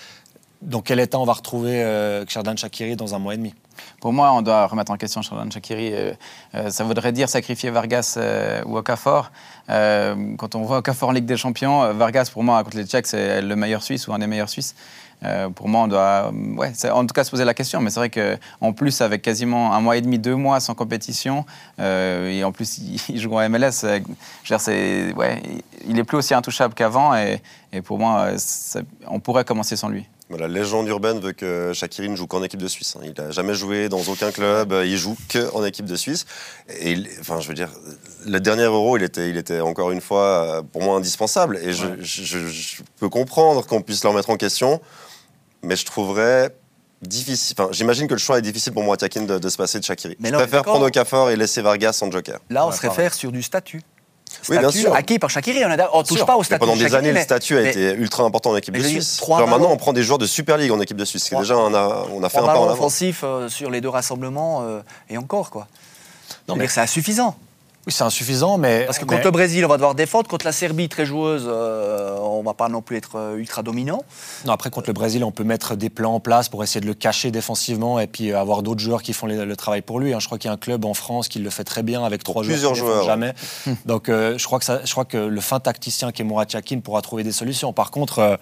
dans 0.63 0.81
quel 0.81 0.99
état 0.99 1.19
on 1.19 1.25
va 1.25 1.33
retrouver 1.33 1.83
euh, 1.83 2.25
Xherdan 2.25 2.57
Shaqiri 2.57 2.95
dans 2.95 3.13
un 3.13 3.19
mois 3.19 3.35
et 3.35 3.37
demi. 3.37 3.53
Pour 4.01 4.11
moi, 4.11 4.31
on 4.31 4.41
doit 4.41 4.65
remettre 4.65 4.91
en 4.91 4.97
question 4.97 5.21
Sherdan 5.21 5.51
Shakiri. 5.51 5.93
Euh, 5.93 6.13
euh, 6.55 6.71
ça 6.71 6.83
voudrait 6.83 7.11
dire 7.11 7.29
sacrifier 7.29 7.69
Vargas 7.69 8.17
ou 8.65 8.77
Okafor. 8.77 9.31
Quand 9.67 10.55
on 10.55 10.63
voit 10.63 10.77
Okafor 10.77 11.09
en 11.09 11.11
Ligue 11.11 11.25
des 11.25 11.37
Champions, 11.37 11.93
Vargas, 11.93 12.29
pour 12.33 12.43
moi, 12.43 12.63
contre 12.63 12.77
les 12.77 12.85
Tchèques, 12.85 13.07
c'est 13.07 13.41
le 13.41 13.55
meilleur 13.55 13.83
Suisse 13.83 14.07
ou 14.07 14.13
un 14.13 14.19
des 14.19 14.27
meilleurs 14.27 14.49
Suisses. 14.49 14.75
Euh, 15.23 15.49
pour 15.49 15.67
moi, 15.67 15.81
on 15.81 15.87
doit, 15.87 16.31
euh, 16.31 16.55
ouais, 16.55 16.71
en 16.91 17.05
tout 17.05 17.13
cas, 17.13 17.23
se 17.23 17.31
poser 17.31 17.45
la 17.45 17.53
question. 17.53 17.81
Mais 17.81 17.89
c'est 17.89 17.99
vrai 17.99 18.09
qu'en 18.09 18.73
plus, 18.73 19.01
avec 19.01 19.21
quasiment 19.21 19.73
un 19.73 19.81
mois 19.81 19.97
et 19.97 20.01
demi, 20.01 20.19
deux 20.19 20.35
mois 20.35 20.59
sans 20.59 20.75
compétition, 20.75 21.45
euh, 21.79 22.29
et 22.29 22.43
en 22.43 22.51
plus, 22.51 22.77
il, 23.09 23.19
joue 23.19 23.33
en 23.33 23.49
MLS, 23.49 23.81
je 24.43 24.53
veux 24.53 24.57
dire, 24.57 25.17
ouais, 25.17 25.41
il 25.87 25.97
est 25.97 26.03
plus 26.03 26.17
aussi 26.17 26.33
intouchable 26.33 26.73
qu'avant. 26.73 27.15
Et, 27.15 27.41
pour 27.83 27.99
moi, 27.99 28.29
on 29.07 29.19
pourrait 29.19 29.45
commencer 29.45 29.75
sans 29.75 29.89
lui. 29.89 30.07
La 30.29 30.47
légende 30.49 30.87
urbaine 30.89 31.19
veut 31.21 31.31
que 31.31 31.71
Shakiri 31.73 32.09
ne 32.09 32.15
joue 32.17 32.27
qu'en 32.27 32.43
équipe 32.43 32.61
de 32.61 32.67
Suisse. 32.67 32.97
hein. 32.97 33.01
Il 33.05 33.13
n'a 33.17 33.31
jamais 33.31 33.53
joué 33.53 33.87
dans 33.87 34.01
aucun 34.09 34.31
club, 34.31 34.73
euh, 34.73 34.85
il 34.85 34.97
joue 34.97 35.15
qu'en 35.31 35.63
équipe 35.63 35.85
de 35.85 35.95
Suisse. 35.95 36.25
Et 36.79 36.91
il- 36.91 37.07
enfin, 37.21 37.39
je 37.39 37.47
veux 37.47 37.53
dire, 37.53 37.69
le 38.25 38.39
dernier 38.41 38.63
Euro, 38.63 38.97
il 38.97 39.03
était, 39.03 39.29
il 39.29 39.37
était 39.37 39.61
encore 39.61 39.91
une 39.91 40.01
fois 40.01 40.23
euh, 40.57 40.61
pour 40.63 40.83
moi 40.83 40.97
indispensable. 40.97 41.57
Et 41.63 41.71
je, 41.71 41.87
je- 42.01 42.23
je- 42.23 42.47
je 42.47 42.81
peux 42.99 43.07
comprendre 43.09 43.65
qu'on 43.65 43.81
puisse 43.81 44.03
le 44.03 44.09
remettre 44.09 44.29
en 44.29 44.35
question, 44.35 44.81
mais 45.63 45.77
je 45.77 45.85
trouverais 45.85 46.53
difficile. 47.01 47.55
Enfin, 47.57 47.69
j'imagine 47.71 48.07
que 48.07 48.13
le 48.13 48.19
choix 48.19 48.37
est 48.37 48.41
difficile 48.41 48.73
pour 48.73 48.83
moi, 48.83 48.97
Yakin, 48.99 49.21
de, 49.23 49.39
de 49.39 49.49
se 49.49 49.55
passer 49.55 49.79
de 49.79 49.85
Shakiri. 49.85 50.17
Mais 50.19 50.29
je 50.29 50.35
préfère 50.35 50.63
prendre 50.63 50.85
Okafor 50.87 51.29
et 51.29 51.37
laisser 51.37 51.61
Vargas 51.61 51.99
en 52.01 52.11
joker. 52.11 52.39
Là, 52.49 52.65
on 52.65 52.69
Ouais, 52.69 52.75
se 52.75 52.81
pareil. 52.81 52.89
réfère 52.97 53.13
sur 53.13 53.31
du 53.31 53.41
statut. 53.41 53.81
Oui, 54.49 54.57
bien 54.57 54.71
sûr. 54.71 54.93
acquis 54.93 55.19
par 55.19 55.29
Shakiri. 55.29 55.63
On 55.65 55.69
ne 55.99 56.03
touche 56.03 56.25
pas 56.25 56.35
au 56.35 56.39
Mais 56.39 56.43
statut 56.45 56.59
pendant 56.59 56.75
de 56.75 56.79
des 56.83 56.95
années, 56.95 57.11
mais- 57.11 57.19
le 57.19 57.23
statut 57.23 57.57
a 57.57 57.61
mais- 57.61 57.69
été 57.71 57.93
ultra 57.93 58.23
important 58.23 58.51
en 58.51 58.55
équipe 58.57 58.75
de 58.77 58.81
Suisse. 58.83 59.19
Genre 59.25 59.47
maintenant, 59.47 59.69
on 59.71 59.77
prend 59.77 59.93
des 59.93 60.03
joueurs 60.03 60.17
de 60.19 60.25
Super 60.25 60.57
League 60.57 60.71
en 60.71 60.79
équipe 60.79 60.97
de 60.97 61.05
Suisse. 61.05 61.23
ce 61.23 61.29
qui 61.29 61.35
est 61.35 61.37
Trois- 61.37 61.43
déjà, 61.43 61.57
on 61.57 61.73
a, 61.73 62.05
on 62.13 62.23
a 62.23 62.29
fait 62.29 62.37
un 62.37 62.43
pas 62.43 62.57
en 62.57 62.63
avant. 62.63 62.73
offensifs 62.73 63.21
euh, 63.23 63.49
sur 63.49 63.69
les 63.69 63.81
deux 63.81 63.89
rassemblements 63.89 64.61
euh, 64.63 64.81
et 65.09 65.17
encore 65.17 65.49
quoi. 65.49 65.67
Non, 66.47 66.55
mais 66.55 66.67
c'est 66.67 66.81
insuffisant. 66.81 67.35
Oui, 67.87 67.93
c'est 67.93 68.03
insuffisant, 68.03 68.57
mais 68.57 68.83
Parce 68.85 68.99
que 68.99 69.05
mais- 69.05 69.11
contre 69.13 69.23
le 69.27 69.31
Brésil, 69.31 69.63
on 69.63 69.69
va 69.69 69.77
devoir 69.77 69.95
défendre. 69.95 70.27
Contre 70.27 70.45
la 70.45 70.51
Serbie, 70.51 70.89
très 70.89 71.05
joueuse, 71.05 71.45
euh, 71.47 72.17
on 72.19 72.43
va 72.43 72.53
pas 72.53 72.67
non 72.67 72.81
plus 72.81 72.97
être 72.97 73.15
euh, 73.15 73.37
ultra 73.37 73.63
dominant. 73.63 74.01
Non, 74.45 74.51
après, 74.51 74.69
contre 74.69 74.87
le 74.89 74.93
Brésil, 74.93 75.23
on 75.23 75.31
peut 75.31 75.45
mettre 75.45 75.77
des 75.77 75.89
plans 75.89 76.15
en 76.15 76.19
place 76.19 76.49
pour 76.49 76.61
essayer 76.65 76.81
de 76.81 76.85
le 76.85 76.93
cacher 76.93 77.31
défensivement 77.31 77.97
et 78.01 78.07
puis 78.07 78.33
avoir 78.33 78.61
d'autres 78.61 78.81
joueurs 78.81 79.01
qui 79.01 79.13
font 79.13 79.25
les- 79.25 79.45
le 79.45 79.55
travail 79.55 79.81
pour 79.81 80.01
lui. 80.01 80.13
hein. 80.13 80.19
Je 80.19 80.25
crois 80.25 80.37
qu'il 80.37 80.49
y 80.49 80.51
a 80.51 80.53
un 80.53 80.57
club 80.57 80.83
en 80.83 80.93
France 80.93 81.29
qui 81.29 81.39
le 81.39 81.49
fait 81.49 81.63
très 81.63 81.81
bien 81.81 82.03
avec 82.03 82.25
trois 82.25 82.43
plusieurs 82.43 82.75
joueurs. 82.75 83.03
défendent 83.05 83.05
joueurs, 83.07 83.33
Jamais. 83.65 83.77
Donc, 83.85 84.09
euh, 84.09 84.37
je, 84.37 84.45
crois 84.45 84.59
que 84.59 84.65
ça, 84.65 84.81
je 84.83 84.91
crois 84.91 85.05
que 85.05 85.15
le 85.17 85.39
fin 85.41 85.61
tacticien 85.61 86.11
qui 86.11 86.23
est 86.23 86.25
Murat 86.25 86.43
Yakin 86.53 86.81
pourra 86.81 87.01
trouver 87.01 87.23
des 87.23 87.31
solutions. 87.31 87.71
Par 87.71 87.91
contre, 87.91 88.19
euh, 88.19 88.35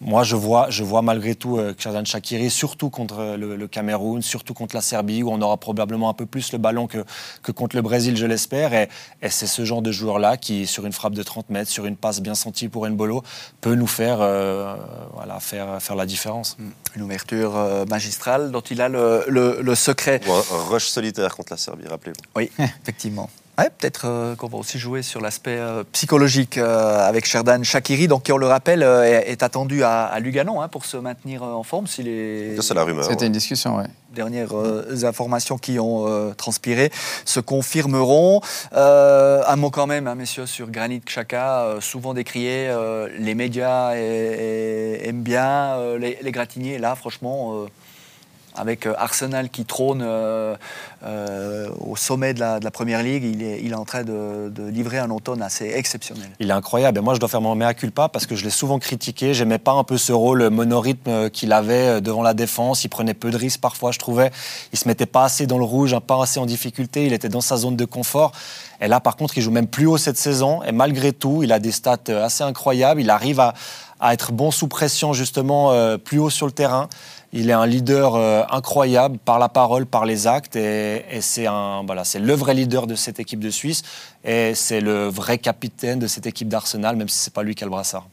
moi, 0.00 0.22
je 0.22 0.36
vois, 0.36 0.70
je 0.70 0.84
vois 0.84 1.02
malgré 1.02 1.34
tout 1.34 1.58
euh, 1.58 1.74
Xherdan 1.74 2.04
Shaqiri, 2.04 2.50
surtout 2.50 2.88
contre 2.90 3.36
le, 3.36 3.56
le 3.56 3.66
Cameroun, 3.68 4.22
surtout 4.22 4.54
contre 4.54 4.76
la 4.76 4.80
Serbie, 4.80 5.22
où 5.24 5.30
on 5.30 5.40
aura 5.42 5.56
probablement 5.56 6.08
un 6.08 6.14
peu 6.14 6.24
plus 6.26 6.52
le 6.52 6.58
ballon 6.58 6.86
que, 6.86 7.04
que 7.42 7.50
contre 7.52 7.74
le 7.74 7.82
Brésil, 7.82 8.16
je 8.16 8.24
l'espère. 8.26 8.72
Et, 8.74 8.88
et 9.22 9.28
c'est 9.28 9.46
ce 9.48 9.64
genre 9.64 9.82
de 9.82 9.90
joueur-là 9.90 10.36
qui, 10.36 10.66
sur 10.66 10.86
une 10.86 10.92
frappe 10.92 11.14
de 11.14 11.22
30 11.22 11.50
mètres, 11.50 11.70
sur 11.70 11.84
une 11.86 11.96
passe 11.96 12.20
bien 12.20 12.34
sentie 12.36 12.68
pour 12.68 12.88
Nbolo, 12.88 13.22
peut 13.60 13.74
nous 13.74 13.86
faire, 13.88 14.18
euh, 14.20 14.76
voilà, 15.14 15.40
faire, 15.40 15.82
faire 15.82 15.96
la 15.96 16.06
différence. 16.06 16.56
Une 16.94 17.02
ouverture 17.02 17.56
euh, 17.56 17.84
magistrale 17.86 18.50
dont 18.52 18.60
il 18.60 18.80
a 18.80 18.88
le, 18.88 19.24
le- 19.26 19.58
le 19.62 19.74
secret. 19.74 20.20
Ou 20.28 20.32
un, 20.32 20.38
un 20.38 20.64
rush 20.70 20.86
solitaire 20.86 21.34
contre 21.34 21.52
la 21.52 21.56
Serbie, 21.56 21.88
rappelez-vous. 21.88 22.20
Oui, 22.36 22.50
effectivement. 22.82 23.28
Ouais, 23.58 23.70
Peut-être 23.76 24.02
euh, 24.06 24.36
qu'on 24.36 24.46
va 24.46 24.58
aussi 24.58 24.78
jouer 24.78 25.02
sur 25.02 25.20
l'aspect 25.20 25.56
euh, 25.58 25.82
psychologique 25.92 26.58
euh, 26.58 27.08
avec 27.08 27.26
Sherdan 27.26 27.64
Shakiri, 27.64 28.06
donc 28.06 28.22
qui, 28.22 28.32
on 28.32 28.36
le 28.36 28.46
rappelle, 28.46 28.84
euh, 28.84 29.02
est, 29.02 29.30
est 29.32 29.42
attendu 29.42 29.82
à, 29.82 30.04
à 30.04 30.20
Lugano 30.20 30.60
hein, 30.60 30.68
pour 30.68 30.84
se 30.84 30.96
maintenir 30.96 31.42
euh, 31.42 31.52
en 31.54 31.64
forme 31.64 31.88
si 31.88 32.04
les 32.04 32.54
Ça, 32.56 32.62
c'est 32.62 32.74
la 32.74 32.84
rumeur. 32.84 33.04
C'était 33.04 33.22
ouais. 33.22 33.26
une 33.26 33.32
discussion, 33.32 33.76
ouais. 33.78 33.86
dernières 34.14 34.56
euh, 34.56 35.04
informations 35.04 35.58
qui 35.58 35.80
ont 35.80 36.06
euh, 36.06 36.32
transpiré 36.34 36.90
se 37.24 37.40
confirmeront. 37.40 38.40
Euh, 38.74 39.42
un 39.46 39.56
mot 39.56 39.70
quand 39.70 39.88
même, 39.88 40.06
hein, 40.06 40.14
messieurs, 40.14 40.46
sur 40.46 40.70
Granit 40.70 41.00
Xhaka, 41.00 41.62
euh, 41.64 41.80
souvent 41.80 42.14
décrié. 42.14 42.68
euh, 42.68 43.08
les 43.18 43.34
médias 43.34 43.96
et- 43.96 44.00
et- 45.02 45.08
aiment 45.08 45.22
bien 45.22 45.74
euh, 45.78 45.98
les, 45.98 46.16
les 46.22 46.30
gratigner. 46.32 46.78
Là, 46.78 46.94
franchement, 46.94 47.54
euh, 47.64 47.66
avec 48.58 48.86
euh, 48.86 48.94
Arsenal 48.98 49.48
qui 49.48 49.64
trône 49.64 50.02
euh, 50.02 50.56
euh, 51.04 51.68
au 51.80 51.96
sommet 51.96 52.34
de 52.34 52.40
la, 52.40 52.70
Première 52.70 53.02
Ligue, 53.02 53.24
il 53.24 53.42
est, 53.42 53.74
en 53.74 53.84
train 53.84 54.02
de, 54.02 54.50
livrer 54.68 54.98
un 54.98 55.10
automne 55.10 55.42
assez 55.42 55.72
exceptionnel. 55.74 56.28
Il 56.38 56.50
est 56.50 56.52
incroyable. 56.52 57.00
Moi, 57.00 57.14
je 57.14 57.20
dois 57.20 57.28
faire 57.28 57.40
mon 57.40 57.54
mea 57.54 57.74
culpa 57.74 58.08
parce 58.08 58.26
que 58.26 58.36
je 58.36 58.44
l'ai 58.44 58.50
souvent 58.50 58.78
critiqué. 58.78 59.34
J'aimais 59.34 59.58
pas 59.58 59.72
un 59.72 59.84
peu 59.84 59.96
ce 59.96 60.12
rôle 60.12 60.48
monorythme 60.50 61.30
qu'il 61.30 61.52
avait 61.52 62.00
devant 62.00 62.22
la 62.22 62.34
défense. 62.34 62.84
Il 62.84 62.88
prenait 62.88 63.14
peu 63.14 63.30
de 63.30 63.36
risques 63.36 63.60
parfois, 63.60 63.90
je 63.90 63.98
trouvais. 63.98 64.30
Il 64.72 64.78
se 64.78 64.86
mettait 64.86 65.06
pas 65.06 65.24
assez 65.24 65.46
dans 65.46 65.58
le 65.58 65.64
rouge, 65.64 65.94
hein, 65.94 66.00
pas 66.00 66.22
assez 66.22 66.38
en 66.38 66.46
difficulté. 66.46 67.06
Il 67.06 67.12
était 67.12 67.28
dans 67.28 67.40
sa 67.40 67.56
zone 67.56 67.76
de 67.76 67.84
confort. 67.84 68.32
Et 68.80 68.86
là, 68.86 69.00
par 69.00 69.16
contre, 69.16 69.38
il 69.38 69.42
joue 69.42 69.50
même 69.50 69.66
plus 69.66 69.86
haut 69.86 69.98
cette 69.98 70.18
saison. 70.18 70.62
Et 70.62 70.72
malgré 70.72 71.12
tout, 71.12 71.42
il 71.42 71.52
a 71.52 71.58
des 71.58 71.72
stats 71.72 71.98
assez 72.22 72.44
incroyables. 72.44 73.00
Il 73.00 73.10
arrive 73.10 73.40
à, 73.40 73.54
être 74.12 74.30
bon 74.30 74.52
sous 74.52 74.68
pression, 74.68 75.12
justement, 75.12 75.72
plus 75.98 76.18
haut 76.18 76.30
sur 76.30 76.46
le 76.46 76.52
terrain. 76.52 76.88
Il 77.32 77.50
est 77.50 77.54
un 77.54 77.66
leader 77.66 78.14
euh, 78.14 78.42
incroyable 78.50 79.18
par 79.18 79.38
la 79.38 79.48
parole, 79.48 79.84
par 79.84 80.06
les 80.06 80.26
actes, 80.26 80.56
et, 80.56 81.02
c'est 81.20 81.46
voilà, 81.86 82.02
le 82.18 82.32
vrai 82.32 82.54
leader 82.54 82.86
de 82.86 82.94
cette 82.94 83.20
équipe 83.20 83.40
de 83.40 83.50
Suisse, 83.50 83.82
et 84.24 84.54
c'est 84.54 84.80
le 84.80 85.08
vrai 85.08 85.38
capitaine 85.38 85.98
de 85.98 86.06
cette 86.06 86.26
équipe 86.26 86.48
d'Arsenal, 86.48 86.96
même 86.96 87.08
si 87.08 87.18
c'est 87.18 87.32
pas 87.32 87.42
lui 87.42 87.54
qui 87.54 87.64
a 87.64 87.66
le 87.66 87.70
brassard. 87.70 88.06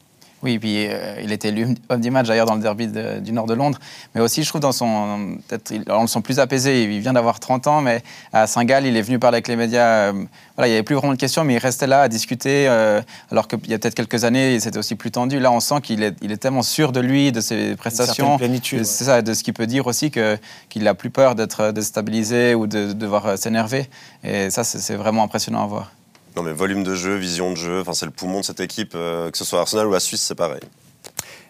Oui, 0.45 0.59
puis 0.59 0.85
euh, 0.87 1.19
il 1.23 1.31
était 1.31 1.47
élu 1.49 1.67
homme 1.89 1.99
du 2.01 2.11
match 2.11 2.27
d'ailleurs 2.27 2.45
dans 2.45 2.55
le 2.55 2.61
derby 2.61 2.87
de- 2.87 3.19
du 3.19 3.31
nord 3.31 3.47
de 3.47 3.55
Londres. 3.55 3.79
Mais 4.13 4.21
aussi, 4.21 4.43
je 4.43 4.49
trouve, 4.49 4.61
dans 4.61 4.71
son. 4.71 5.37
Peut-être, 5.47 5.73
on 5.89 6.01
le 6.03 6.07
sent 6.07 6.21
plus 6.21 6.39
apaisé. 6.39 6.83
Il 6.83 6.99
vient 7.01 7.13
d'avoir 7.13 7.39
30 7.39 7.65
ans, 7.67 7.81
mais 7.81 8.03
à 8.31 8.45
Saint-Gall, 8.45 8.85
il 8.85 8.95
est 8.95 9.01
venu 9.01 9.17
parler 9.19 9.37
avec 9.37 9.47
les 9.47 9.55
médias. 9.55 10.11
euh, 10.11 10.13
voilà, 10.55 10.67
il 10.67 10.71
n'y 10.71 10.75
avait 10.77 10.83
plus 10.83 10.95
vraiment 10.95 11.13
de 11.13 11.17
questions, 11.19 11.43
mais 11.43 11.55
il 11.55 11.57
restait 11.57 11.87
là 11.87 12.01
à 12.03 12.07
discuter. 12.07 12.67
euh, 12.69 13.01
alors 13.31 13.47
qu'il 13.47 13.59
y 13.69 13.73
a 13.73 13.79
peut-être 13.79 13.95
quelques 13.95 14.23
années, 14.23 14.59
c'était 14.59 14.77
aussi 14.77 14.95
plus 14.95 15.11
tendu. 15.11 15.39
Là, 15.39 15.51
on 15.51 15.59
sent 15.59 15.81
qu'il 15.81 16.03
est, 16.03 16.15
il 16.21 16.31
est 16.31 16.37
tellement 16.37 16.61
sûr 16.61 16.91
de 16.91 16.99
lui, 16.99 17.31
de 17.31 17.41
ses 17.41 17.75
prestations. 17.75 18.37
plénitude, 18.37 18.77
de- 18.79 18.83
ouais. 18.83 18.89
Ça, 18.89 19.21
de 19.21 19.33
ce 19.33 19.43
qu'il 19.43 19.53
peut 19.53 19.67
dire 19.67 19.87
aussi, 19.87 20.11
que, 20.11 20.37
qu'il 20.69 20.83
n'a 20.83 20.93
plus 20.93 21.09
peur 21.09 21.35
d'être 21.35 21.71
déstabilisé 21.71 22.53
ou 22.55 22.67
de, 22.67 22.87
de 22.87 22.93
devoir 22.93 23.37
s'énerver. 23.37 23.89
Et 24.23 24.49
ça, 24.51 24.63
c'est, 24.63 24.77
c'est 24.79 24.95
vraiment 24.95 25.23
impressionnant 25.23 25.63
à 25.63 25.67
voir. 25.67 25.91
Non, 26.35 26.43
mais 26.43 26.51
volume 26.51 26.83
de 26.83 26.95
jeu, 26.95 27.15
vision 27.15 27.51
de 27.51 27.57
jeu, 27.57 27.81
enfin, 27.81 27.93
c'est 27.93 28.05
le 28.05 28.11
poumon 28.11 28.41
de 28.41 28.45
cette 28.45 28.59
équipe, 28.59 28.93
euh, 28.95 29.31
que 29.31 29.37
ce 29.37 29.45
soit 29.45 29.61
Arsenal 29.61 29.87
ou 29.87 29.91
la 29.91 30.01
Suisse, 30.01 30.21
c'est 30.21 30.35
pareil. 30.35 30.61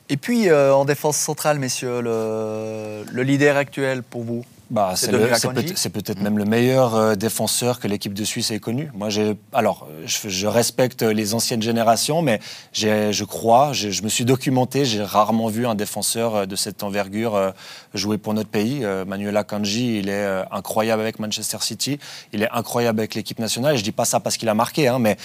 Et 0.09 0.17
puis, 0.17 0.49
euh, 0.49 0.75
en 0.75 0.85
défense 0.85 1.17
centrale, 1.17 1.57
messieurs, 1.57 2.01
le, 2.01 3.03
le 3.11 3.23
leader 3.23 3.57
actuel 3.57 4.03
pour 4.03 4.23
vous? 4.23 4.45
Bah, 4.71 4.93
C'est 4.95 5.11
peut- 5.11 5.61
peut-être 5.91 6.21
même 6.21 6.37
le 6.39 6.45
meilleur 6.45 6.95
euh, 6.95 7.15
défenseur 7.15 7.79
que 7.79 7.87
l'équipe 7.87 8.13
de 8.13 8.23
Suisse 8.23 8.49
ait 8.51 8.59
connu. 8.59 8.89
Moi, 8.95 9.09
j'ai, 9.09 9.37
alors, 9.53 9.87
euh, 9.89 10.03
je, 10.07 10.27
je 10.27 10.47
respecte 10.47 11.03
les 11.03 11.33
anciennes 11.35 11.61
générations, 11.61 12.21
mais 12.23 12.39
je 12.73 13.23
crois, 13.23 13.73
je 13.73 14.01
me 14.01 14.09
suis 14.09 14.25
documenté, 14.25 14.83
j'ai 14.85 15.03
rarement 15.03 15.47
vu 15.49 15.67
un 15.67 15.75
défenseur 15.75 16.35
euh, 16.35 16.45
de 16.45 16.55
cette 16.55 16.81
envergure 16.81 17.35
euh, 17.35 17.51
jouer 17.93 18.17
pour 18.17 18.33
notre 18.33 18.49
pays. 18.49 18.83
Euh, 18.83 19.05
Manuel 19.05 19.37
Akanji, 19.37 19.99
il 19.99 20.09
est 20.09 20.25
incroyable 20.51 21.01
avec 21.01 21.19
Manchester 21.19 21.57
City, 21.61 21.99
il 22.33 22.41
est 22.41 22.49
incroyable 22.51 22.99
avec 22.99 23.13
l'équipe 23.13 23.39
nationale. 23.39 23.75
Et 23.75 23.77
je 23.77 23.83
dis 23.83 23.91
pas 23.91 24.05
ça 24.05 24.19
parce 24.19 24.35
qu'il 24.37 24.49
a 24.49 24.53
marqué, 24.55 24.87
hein, 24.87 24.97
mais 24.99 25.17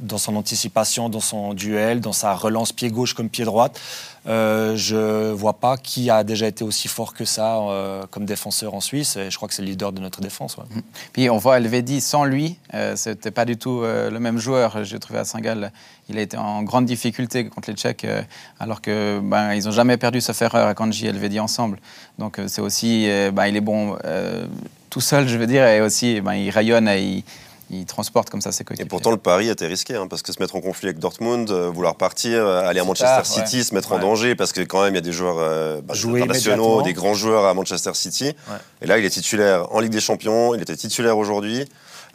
dans 0.00 0.18
son 0.18 0.36
anticipation, 0.36 1.08
dans 1.08 1.20
son 1.20 1.54
duel, 1.54 2.00
dans 2.00 2.12
sa 2.12 2.34
relance 2.34 2.72
pied 2.72 2.90
gauche 2.90 3.14
comme 3.14 3.28
pied 3.28 3.44
droite. 3.44 3.80
Euh, 4.26 4.76
je 4.76 5.32
vois 5.32 5.54
pas 5.54 5.76
qui 5.76 6.10
a 6.10 6.24
déjà 6.24 6.46
été 6.46 6.64
aussi 6.64 6.88
fort 6.88 7.14
que 7.14 7.24
ça 7.24 7.58
euh, 7.58 8.04
comme 8.10 8.24
défenseur 8.24 8.74
en 8.74 8.80
Suisse. 8.80 9.18
Je 9.28 9.36
crois 9.36 9.48
que 9.48 9.54
c'est 9.54 9.62
le 9.62 9.68
leader 9.68 9.92
de 9.92 10.00
notre 10.00 10.20
défense. 10.20 10.56
ouais. 10.56 10.64
Puis 11.12 11.30
on 11.30 11.38
voit 11.38 11.58
Elvedi 11.58 12.00
sans 12.00 12.24
lui, 12.24 12.58
euh, 12.74 12.96
c'était 12.96 13.30
pas 13.30 13.44
du 13.44 13.56
tout 13.56 13.82
euh, 13.82 14.10
le 14.10 14.20
même 14.20 14.38
joueur. 14.38 14.84
J'ai 14.84 14.98
trouvé 14.98 15.18
à 15.18 15.24
Saint-Gall, 15.24 15.72
il 16.08 16.18
a 16.18 16.20
été 16.20 16.36
en 16.36 16.62
grande 16.62 16.86
difficulté 16.86 17.46
contre 17.48 17.70
les 17.70 17.76
Tchèques, 17.76 18.04
euh, 18.04 18.22
alors 18.60 18.80
que 18.80 19.20
ben, 19.22 19.54
ils 19.54 19.70
jamais 19.70 19.96
perdu 19.96 20.20
ce 20.20 20.32
Ferrer 20.32 20.58
à 20.58 20.74
Kanji 20.74 21.06
et 21.06 21.10
Elvedi 21.10 21.40
ensemble. 21.40 21.78
Donc 22.18 22.40
c'est 22.46 22.60
aussi, 22.60 23.08
ben, 23.32 23.46
il 23.46 23.56
est 23.56 23.60
bon 23.60 23.96
tout 24.90 25.00
seul, 25.00 25.28
je 25.28 25.36
veux 25.36 25.46
dire, 25.46 25.64
et 25.66 25.80
aussi 25.80 26.20
ben, 26.20 26.34
il 26.34 26.50
rayonne 26.50 26.88
il 27.70 27.84
transporte 27.84 28.30
comme 28.30 28.40
ça 28.40 28.52
ses 28.52 28.62
Et 28.62 28.64
coéquipiers. 28.64 28.88
pourtant, 28.88 29.10
le 29.10 29.16
pari 29.16 29.48
était 29.48 29.66
risqué, 29.66 29.94
hein, 29.94 30.06
parce 30.08 30.22
que 30.22 30.32
se 30.32 30.40
mettre 30.40 30.56
en 30.56 30.60
conflit 30.60 30.88
avec 30.88 30.98
Dortmund, 30.98 31.50
euh, 31.50 31.70
vouloir 31.70 31.96
partir, 31.96 32.44
euh, 32.44 32.66
aller 32.66 32.80
à 32.80 32.84
Manchester 32.84 33.06
tard, 33.06 33.26
City, 33.26 33.58
ouais. 33.58 33.62
se 33.62 33.74
mettre 33.74 33.92
en 33.92 33.98
danger, 33.98 34.34
parce 34.34 34.52
que 34.52 34.60
quand 34.62 34.82
même, 34.82 34.94
il 34.94 34.96
y 34.96 34.98
a 34.98 35.02
des 35.02 35.12
joueurs 35.12 35.36
euh, 35.38 35.80
bah, 35.82 35.94
Jouer 35.94 36.22
internationaux, 36.22 36.82
des 36.82 36.92
grands 36.92 37.14
joueurs 37.14 37.44
à 37.44 37.54
Manchester 37.54 37.92
City. 37.94 38.34
Et 38.80 38.86
là, 38.86 38.98
il 38.98 39.04
est 39.04 39.10
titulaire 39.10 39.72
en 39.72 39.80
Ligue 39.80 39.92
des 39.92 40.00
Champions, 40.00 40.54
il 40.54 40.62
était 40.62 40.76
titulaire 40.76 41.18
aujourd'hui. 41.18 41.68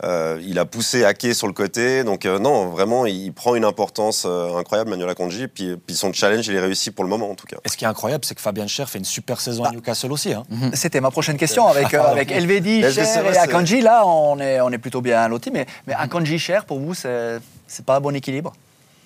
Euh, 0.03 0.41
il 0.45 0.57
a 0.59 0.65
poussé 0.65 1.03
Ake 1.05 1.33
sur 1.33 1.47
le 1.47 1.53
côté, 1.53 2.03
donc 2.03 2.25
euh, 2.25 2.39
non, 2.39 2.67
vraiment, 2.67 3.05
il 3.05 3.31
prend 3.33 3.55
une 3.55 3.65
importance 3.65 4.23
euh, 4.25 4.57
incroyable, 4.57 4.89
Manuel 4.89 5.09
Akanji. 5.09 5.47
Puis, 5.47 5.75
puis 5.77 5.95
son 5.95 6.11
challenge, 6.13 6.47
il 6.47 6.55
est 6.55 6.59
réussi 6.59 6.91
pour 6.91 7.03
le 7.03 7.09
moment, 7.09 7.29
en 7.29 7.35
tout 7.35 7.45
cas. 7.47 7.57
Et 7.63 7.69
ce 7.69 7.77
qui 7.77 7.85
est 7.85 7.87
incroyable, 7.87 8.25
c'est 8.25 8.35
que 8.35 8.41
Fabien 8.41 8.67
Scher 8.67 8.89
fait 8.89 8.99
une 8.99 9.05
super 9.05 9.39
saison 9.39 9.63
à 9.63 9.71
Newcastle 9.71 10.11
aussi. 10.11 10.33
hein. 10.33 10.43
C'était 10.73 11.01
ma 11.01 11.11
prochaine 11.11 11.37
question 11.37 11.67
avec, 11.67 11.93
euh, 11.93 12.01
avec 12.01 12.31
Elvedi, 12.33 12.81
Cher 12.91 13.25
et 13.33 13.37
Akanji. 13.37 13.81
Là, 13.81 14.05
on 14.05 14.39
est, 14.39 14.59
on 14.61 14.69
est 14.71 14.77
plutôt 14.77 15.01
bien 15.01 15.27
lotis. 15.27 15.51
Mais, 15.51 15.65
mais 15.87 15.93
Akanji, 15.93 16.39
Cher, 16.39 16.65
pour 16.65 16.79
vous, 16.79 16.93
c'est 16.93 17.39
c'est 17.67 17.85
pas 17.85 17.95
un 17.95 18.01
bon 18.01 18.15
équilibre? 18.15 18.53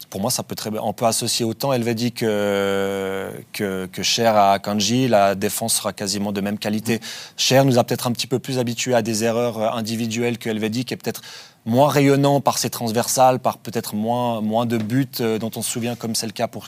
Pour 0.09 0.21
moi, 0.21 0.31
ça 0.31 0.43
peut 0.43 0.55
très 0.55 0.71
bien. 0.71 0.81
On 0.83 0.93
peut 0.93 1.05
associer 1.05 1.43
autant 1.43 1.73
Elvedi 1.73 2.13
que, 2.13 3.29
que, 3.51 3.87
que 3.87 4.03
Cher 4.03 4.37
à 4.37 4.57
Kanji. 4.59 5.07
La 5.07 5.35
défense 5.35 5.75
sera 5.75 5.91
quasiment 5.91 6.31
de 6.31 6.39
même 6.39 6.57
qualité. 6.57 7.01
Cher 7.35 7.65
nous 7.65 7.77
a 7.77 7.83
peut-être 7.83 8.07
un 8.07 8.13
petit 8.13 8.27
peu 8.27 8.39
plus 8.39 8.57
habitués 8.57 8.95
à 8.95 9.01
des 9.01 9.23
erreurs 9.23 9.59
euh, 9.59 9.69
individuelles 9.71 10.37
que 10.37 10.49
Elvedi, 10.49 10.85
qui 10.85 10.93
est 10.93 10.97
peut-être 10.97 11.21
moins 11.67 11.89
rayonnant 11.89 12.39
par 12.41 12.57
ses 12.57 12.69
transversales, 12.71 13.39
par 13.39 13.57
peut-être 13.59 13.93
moins, 13.93 14.41
moins 14.41 14.65
de 14.65 14.77
buts 14.77 15.05
euh, 15.19 15.37
dont 15.37 15.51
on 15.55 15.61
se 15.61 15.69
souvient, 15.69 15.95
comme 15.95 16.15
c'est 16.15 16.25
le 16.25 16.31
cas 16.31 16.47
pour, 16.47 16.65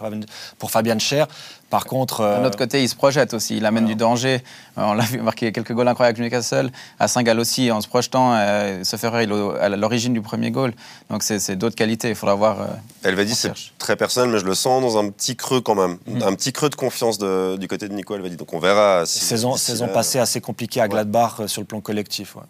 pour 0.60 0.70
Fabian 0.72 1.00
Cher. 1.00 1.26
Par 1.70 1.86
contre. 1.86 2.20
D'un 2.22 2.26
euh, 2.44 2.48
autre 2.48 2.58
côté, 2.58 2.84
il 2.84 2.90
se 2.90 2.96
projette 2.96 3.34
aussi, 3.34 3.58
il 3.58 3.66
amène 3.66 3.86
du 3.86 3.96
danger. 3.96 4.44
Euh, 4.78 4.82
on 4.84 4.94
l'a 4.94 5.04
vu 5.06 5.22
marquer 5.22 5.52
quelques 5.52 5.72
goals 5.72 5.88
incroyables 5.88 6.20
avec 6.20 6.32
Newcastle. 6.34 6.72
À 7.00 7.08
Saint-Gall 7.08 7.40
aussi, 7.40 7.72
en 7.72 7.80
se 7.80 7.88
projetant, 7.88 8.34
euh, 8.34 8.82
est 8.82 9.32
au- 9.32 9.52
à 9.52 9.70
l'origine 9.70 10.14
du 10.14 10.22
premier 10.22 10.52
goal. 10.52 10.74
Donc 11.10 11.24
c'est 11.24 11.40
c'est 11.40 11.56
d'autres 11.56 11.76
qualités, 11.76 12.10
il 12.10 12.16
faudra 12.16 12.36
voir. 12.36 12.62
euh, 12.62 12.66
Elvedi, 13.04 13.32
On 13.32 13.36
c'est 13.36 13.48
cherche. 13.50 13.74
très 13.78 13.96
personnel, 13.96 14.32
mais 14.32 14.40
je 14.40 14.46
le 14.46 14.56
sens 14.56 14.82
dans 14.82 14.98
un 14.98 15.10
petit 15.12 15.36
creux 15.36 15.62
quand 15.62 15.76
même. 15.76 15.98
Mm. 16.08 16.24
Un 16.24 16.34
petit 16.34 16.52
creux 16.52 16.70
de 16.70 16.76
confiance 16.76 17.18
de- 17.20 17.56
du 17.58 17.68
côté 17.68 17.88
de 17.88 17.94
Nico 17.94 18.16
Elvedi. 18.16 18.36
Donc 18.36 18.52
on 18.54 18.60
verra 18.60 19.06
si. 19.06 19.20
saison, 19.20 19.56
si 19.56 19.66
saison 19.68 19.88
passée 19.88 20.20
assez 20.20 20.42
compliquée 20.42 20.82
à 20.82 20.88
Gladbach 20.88 21.46
sur 21.48 21.62
le 21.62 21.68
plan 21.68 21.80
collectif. 21.82 22.36
ouais. 22.36 22.42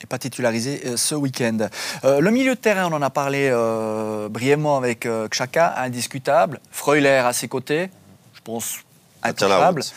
Et 0.00 0.06
pas 0.06 0.18
titularisé 0.18 0.80
euh, 0.86 0.96
ce 0.96 1.14
week-end. 1.14 1.68
Euh, 2.04 2.20
le 2.20 2.30
milieu 2.30 2.54
de 2.54 2.60
terrain, 2.60 2.90
on 2.90 2.94
en 2.94 3.02
a 3.02 3.10
parlé 3.10 3.48
euh, 3.50 4.28
brièvement 4.28 4.76
avec 4.76 5.06
Xhaka, 5.06 5.74
indiscutable. 5.78 6.60
Freuler 6.70 7.22
à 7.24 7.32
ses 7.32 7.48
côtés, 7.48 7.90
je 8.34 8.40
pense 8.42 8.78
intouchable. 9.22 9.80
route. 9.82 9.92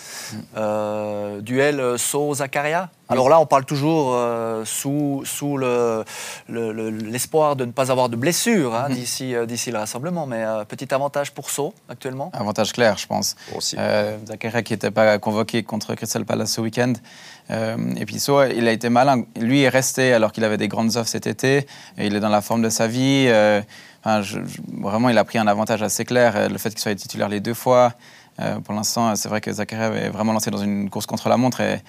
Euh, 0.57 1.41
duel 1.41 1.79
euh, 1.79 1.97
So-Zakaria. 1.97 2.89
Alors 3.09 3.27
là, 3.27 3.39
on 3.41 3.45
parle 3.45 3.65
toujours 3.65 4.13
euh, 4.15 4.63
sous, 4.65 5.23
sous 5.25 5.57
le- 5.57 6.05
le- 6.47 6.71
le- 6.71 6.89
l'espoir 6.89 7.55
de 7.57 7.65
ne 7.65 7.71
pas 7.71 7.91
avoir 7.91 8.07
de 8.07 8.15
blessures 8.15 8.73
hein, 8.73 8.87
d'ici, 8.89 9.35
euh, 9.35 9.45
d'ici 9.45 9.69
le 9.71 9.79
rassemblement. 9.79 10.25
Mais 10.25 10.43
petit 10.67 10.93
avantage 10.93 11.31
pour 11.33 11.49
So 11.49 11.73
actuellement. 11.89 12.31
avantage 12.33 12.71
clair, 12.71 12.97
je 12.97 13.07
pense. 13.07 13.35
Aussi. 13.55 13.75
Zakaria 14.25 14.61
qui 14.63 14.73
n'était 14.73 14.91
pas 14.91 15.17
convoqué 15.19 15.63
contre 15.63 15.93
Crystal 15.95 16.23
Palace 16.23 16.53
ce 16.53 16.61
week-end. 16.61 16.93
Et 17.49 18.05
puis 18.05 18.17
So, 18.19 18.43
il 18.45 18.65
a 18.67 18.71
été 18.71 18.87
malin. 18.89 19.23
Lui 19.37 19.63
est 19.63 19.69
resté 19.69 20.13
alors 20.13 20.31
qu'il 20.31 20.45
avait 20.45 20.57
des 20.57 20.69
grandes 20.69 20.95
offres 20.95 21.09
cet 21.09 21.27
été. 21.27 21.67
Et 21.97 22.07
il 22.07 22.15
est 22.15 22.21
dans 22.21 22.29
la 22.29 22.41
forme 22.41 22.61
de 22.61 22.69
sa 22.69 22.87
vie. 22.87 23.27
Enfin, 24.03 24.21
je- 24.21 24.39
je- 24.45 24.61
vraiment, 24.81 25.09
il 25.09 25.17
a 25.17 25.25
pris 25.25 25.37
un 25.37 25.47
avantage 25.47 25.83
assez 25.83 26.05
clair. 26.05 26.49
Le 26.49 26.57
fait 26.57 26.69
qu'il 26.69 26.79
soit 26.79 26.95
titulaire 26.95 27.27
les 27.27 27.41
deux 27.41 27.53
fois. 27.53 27.91
Euh, 28.41 28.59
pour 28.59 28.73
l'instant, 28.73 29.15
c'est 29.15 29.29
vrai 29.29 29.41
que 29.41 29.51
Zakaria 29.51 29.93
est 29.93 30.09
vraiment 30.09 30.33
lancé 30.33 30.51
dans 30.51 30.57
une 30.57 30.89
course 30.89 31.05
contre 31.05 31.29
la 31.29 31.37
montre. 31.37 31.61
Et 31.61 31.79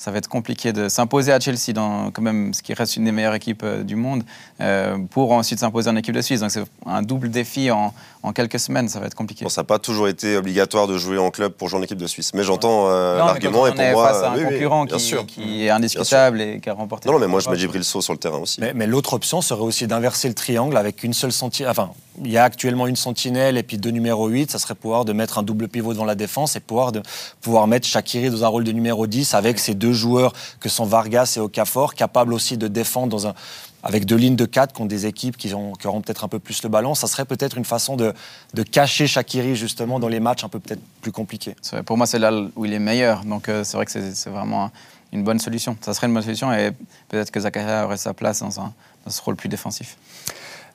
ça 0.00 0.10
va 0.10 0.16
être 0.16 0.28
compliqué 0.28 0.72
de 0.72 0.88
s'imposer 0.88 1.30
à 1.30 1.38
Chelsea, 1.38 1.74
dans 1.74 2.10
quand 2.10 2.22
même 2.22 2.54
ce 2.54 2.62
qui 2.62 2.72
reste 2.72 2.96
une 2.96 3.04
des 3.04 3.12
meilleures 3.12 3.34
équipes 3.34 3.64
euh, 3.64 3.82
du 3.82 3.96
monde, 3.96 4.22
euh, 4.62 4.96
pour 5.10 5.32
ensuite 5.32 5.58
s'imposer 5.58 5.90
en 5.90 5.96
équipe 5.96 6.14
de 6.14 6.22
Suisse. 6.22 6.40
Donc 6.40 6.50
c'est 6.50 6.64
un 6.86 7.02
double 7.02 7.28
défi 7.28 7.70
en, 7.70 7.92
en 8.22 8.32
quelques 8.32 8.58
semaines. 8.58 8.88
Ça 8.88 8.98
va 8.98 9.08
être 9.08 9.14
compliqué. 9.14 9.44
Bon, 9.44 9.50
ça 9.50 9.60
n'a 9.60 9.66
pas 9.66 9.78
toujours 9.78 10.08
été 10.08 10.38
obligatoire 10.38 10.86
de 10.86 10.96
jouer 10.96 11.18
en 11.18 11.30
club 11.30 11.52
pour 11.52 11.68
jouer 11.68 11.80
en 11.80 11.82
équipe 11.82 11.98
de 11.98 12.06
Suisse. 12.06 12.32
Mais 12.32 12.44
j'entends 12.44 12.86
euh, 12.88 13.18
l'argument 13.18 13.66
et 13.66 13.72
pour 13.72 13.80
est 13.82 13.92
moi. 13.92 14.08
face 14.08 14.22
à 14.22 14.30
un 14.30 14.36
oui, 14.36 14.44
oui, 14.44 14.54
concurrent 14.54 14.86
bien 14.86 14.96
qui, 14.96 15.02
sûr. 15.02 15.26
qui 15.26 15.66
est 15.66 15.70
indiscutable 15.70 16.40
et 16.40 16.60
qui 16.60 16.70
a 16.70 16.72
remporté. 16.72 17.06
Non, 17.06 17.16
non, 17.16 17.20
mais 17.20 17.26
moi 17.26 17.40
je 17.40 17.50
mets 17.50 17.58
Djibril 17.58 17.84
So 17.84 18.00
sur 18.00 18.14
le 18.14 18.18
terrain 18.18 18.38
aussi. 18.38 18.58
Mais, 18.58 18.72
mais 18.72 18.86
l'autre 18.86 19.12
option 19.12 19.42
serait 19.42 19.60
aussi 19.60 19.86
d'inverser 19.86 20.28
le 20.28 20.34
triangle 20.34 20.78
avec 20.78 21.04
une 21.04 21.12
seule 21.12 21.32
sentinelle. 21.32 21.72
Enfin, 21.72 21.90
il 22.22 22.30
y 22.30 22.38
a 22.38 22.44
actuellement 22.44 22.86
une 22.86 22.96
sentinelle 22.96 23.56
et 23.56 23.62
puis 23.62 23.78
deux 23.78 23.90
numéros 23.90 24.28
8. 24.28 24.50
Ça 24.50 24.58
serait 24.58 24.74
pouvoir 24.74 25.04
de 25.04 25.12
mettre 25.12 25.38
un 25.38 25.42
double 25.42 25.68
pivot 25.68 25.92
devant 25.92 26.04
la 26.04 26.14
défense 26.14 26.56
et 26.56 26.60
pouvoir, 26.60 26.92
de, 26.92 27.02
pouvoir 27.40 27.66
mettre 27.66 27.86
Shakiri 27.86 28.30
dans 28.30 28.44
un 28.44 28.48
rôle 28.48 28.64
de 28.64 28.72
numéro 28.72 29.06
10 29.06 29.34
avec 29.34 29.58
ces 29.58 29.74
deux 29.74 29.89
joueurs 29.92 30.32
que 30.60 30.68
sont 30.68 30.84
Vargas 30.84 31.34
et 31.36 31.40
Okafor, 31.40 31.94
capables 31.94 32.32
aussi 32.32 32.56
de 32.56 32.68
défendre 32.68 33.08
dans 33.08 33.26
un, 33.26 33.34
avec 33.82 34.04
deux 34.04 34.16
lignes 34.16 34.36
de 34.36 34.44
4 34.44 34.72
contre 34.74 34.88
des 34.88 35.06
équipes 35.06 35.36
qui, 35.36 35.52
ont, 35.54 35.72
qui 35.72 35.86
auront 35.86 36.00
peut-être 36.02 36.24
un 36.24 36.28
peu 36.28 36.38
plus 36.38 36.62
le 36.62 36.68
ballon. 36.68 36.94
Ça 36.94 37.06
serait 37.06 37.24
peut-être 37.24 37.56
une 37.56 37.64
façon 37.64 37.96
de, 37.96 38.12
de 38.54 38.62
cacher 38.62 39.06
Shakiri 39.06 39.56
justement 39.56 39.98
dans 39.98 40.08
les 40.08 40.20
matchs 40.20 40.44
un 40.44 40.48
peu 40.48 40.58
peut-être 40.60 40.82
plus 41.00 41.12
compliqués. 41.12 41.56
Pour 41.86 41.96
moi, 41.96 42.06
c'est 42.06 42.18
là 42.18 42.30
où 42.56 42.64
il 42.64 42.72
est 42.72 42.78
meilleur. 42.78 43.24
Donc 43.24 43.48
euh, 43.48 43.64
c'est 43.64 43.76
vrai 43.76 43.86
que 43.86 43.92
c'est 43.92 44.30
vraiment 44.30 44.64
un- 44.66 44.70
une 45.12 45.24
bonne 45.24 45.40
solution. 45.40 45.76
Ça 45.80 45.92
serait 45.94 46.06
une 46.06 46.14
bonne 46.14 46.22
solution 46.22 46.52
et 46.52 46.70
peut-être 47.08 47.30
que 47.32 47.40
Zakaria 47.40 47.84
aurait 47.86 47.96
sa 47.96 48.14
place 48.14 48.40
dans, 48.40 48.60
un, 48.60 48.72
dans 49.04 49.10
ce 49.10 49.20
rôle 49.22 49.34
plus 49.34 49.48
défensif. 49.48 49.96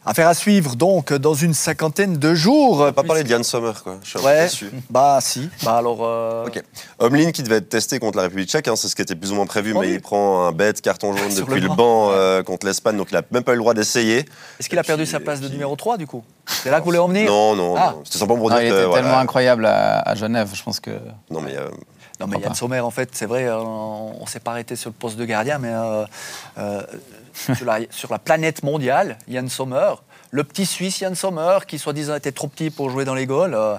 Affaire 0.07 0.27
à 0.27 0.33
suivre 0.35 0.75
donc 0.75 1.11
dans 1.13 1.33
une 1.33 1.53
cinquantaine 1.55 2.17
de 2.17 2.35
jours. 2.35 2.79
On 2.81 2.85
n'a 2.85 2.91
pas 2.91 3.01
parlé 3.03 3.23
de 3.23 3.29
Yann 3.29 3.43
Sommer, 3.43 3.71
quoi. 3.83 3.97
Je 4.03 4.09
suis 4.17 4.19
Ouais, 4.19 4.43
déçu. 4.43 4.69
bah 4.89 5.17
si. 5.21 5.49
Bah 5.63 5.77
alors. 5.77 5.97
euh, 6.01 6.45
Ok. 6.45 6.61
Omlin 6.99 7.31
qui 7.31 7.41
devait 7.41 7.55
être 7.57 7.69
testé 7.69 7.97
contre 7.97 8.17
la 8.17 8.23
République 8.23 8.47
tchèque, 8.49 8.67
hein, 8.67 8.75
c'est 8.75 8.87
ce 8.87 8.95
qui 8.95 9.01
était 9.01 9.15
plus 9.15 9.31
ou 9.31 9.35
moins 9.35 9.47
prévu, 9.47 9.73
Oh 9.75 9.79
mais 9.81 9.87
oui. 9.87 9.93
il 9.93 10.01
prend 10.01 10.45
un 10.45 10.51
bête 10.51 10.79
carton 10.81 11.15
jaune 11.17 11.31
Sur 11.31 11.47
depuis 11.47 11.59
le 11.59 11.69
le 11.69 11.73
banc. 11.75 12.11
euh, 12.11 12.43
contre 12.43 12.67
l'Espagne, 12.67 12.97
donc 12.97 13.07
il 13.11 13.15
n'a 13.15 13.23
même 13.31 13.43
pas 13.43 13.53
eu 13.53 13.55
le 13.55 13.61
droit 13.61 13.73
d'essayer. 13.73 14.25
Est-ce 14.59 14.69
qu'il 14.69 14.77
a 14.77 14.83
perdu 14.83 15.03
puis- 15.03 15.11
sa 15.11 15.19
place 15.19 15.39
de 15.41 15.49
numéro 15.49 15.75
3 15.75 15.97
du 15.97 16.05
coup? 16.05 16.23
C'est 16.47 16.69
là 16.69 16.77
que 16.77 16.81
vous 16.81 16.89
voulez 16.89 16.99
emmener 16.99 17.25
Non, 17.25 17.55
non, 17.55 17.73
Ah. 17.75 17.93
non. 17.95 18.01
C'était 18.05 18.19
simplement 18.19 18.39
pour 18.39 18.49
Non, 18.51 18.57
dire 18.57 18.65
il 18.65 18.69
que. 18.69 18.75
était 18.75 18.85
voilà. 18.85 19.01
tellement 19.01 19.17
incroyable 19.19 19.65
à, 19.65 20.01
à 20.01 20.13
Genève. 20.13 20.49
Je 20.53 20.61
pense 20.61 20.79
que 20.79 20.91
Non, 21.31 21.41
mais 21.41 21.55
euh, 21.57 21.67
Non, 22.19 22.27
mais 22.27 22.37
Yann 22.37 22.49
pas 22.49 22.55
Sommer, 22.55 22.79
en 22.79 22.91
fait, 22.91 23.09
c'est 23.13 23.25
vrai, 23.25 23.45
euh, 23.45 23.57
on 23.57 24.21
ne 24.23 24.27
s'est 24.29 24.39
pas 24.39 24.51
arrêté 24.51 24.75
sur 24.75 24.89
le 24.89 24.95
poste 24.95 25.17
de 25.17 25.25
gardien, 25.25 25.57
mais 25.59 25.71
euh, 25.71 26.05
euh, 26.57 26.81
sur, 27.55 27.65
la, 27.65 27.79
sur 27.89 28.11
la 28.11 28.19
planète 28.19 28.63
mondiale, 28.63 29.17
Yann 29.27 29.49
Sommer, 29.49 29.95
le 30.31 30.43
petit 30.43 30.65
Suisse 30.65 30.99
Yann 31.01 31.15
Sommer, 31.15 31.59
qui 31.67 31.77
soi-disant 31.77 32.15
était 32.15 32.31
trop 32.31 32.47
petit 32.47 32.69
pour 32.69 32.89
jouer 32.89 33.03
dans 33.05 33.15
les 33.15 33.25
goals, 33.25 33.53
euh, 33.53 33.75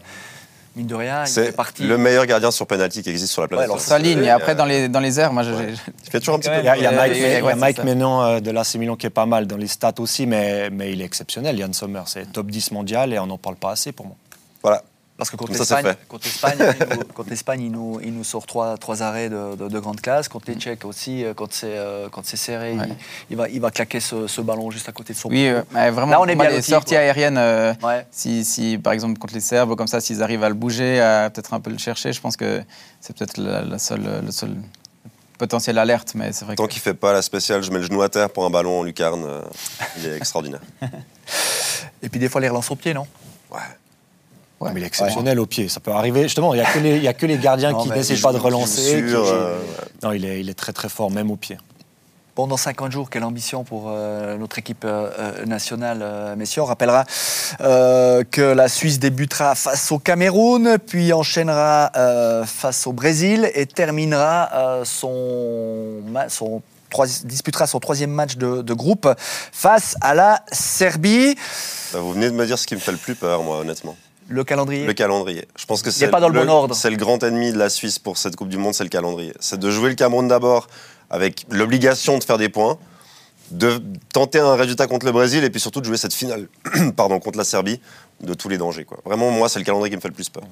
mine 0.75 0.87
de 0.87 0.95
rien, 0.95 1.23
il 1.25 1.29
fait 1.33 1.47
c'est 1.47 1.53
partie. 1.53 1.85
le 1.85 1.97
meilleur 1.97 2.27
gardien 2.27 2.51
sur 2.51 2.67
penalty 2.67 3.03
qui 3.03 3.09
existe 3.09 3.33
sur 3.33 3.41
la 3.41 3.49
planète. 3.49 3.65
alors 3.65 3.81
sa 3.81 3.99
ligne. 3.99 4.23
Et 4.25 4.29
après, 4.31 4.55
dans 4.55 4.67
les, 4.67 4.89
dans 4.91 5.01
les 5.01 5.19
airs, 5.19 5.33
moi, 5.33 5.43
j'ai- 5.43 5.53
ouais. 5.55 5.73
Il 6.05 6.11
fait 6.11 6.19
toujours 6.21 6.35
un 6.35 6.39
petit 6.39 6.51
peu. 6.51 6.59
Il 6.59 6.65
y 6.65 6.69
a, 6.69 6.77
il 6.77 6.83
y 6.83 6.87
a 6.87 6.91
Ouais, 6.91 6.97
Mike, 6.97 7.13
ouais, 7.13 7.19
il 7.19 7.33
y 7.33 7.37
a 7.37 7.43
ouais, 7.45 7.55
Mike 7.55 7.77
c'est 7.77 7.83
ça. 7.83 7.87
Menon 7.87 8.41
de 8.41 8.51
l'AC 8.51 8.75
Milan 8.75 8.97
qui 8.97 9.07
est 9.07 9.11
pas 9.11 9.25
mal 9.27 9.47
dans 9.47 9.57
les 9.57 9.67
stats 9.69 9.95
aussi, 9.99 10.27
mais, 10.27 10.69
mais 10.69 10.93
il 10.93 11.01
est 11.01 11.05
exceptionnel, 11.07 11.59
Yann 11.59 11.73
Sommer. 11.73 12.03
C'est 12.05 12.31
top 12.33 12.49
10 12.51 12.73
mondial 12.73 13.15
et 13.15 13.19
on 13.19 13.27
n'en 13.27 13.39
parle 13.39 13.57
pas 13.57 13.71
assez 13.71 13.93
pour 13.93 14.05
moi. 14.07 14.17
Voilà. 14.63 14.83
Parce 15.19 15.31
que 15.31 15.37
contre 15.37 15.53
l'Espagne, 15.53 15.95
contre 16.09 16.25
l'Espagne, 16.27 16.59
il, 16.61 16.97
nous- 16.99 17.05
contre 17.15 17.31
l'Espagne, 17.31 17.63
il 17.63 17.71
nous, 17.73 18.01
il 18.03 18.13
nous 18.13 18.23
sort 18.25 18.45
trois, 18.45 18.77
trois 18.77 19.03
arrêts 19.03 19.31
de, 19.31 19.57
de- 19.57 19.69
de 19.69 19.79
grande 19.79 20.01
classe. 20.03 20.29
Contre 20.29 20.51
les 20.51 20.57
Tchèques 20.57 20.85
aussi, 20.85 21.25
euh, 21.25 21.33
quand 21.33 21.51
c'est 21.53 21.73
euh, 21.79 22.09
quand 22.11 22.25
c'est 22.27 22.37
serré, 22.37 22.75
Ouais. 22.75 22.85
il, 22.89 22.97
il 23.31 23.37
va, 23.39 23.49
il 23.49 23.61
va 23.61 23.71
claquer 23.71 24.01
ce, 24.01 24.27
ce 24.27 24.41
ballon 24.43 24.71
juste 24.71 24.89
à 24.91 24.93
côté 24.93 25.15
de 25.15 25.19
son 25.19 25.31
oui, 25.31 25.49
euh, 25.49 25.63
vraiment, 25.73 26.07
Là, 26.13 26.21
on 26.21 26.27
est 26.27 26.37
bien 26.37 26.51
les 26.51 26.61
sorties 26.61 26.95
quoi. 26.95 26.99
aériennes. 27.03 27.39
euh, 27.39 27.73
Ouais. 27.83 28.07
Si, 28.11 28.45
si, 28.45 28.77
par 28.77 28.93
exemple, 28.93 29.19
contre 29.19 29.33
les 29.33 29.41
Serbes, 29.41 29.75
comme 29.75 29.87
ça, 29.87 30.01
s'ils 30.03 30.23
arrivent 30.23 30.45
à 30.45 30.49
le 30.51 30.55
bouger, 30.55 31.01
à 31.01 31.31
peut-être 31.31 31.55
un 31.55 31.61
peu 31.61 31.71
le 31.71 31.79
chercher, 31.79 32.13
je 32.13 32.21
pense 32.21 32.37
que 32.37 32.63
c'est 33.01 33.17
peut-être 33.17 33.39
la, 33.39 33.63
la 33.63 33.79
seule, 33.79 34.23
le 34.23 34.31
seul 34.31 34.55
potentiel 35.39 35.79
alerte. 35.79 36.13
Mais 36.15 36.33
c'est 36.33 36.45
vrai 36.45 36.57
Tant 36.57 36.67
qu'il 36.67 36.83
fait 36.83 36.93
pas 36.93 37.15
la 37.15 37.23
spéciale, 37.23 37.63
je 37.63 37.71
mets 37.71 37.79
le 37.79 37.87
genou 37.87 38.03
à 38.03 38.11
terre 38.11 38.29
pour 38.29 38.45
un 38.45 38.51
ballon 38.51 38.81
en 38.81 38.83
lucarne. 38.83 39.25
euh, 39.27 39.41
il 39.97 40.07
est 40.09 40.17
extraordinaire. 40.19 40.61
Et 42.03 42.09
puis 42.11 42.21
des 42.21 42.29
fois, 42.29 42.43
les 42.43 42.49
relances 42.51 42.71
au 42.71 42.77
pied, 42.77 42.93
non? 42.93 43.07
Ouais. 43.51 43.61
Ouais. 44.61 44.71
Mais 44.73 44.81
il 44.81 44.85
est 44.85 44.87
exceptionnel 44.87 45.39
au 45.39 45.47
pied. 45.47 45.69
Ça 45.69 45.81
peut 45.81 45.91
arriver. 45.93 46.23
Justement, 46.23 46.55
il 46.55 46.61
n'y 46.61 46.67
a, 46.67 46.73
que 46.73 46.79
les- 46.79 46.97
il 46.97 47.03
y 47.03 47.09
a 47.09 47.13
que 47.15 47.27
les 47.27 47.37
gardiens 47.39 47.73
Non, 47.73 47.79
qui 47.83 47.89
il 47.89 48.21
pas 48.21 48.33
de 48.33 48.39
relancer. 48.39 49.05
qui 49.07 49.15
euh, 49.15 49.55
Non, 50.03 50.13
il 50.13 50.25
est, 50.25 50.41
il 50.41 50.49
est 50.49 50.55
très 50.55 50.73
très 50.73 50.89
fort, 50.89 51.11
même 51.11 51.31
au 51.31 51.37
pied. 51.37 51.59
Pendant 52.35 52.59
50 52.59 52.93
jours, 52.93 53.09
quelle 53.09 53.25
ambition 53.25 53.65
pour 53.65 53.85
euh, 53.89 54.37
notre 54.37 54.59
équipe 54.59 54.85
euh, 54.85 55.45
nationale, 55.47 56.01
euh, 56.03 56.37
messieurs? 56.37 56.61
On 56.61 56.67
rappellera 56.67 57.05
euh, 57.63 58.25
que 58.31 58.43
la 58.43 58.69
Suisse 58.69 58.99
débutera 58.99 59.55
face 59.55 59.91
au 59.91 59.99
Cameroun, 59.99 60.77
puis 60.87 61.15
enchaînera 61.15 61.91
euh, 61.97 62.45
face 62.45 62.87
au 62.87 62.93
Brésil 62.93 63.51
et 63.55 63.65
terminera 63.65 64.51
euh, 64.53 64.85
son, 64.85 66.03
son 66.29 66.61
trois- 66.91 67.07
disputera 67.25 67.67
son 67.67 67.81
troisième 67.81 68.11
match 68.11 68.37
de, 68.37 68.61
de 68.61 68.75
groupe 68.75 69.09
face 69.19 69.97
à 70.03 70.15
la 70.15 70.43
Serbie. 70.53 71.37
Bah, 71.95 72.01
vous 72.01 72.13
venez 72.13 72.29
de 72.31 72.35
me 72.35 72.45
dire 72.45 72.59
ce 72.59 72.67
qui 72.67 72.75
me 72.75 72.81
fait 72.81 72.93
le 72.93 72.99
plus 72.99 73.15
peur, 73.15 73.43
moi, 73.45 73.61
honnêtement. 73.61 73.97
Le 74.29 74.45
calendrier. 74.45 74.87
Le 74.87 74.93
calendrier. 74.93 75.47
Je 75.57 75.67
pense 75.67 75.83
que 75.83 75.89
est 75.89 75.93
c'est 75.93 76.09
pas 76.09 76.21
dans 76.21 76.29
le 76.29 76.39
bon 76.39 76.49
ordre. 76.49 76.75
C'est 76.75 76.91
le 76.91 76.97
grand 76.97 77.23
ennemi 77.23 77.53
de 77.53 77.59
la 77.59 77.69
Suisse 77.69 77.99
pour 77.99 78.19
cette 78.19 78.37
Coupe 78.37 78.49
du 78.49 78.59
Monde, 78.59 78.75
c'est 78.75 78.85
le 78.85 78.91
calendrier. 78.91 79.33
C'est 79.41 79.59
de 79.59 79.71
jouer 79.71 79.91
le 79.91 79.95
Cameroun 79.95 80.29
d'abord 80.29 80.67
avec 81.11 81.47
l'obligation 81.51 82.19
de 82.19 82.25
faire 82.25 82.39
des 82.39 82.49
points, 82.49 82.79
de 83.53 83.81
tenter 84.13 84.41
un 84.41 84.57
résultat 84.57 84.87
contre 84.89 85.07
le 85.07 85.13
Brésil 85.13 85.45
et 85.45 85.51
puis 85.51 85.61
surtout 85.61 85.81
de 85.81 85.87
jouer 85.87 85.97
cette 85.97 86.15
finale 86.15 86.49
pardon, 86.97 87.21
contre 87.21 87.39
la 87.39 87.45
Serbie 87.45 87.81
de 88.21 88.35
tous 88.35 88.49
les 88.49 88.59
dangers. 88.59 88.85
Quoi. 88.85 88.99
Vraiment, 89.05 89.31
moi, 89.31 89.49
c'est 89.49 89.59
le 89.59 89.65
calendrier 89.65 89.91
qui 89.91 89.97
me 89.97 90.01
fait 90.01 90.09
le 90.09 90.15
plus 90.15 90.29
peur. 90.29 90.45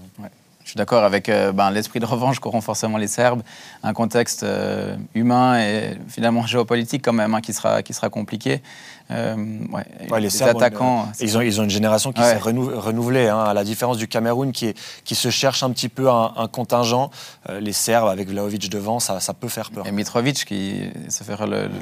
Je 0.65 0.71
suis 0.71 0.79
d'accord 0.79 1.05
avec 1.05 1.29
euh, 1.29 1.53
ben, 1.53 1.71
l'esprit 1.71 2.01
de 2.01 2.07
revanche 2.07 2.39
qu'auront 2.39 2.63
forcément 2.63 2.97
les 2.97 3.07
Serbes, 3.07 3.43
un 3.83 3.93
contexte 3.93 4.45
euh, 4.45 4.97
humain 5.15 5.61
et 5.61 5.99
finalement 6.09 6.47
géopolitique 6.47 7.03
quand 7.05 7.13
même 7.13 7.35
hein, 7.35 7.43
qui, 7.43 7.53
sera, 7.53 7.83
qui 7.83 7.93
sera 7.93 8.09
compliqué. 8.09 8.63
Euh, 9.11 9.35
ouais, 9.71 9.85
Ouais, 10.11 10.21
les 10.21 10.31
Serbes 10.31 10.57
ont 10.57 10.59
une- 10.59 10.65
attaquants. 10.65 11.09
ils, 11.21 11.37
ont, 11.37 11.41
ils 11.43 11.61
ont 11.61 11.65
une 11.65 11.71
génération 11.71 12.11
qui 12.13 12.23
Ouais. 12.23 12.31
s'est 12.33 12.39
renou- 12.39 12.75
renouvelée, 12.75 13.29
hein, 13.29 13.39
à 13.41 13.53
la 13.53 13.63
différence 13.63 13.99
du 13.99 14.09
Cameroun 14.09 14.51
qui, 14.53 14.69
est- 14.69 14.79
qui 15.05 15.15
se 15.15 15.29
cherche 15.31 15.63
un 15.63 15.71
petit 15.71 15.91
peu 15.91 16.09
un, 16.09 16.33
un 16.37 16.49
contingent. 16.49 17.11
Euh, 17.51 17.61
les 17.61 17.75
Serbes, 17.75 18.09
avec 18.09 18.29
Vlaovic 18.29 18.71
devant, 18.71 19.01
ça, 19.01 19.21
ça 19.21 19.35
peut 19.35 19.49
faire 19.49 19.71
peur. 19.71 19.87
Et 19.87 19.93
Mitrovic, 19.93 20.45
qui 20.47 20.81
se 21.11 21.23
fait 21.23 21.35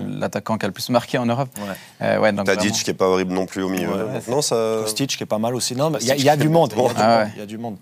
l'attaquant 0.08 0.58
qui 0.58 0.64
a 0.64 0.68
le 0.68 0.72
plus 0.74 0.88
marqué 0.90 1.16
en 1.18 1.26
Europe. 1.26 1.48
Ouais. 1.58 1.74
Euh, 2.02 2.18
ouais, 2.18 2.32
donc 2.32 2.46
Tadic 2.46 2.60
vraiment. 2.70 2.82
qui 2.82 2.90
est 2.90 2.94
pas 2.94 3.06
horrible 3.06 3.32
non 3.32 3.46
plus 3.46 3.62
au 3.62 3.68
milieu. 3.68 3.88
Non, 4.28 4.42
ça. 4.42 4.78
Kostic 4.82 5.16
qui 5.16 5.22
est 5.22 5.26
pas 5.26 5.38
mal 5.38 5.54
aussi. 5.54 5.76
Non, 5.76 5.90
mais 5.90 5.98
il 6.00 6.08
y, 6.08 6.10
a- 6.28 6.34
y 6.34 6.36
du 6.38 6.48
monde. 6.48 6.72
Il 6.76 6.82
y 6.82 6.86
a 6.86 6.88
du 6.88 6.94
Ah 6.98 7.08
monde, 7.08 7.18
ouais. 7.26 7.32
il 7.36 7.38
y 7.38 7.42
a 7.42 7.46
du 7.46 7.58
monde. 7.58 7.76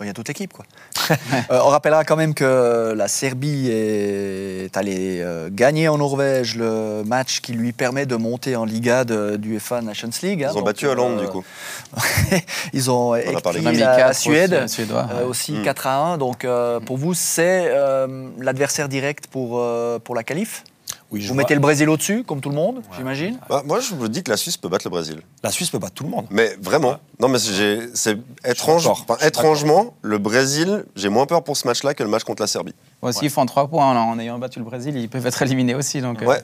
Il 0.00 0.06
y 0.06 0.10
a 0.10 0.12
toute 0.14 0.28
l'équipe, 0.28 0.52
quoi. 0.52 0.64
Euh, 1.50 1.60
on 1.64 1.68
rappellera 1.68 2.04
quand 2.04 2.16
même 2.16 2.32
que 2.34 2.92
la 2.96 3.08
Serbie 3.08 3.68
est 3.70 4.76
allée 4.76 5.20
euh, 5.20 5.48
gagner 5.52 5.88
en 5.88 5.98
Norvège 5.98 6.56
le 6.56 7.02
match 7.04 7.40
qui 7.40 7.52
lui 7.52 7.72
permet 7.72 8.06
de 8.06 8.16
monter 8.16 8.54
en 8.56 8.64
Liga 8.64 9.04
de, 9.04 9.36
du 9.36 9.54
UEFA 9.54 9.80
Nations 9.82 10.10
League. 10.22 10.44
hein. 10.44 10.48
Ils 10.50 10.52
ont 10.52 10.60
Donc, 10.60 10.66
battu 10.66 10.86
Hollande, 10.86 11.18
euh, 11.18 11.22
du 11.22 11.28
coup. 11.28 11.44
Ils 12.72 12.90
ont 12.90 13.12
a 13.12 13.40
parlé. 13.42 13.60
écrit 13.60 13.76
la, 13.76 13.98
la 13.98 14.12
Suède 14.12 14.54
aussi, 14.64 14.74
Suédois, 14.76 15.08
euh, 15.12 15.18
ouais. 15.18 15.24
aussi 15.24 15.52
Mm. 15.52 15.62
4 15.64 15.86
à 15.86 15.96
1. 16.12 16.18
Donc 16.18 16.44
euh, 16.44 16.80
pour 16.80 16.96
vous, 16.96 17.14
c'est 17.14 17.64
euh, 17.68 18.28
l'adversaire 18.38 18.88
direct 18.88 19.26
pour, 19.26 19.58
euh, 19.60 19.98
pour 19.98 20.14
la 20.14 20.22
qualif? 20.22 20.64
Oui, 21.12 21.20
je 21.20 21.28
Vous 21.28 21.34
vois- 21.34 21.42
mettez 21.42 21.54
le 21.54 21.60
Brésil 21.60 21.88
au-dessus, 21.90 22.24
comme 22.24 22.40
tout 22.40 22.48
le 22.48 22.54
monde, 22.54 22.82
j'imagine 22.96 23.38
Bah, 23.48 23.62
moi, 23.66 23.80
je 23.80 23.94
me 23.94 24.08
dis 24.08 24.22
que 24.22 24.30
la 24.30 24.38
Suisse 24.38 24.56
peut 24.56 24.68
battre 24.70 24.86
le 24.86 24.90
Brésil. 24.90 25.20
La 25.42 25.50
Suisse 25.50 25.68
peut 25.68 25.78
battre 25.78 25.92
tout 25.92 26.04
le 26.04 26.08
monde. 26.10 26.24
Mais 26.30 26.56
vraiment, 26.62 26.96
non, 27.20 27.28
mais 27.28 27.38
c'est 27.38 28.18
étrange. 28.46 28.86
enfin, 28.86 29.16
étrangement, 29.20 29.94
le 30.00 30.16
Brésil, 30.16 30.86
j'ai 30.96 31.10
moins 31.10 31.26
peur 31.26 31.44
pour 31.44 31.56
ce 31.56 31.66
match-là 31.68 31.92
que 31.92 32.02
le 32.02 32.08
match 32.08 32.24
contre 32.24 32.42
la 32.42 32.46
Serbie. 32.46 32.74
Moi 33.02 33.10
aussi, 33.10 33.26
ils 33.26 33.30
font 33.30 33.44
trois 33.44 33.68
points 33.68 33.84
en, 33.92 34.10
en 34.12 34.18
ayant 34.18 34.38
battu 34.38 34.58
le 34.58 34.64
Brésil. 34.64 34.96
Ils 34.96 35.08
peuvent 35.10 35.26
être 35.26 35.42
éliminés 35.42 35.74
aussi. 35.74 36.00
Donc, 36.00 36.22
euh, 36.22 36.26
Ouais, 36.26 36.40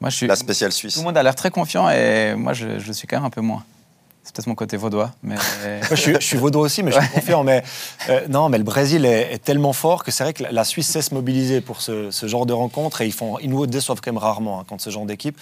moi, 0.00 0.10
je 0.10 0.16
suis, 0.16 0.26
la 0.26 0.36
spéciale 0.36 0.70
tout 0.72 0.76
suisse. 0.76 0.96
le 0.98 1.02
monde 1.02 1.16
a 1.16 1.22
l'air 1.22 1.34
très 1.34 1.50
confiant 1.50 1.88
et 1.88 2.34
moi, 2.36 2.52
je, 2.52 2.78
je 2.78 2.92
suis 2.92 3.08
quand 3.08 3.16
même 3.16 3.24
un 3.24 3.30
peu 3.30 3.40
moins. 3.40 3.64
C'est 4.26 4.34
peut-être 4.34 4.48
mon 4.48 4.56
côté 4.56 4.76
vaudois. 4.76 5.12
Mais... 5.22 5.36
Je, 5.90 5.94
suis, 5.94 6.14
je 6.14 6.18
suis 6.26 6.36
vaudois 6.36 6.62
aussi, 6.62 6.82
mais 6.82 6.90
je 6.90 6.98
suis 6.98 7.08
confiant. 7.10 7.44
Mais, 7.44 7.62
euh, 8.08 8.26
non, 8.28 8.48
mais 8.48 8.58
le 8.58 8.64
Brésil 8.64 9.04
est, 9.06 9.32
est 9.32 9.38
tellement 9.38 9.72
fort 9.72 10.02
que 10.02 10.10
c'est 10.10 10.24
vrai 10.24 10.32
que 10.32 10.42
la, 10.42 10.64
Suisse 10.64 10.88
sait 10.88 11.00
se 11.00 11.14
mobiliser 11.14 11.60
pour 11.60 11.80
ce, 11.80 12.10
ce 12.10 12.26
genre 12.26 12.44
de 12.44 12.52
rencontres 12.52 13.02
et 13.02 13.06
ils, 13.06 13.12
font, 13.12 13.38
ils 13.38 13.48
nous 13.48 13.64
déçoivent 13.68 14.00
quand 14.00 14.10
même 14.10 14.18
rarement 14.18 14.58
hein, 14.58 14.64
contre 14.68 14.82
ce 14.82 14.90
genre 14.90 15.06
d'équipe. 15.06 15.38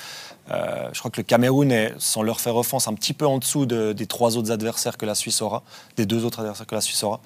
Euh, 0.50 0.90
je 0.92 0.98
crois 0.98 1.10
que 1.10 1.16
le 1.18 1.22
Cameroun 1.22 1.72
est, 1.72 1.94
sans 1.96 2.22
leur 2.22 2.42
faire 2.42 2.56
offense, 2.56 2.86
un 2.86 2.92
petit 2.92 3.14
peu 3.14 3.26
en 3.26 3.38
dessous 3.38 3.64
de- 3.64 3.94
des 3.94 4.06
trois 4.06 4.36
autres 4.36 4.50
adversaires 4.52 4.98
que 4.98 5.06
la 5.06 5.14
Suisse 5.14 5.40
aura, 5.40 5.62
des 5.96 6.04
deux 6.04 6.26
autres 6.26 6.40
adversaires 6.40 6.66
que 6.66 6.74
la 6.74 6.82
Suisse 6.82 7.02
aura. 7.02 7.20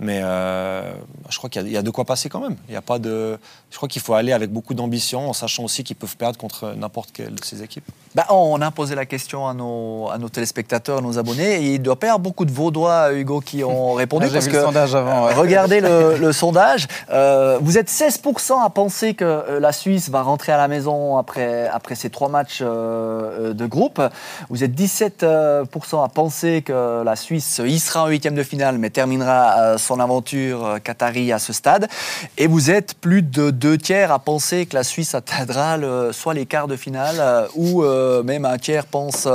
Mais 0.00 0.20
euh, 0.22 0.92
je 1.28 1.38
crois 1.38 1.50
qu'il 1.50 1.62
y, 1.62 1.64
a- 1.64 1.68
il 1.68 1.72
y 1.72 1.76
a 1.76 1.82
de 1.82 1.90
quoi 1.90 2.04
passer 2.04 2.28
quand 2.28 2.40
même. 2.40 2.56
Il 2.68 2.74
y 2.74 2.76
a 2.76 2.82
pas 2.82 2.98
de, 3.00 3.36
je 3.70 3.76
crois 3.76 3.88
qu'il 3.88 4.00
faut 4.00 4.14
aller 4.14 4.32
avec 4.32 4.52
beaucoup 4.52 4.74
d'ambition, 4.74 5.28
en 5.28 5.32
sachant 5.32 5.64
aussi 5.64 5.82
qu'ils 5.82 5.96
peuvent 5.96 6.16
perdre 6.16 6.38
contre 6.38 6.72
n'importe 6.76 7.10
quelle 7.12 7.34
de 7.34 7.44
ces 7.44 7.62
équipes. 7.64 7.84
Bah, 8.14 8.26
on 8.30 8.60
a 8.62 8.70
posé 8.70 8.94
la 8.94 9.06
question 9.06 9.48
à 9.48 9.54
nos, 9.54 10.08
à 10.10 10.18
nos 10.18 10.28
téléspectateurs, 10.28 10.98
à 10.98 11.00
nos 11.00 11.18
abonnés, 11.18 11.56
et 11.56 11.74
il 11.74 11.82
doit 11.82 11.96
pas 11.96 12.06
y 12.06 12.10
avoir 12.10 12.20
beaucoup 12.20 12.44
de 12.44 12.50
Vaudois, 12.52 13.12
Hugo, 13.12 13.40
qui 13.40 13.64
ont 13.64 13.92
répondu. 13.94 14.26
Ah, 14.28 14.32
parce 14.32 14.44
vu 14.46 14.52
que, 14.52 14.56
le 14.56 14.62
sondage 14.62 14.94
avant, 14.94 15.26
ouais. 15.26 15.34
Regardez 15.36 15.80
le, 15.80 16.16
le 16.20 16.32
sondage. 16.32 16.86
Euh, 17.10 17.58
vous 17.60 17.76
êtes 17.76 17.90
16% 17.90 18.64
à 18.64 18.70
penser 18.70 19.14
que 19.14 19.24
euh, 19.24 19.58
la 19.60 19.72
Suisse 19.72 20.10
va 20.10 20.22
rentrer 20.22 20.52
à 20.52 20.56
la 20.56 20.68
maison 20.68 21.16
après, 21.16 21.66
après 21.68 21.96
ces 21.96 22.08
trois 22.10 22.28
matchs 22.28 22.60
euh, 22.62 23.52
de 23.52 23.66
groupe. 23.66 24.00
Vous 24.48 24.62
êtes 24.62 24.72
17% 24.78 26.04
à 26.04 26.08
penser 26.08 26.62
que 26.62 27.02
la 27.02 27.16
Suisse 27.16 27.60
y 27.64 27.78
sera 27.78 28.04
en 28.04 28.08
huitième 28.08 28.34
de 28.34 28.42
finale, 28.42 28.78
mais 28.78 28.90
terminera 28.90 29.58
euh, 29.58 29.78
son 29.88 30.00
aventure 30.00 30.64
euh, 30.64 30.78
qatari 30.78 31.32
à 31.32 31.38
ce 31.38 31.52
stade. 31.52 31.88
Et 32.36 32.46
vous 32.46 32.70
êtes 32.70 32.94
plus 32.94 33.22
de 33.22 33.50
deux 33.50 33.78
tiers 33.78 34.12
à 34.12 34.18
penser 34.18 34.66
que 34.66 34.74
la 34.74 34.84
Suisse 34.84 35.14
atteindra 35.14 35.78
soit 36.12 36.34
les 36.34 36.46
quarts 36.46 36.68
de 36.68 36.76
finale 36.76 37.16
euh, 37.18 37.46
ou 37.54 37.82
euh, 37.82 38.22
même 38.22 38.44
un 38.44 38.58
tiers 38.58 38.86
pense 38.86 39.26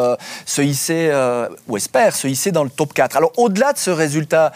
se 0.46 0.62
hisser, 0.62 1.12
ou 1.68 1.78
espère 1.78 2.16
se 2.16 2.28
hisser 2.28 2.52
dans 2.52 2.64
le 2.64 2.70
top 2.70 2.94
4. 2.94 3.18
Alors 3.18 3.32
au-delà 3.38 3.74
de 3.74 3.78
ce 3.78 3.90
résultat 3.90 4.52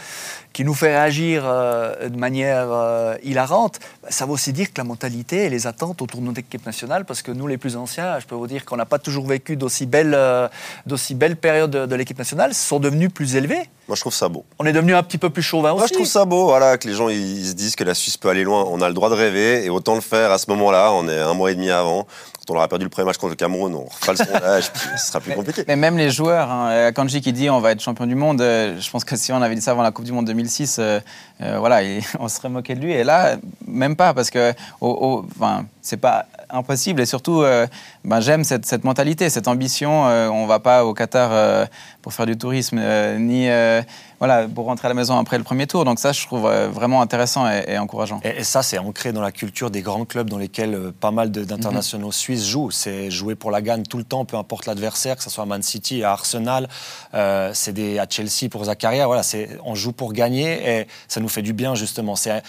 qui 0.58 0.66
nous 0.66 0.74
fait 0.74 0.88
réagir 0.88 1.44
euh, 1.46 2.10
de 2.10 2.18
manière 2.18 2.66
euh, 2.72 3.16
hilarante, 3.22 3.78
bah, 4.02 4.08
ça 4.10 4.26
veut 4.26 4.32
aussi 4.32 4.54
dire 4.54 4.74
que 4.74 4.80
la 4.80 4.84
mentalité 4.84 5.46
et 5.46 5.50
les 5.52 5.68
attentes 5.68 6.02
autour 6.02 6.20
de 6.20 6.26
notre 6.26 6.40
équipe 6.40 6.66
nationale, 6.66 7.06
parce 7.06 7.22
que 7.22 7.32
nous 7.32 7.46
les 7.46 7.60
plus 7.60 7.76
anciens, 7.76 8.20
je 8.20 8.26
peux 8.26 8.34
vous 8.34 8.48
dire 8.48 8.66
qu'on 8.66 8.76
n'a 8.76 8.88
pas 8.88 8.98
toujours 8.98 9.28
vécu 9.28 9.56
d'aussi 9.56 9.86
belles, 9.86 10.16
euh, 10.16 10.48
d'aussi 10.88 11.14
belles 11.14 11.36
périodes 11.36 11.70
de, 11.70 11.86
de 11.86 11.96
l'équipe 11.96 12.18
nationale, 12.18 12.56
sont 12.56 12.80
devenues 12.80 13.12
plus 13.12 13.36
élevées. 13.36 13.70
Moi, 13.88 13.96
je 13.96 14.02
trouve 14.02 14.16
ça 14.16 14.30
beau. 14.30 14.46
On 14.58 14.66
est 14.66 14.74
devenu 14.74 14.96
un 14.96 15.04
petit 15.04 15.20
peu 15.20 15.30
plus 15.30 15.44
chauvin 15.44 15.74
aussi. 15.74 15.78
Moi, 15.78 15.88
je 15.90 15.94
trouve 15.94 16.08
ça 16.08 16.26
beau, 16.26 16.46
voilà, 16.46 16.80
que 16.80 16.88
les 16.88 16.96
gens 16.96 17.08
ils 17.08 17.46
se 17.46 17.54
disent 17.54 17.76
que 17.76 17.84
la 17.84 17.94
Suisse 17.94 18.18
peut 18.18 18.30
aller 18.30 18.44
loin. 18.44 18.66
On 18.68 18.82
a 18.82 18.88
le 18.88 18.96
droit 18.96 19.12
de 19.12 19.16
rêver 19.16 19.64
et 19.64 19.70
autant 19.70 19.94
le 19.94 20.02
faire 20.02 20.32
à 20.32 20.40
ce 20.40 20.50
moment-là. 20.50 20.92
On 20.92 21.08
est 21.08 21.20
un 21.20 21.36
mois 21.36 21.52
et 21.52 21.56
demi 21.56 21.70
avant. 21.70 22.08
Quand 22.48 22.54
on 22.54 22.58
aura 22.58 22.68
perdu 22.70 22.86
le 22.86 22.90
premier 22.90 23.06
match 23.08 23.18
contre 23.18 23.32
le 23.32 23.36
Cameroun, 23.36 23.76
on 23.76 23.84
refera 23.86 24.14
le 24.14 24.18
sondage, 24.18 24.72
puis 24.72 24.82
ce 24.98 25.08
sera 25.08 25.20
plus 25.20 25.34
compliqué. 25.34 25.64
Mais 25.68 25.76
même 25.76 25.98
les 25.98 26.10
joueurs, 26.10 26.50
hein, 26.50 26.92
Kanji 26.94 27.20
qui 27.22 27.34
dit 27.34 27.50
on 27.50 27.60
va 27.60 27.72
être 27.72 27.82
champion 27.82 28.06
du 28.08 28.16
monde, 28.16 28.40
euh, 28.42 28.80
je 28.80 28.90
pense 28.90 29.04
que 29.04 29.16
si 29.18 29.34
on 29.34 29.42
avait 29.42 29.56
dit 29.56 29.62
ça 29.62 29.72
avant 29.72 29.82
la 29.84 29.92
Coupe 29.92 30.06
du 30.06 30.14
Monde 30.14 30.26
2006, 30.28 30.78
euh, 30.80 31.00
euh, 31.42 31.58
voilà, 31.60 31.84
il- 31.84 32.02
on 32.20 32.28
serait 32.30 32.48
moqué 32.50 32.76
de 32.76 32.80
lui. 32.80 32.94
Et 32.94 33.04
là, 33.04 33.36
même 33.68 33.96
pas, 33.98 34.14
parce 34.14 34.30
que 34.30 34.54
au- 34.80 35.26
enfin, 35.36 35.66
c'est 35.82 35.98
pas 35.98 36.26
impossible. 36.50 37.02
Et 37.02 37.06
surtout, 37.06 37.42
euh, 37.42 37.68
ben, 38.06 38.22
j'aime 38.22 38.44
cette, 38.46 38.66
cette 38.66 38.86
mentalité, 38.86 39.30
cette 39.30 39.48
ambition. 39.50 40.08
Euh, 40.08 40.30
on 40.30 40.48
va 40.48 40.60
pas 40.60 40.86
au 40.86 40.94
Qatar 40.94 41.30
euh, 41.34 41.66
pour 42.02 42.14
faire 42.14 42.26
du 42.26 42.38
tourisme, 42.38 42.78
euh, 42.80 43.18
ni 43.18 43.50
euh, 43.50 43.82
voilà, 44.20 44.48
pour 44.48 44.66
rentrer 44.66 44.88
à 44.88 44.90
la 44.90 44.96
maison 44.96 45.18
après 45.18 45.38
le 45.38 45.44
premier 45.44 45.68
tour. 45.68 45.86
Donc 45.86 46.00
ça, 46.00 46.12
je 46.12 46.26
trouve 46.26 46.46
euh, 46.46 46.70
vraiment 46.70 47.02
intéressant 47.02 47.50
et, 47.50 47.64
et 47.68 47.78
encourageant. 47.78 48.20
Et, 48.24 48.40
et 48.40 48.44
ça, 48.44 48.64
c'est 48.64 48.78
ancré 48.78 49.12
dans 49.14 49.22
la 49.22 49.32
culture 49.32 49.70
des 49.70 49.82
grands 49.82 50.06
clubs 50.06 50.30
dans 50.30 50.38
lesquels 50.38 50.74
euh, 50.74 50.92
pas 50.98 51.12
mal 51.12 51.32
d'internationaux 51.32 52.12
suisses 52.12 52.46
jouent. 52.46 52.72
C'est 52.72 53.12
jouer 53.12 53.36
pour 53.36 53.52
la 53.52 53.62
gagne 53.62 53.84
tout 53.84 53.98
le 53.98 54.04
temps, 54.04 54.26
peu 54.26 54.38
importe 54.38 54.66
l'adversaire, 54.66 55.16
que 55.16 55.24
ce 55.24 55.30
soit 55.30 55.44
à 55.44 55.48
Man 55.48 55.64
City, 55.64 56.04
à 56.04 56.12
Arsenal, 56.12 56.68
euh, 57.14 57.52
c'est 57.54 57.74
des, 57.74 58.00
à 58.00 58.08
Chelsea 58.10 58.50
pour 58.50 58.66
Zakaria. 58.66 59.06
Voilà, 59.06 59.22
on 59.64 59.76
joue 59.76 59.92
pour 59.92 60.14
gagner 60.14 60.80
et 60.80 60.88
ça 61.08 61.20
nous 61.20 61.30
fait 61.30 61.42
du 61.42 61.54
bien 61.54 61.76
justement. 61.76 62.16
C'est, 62.16 62.42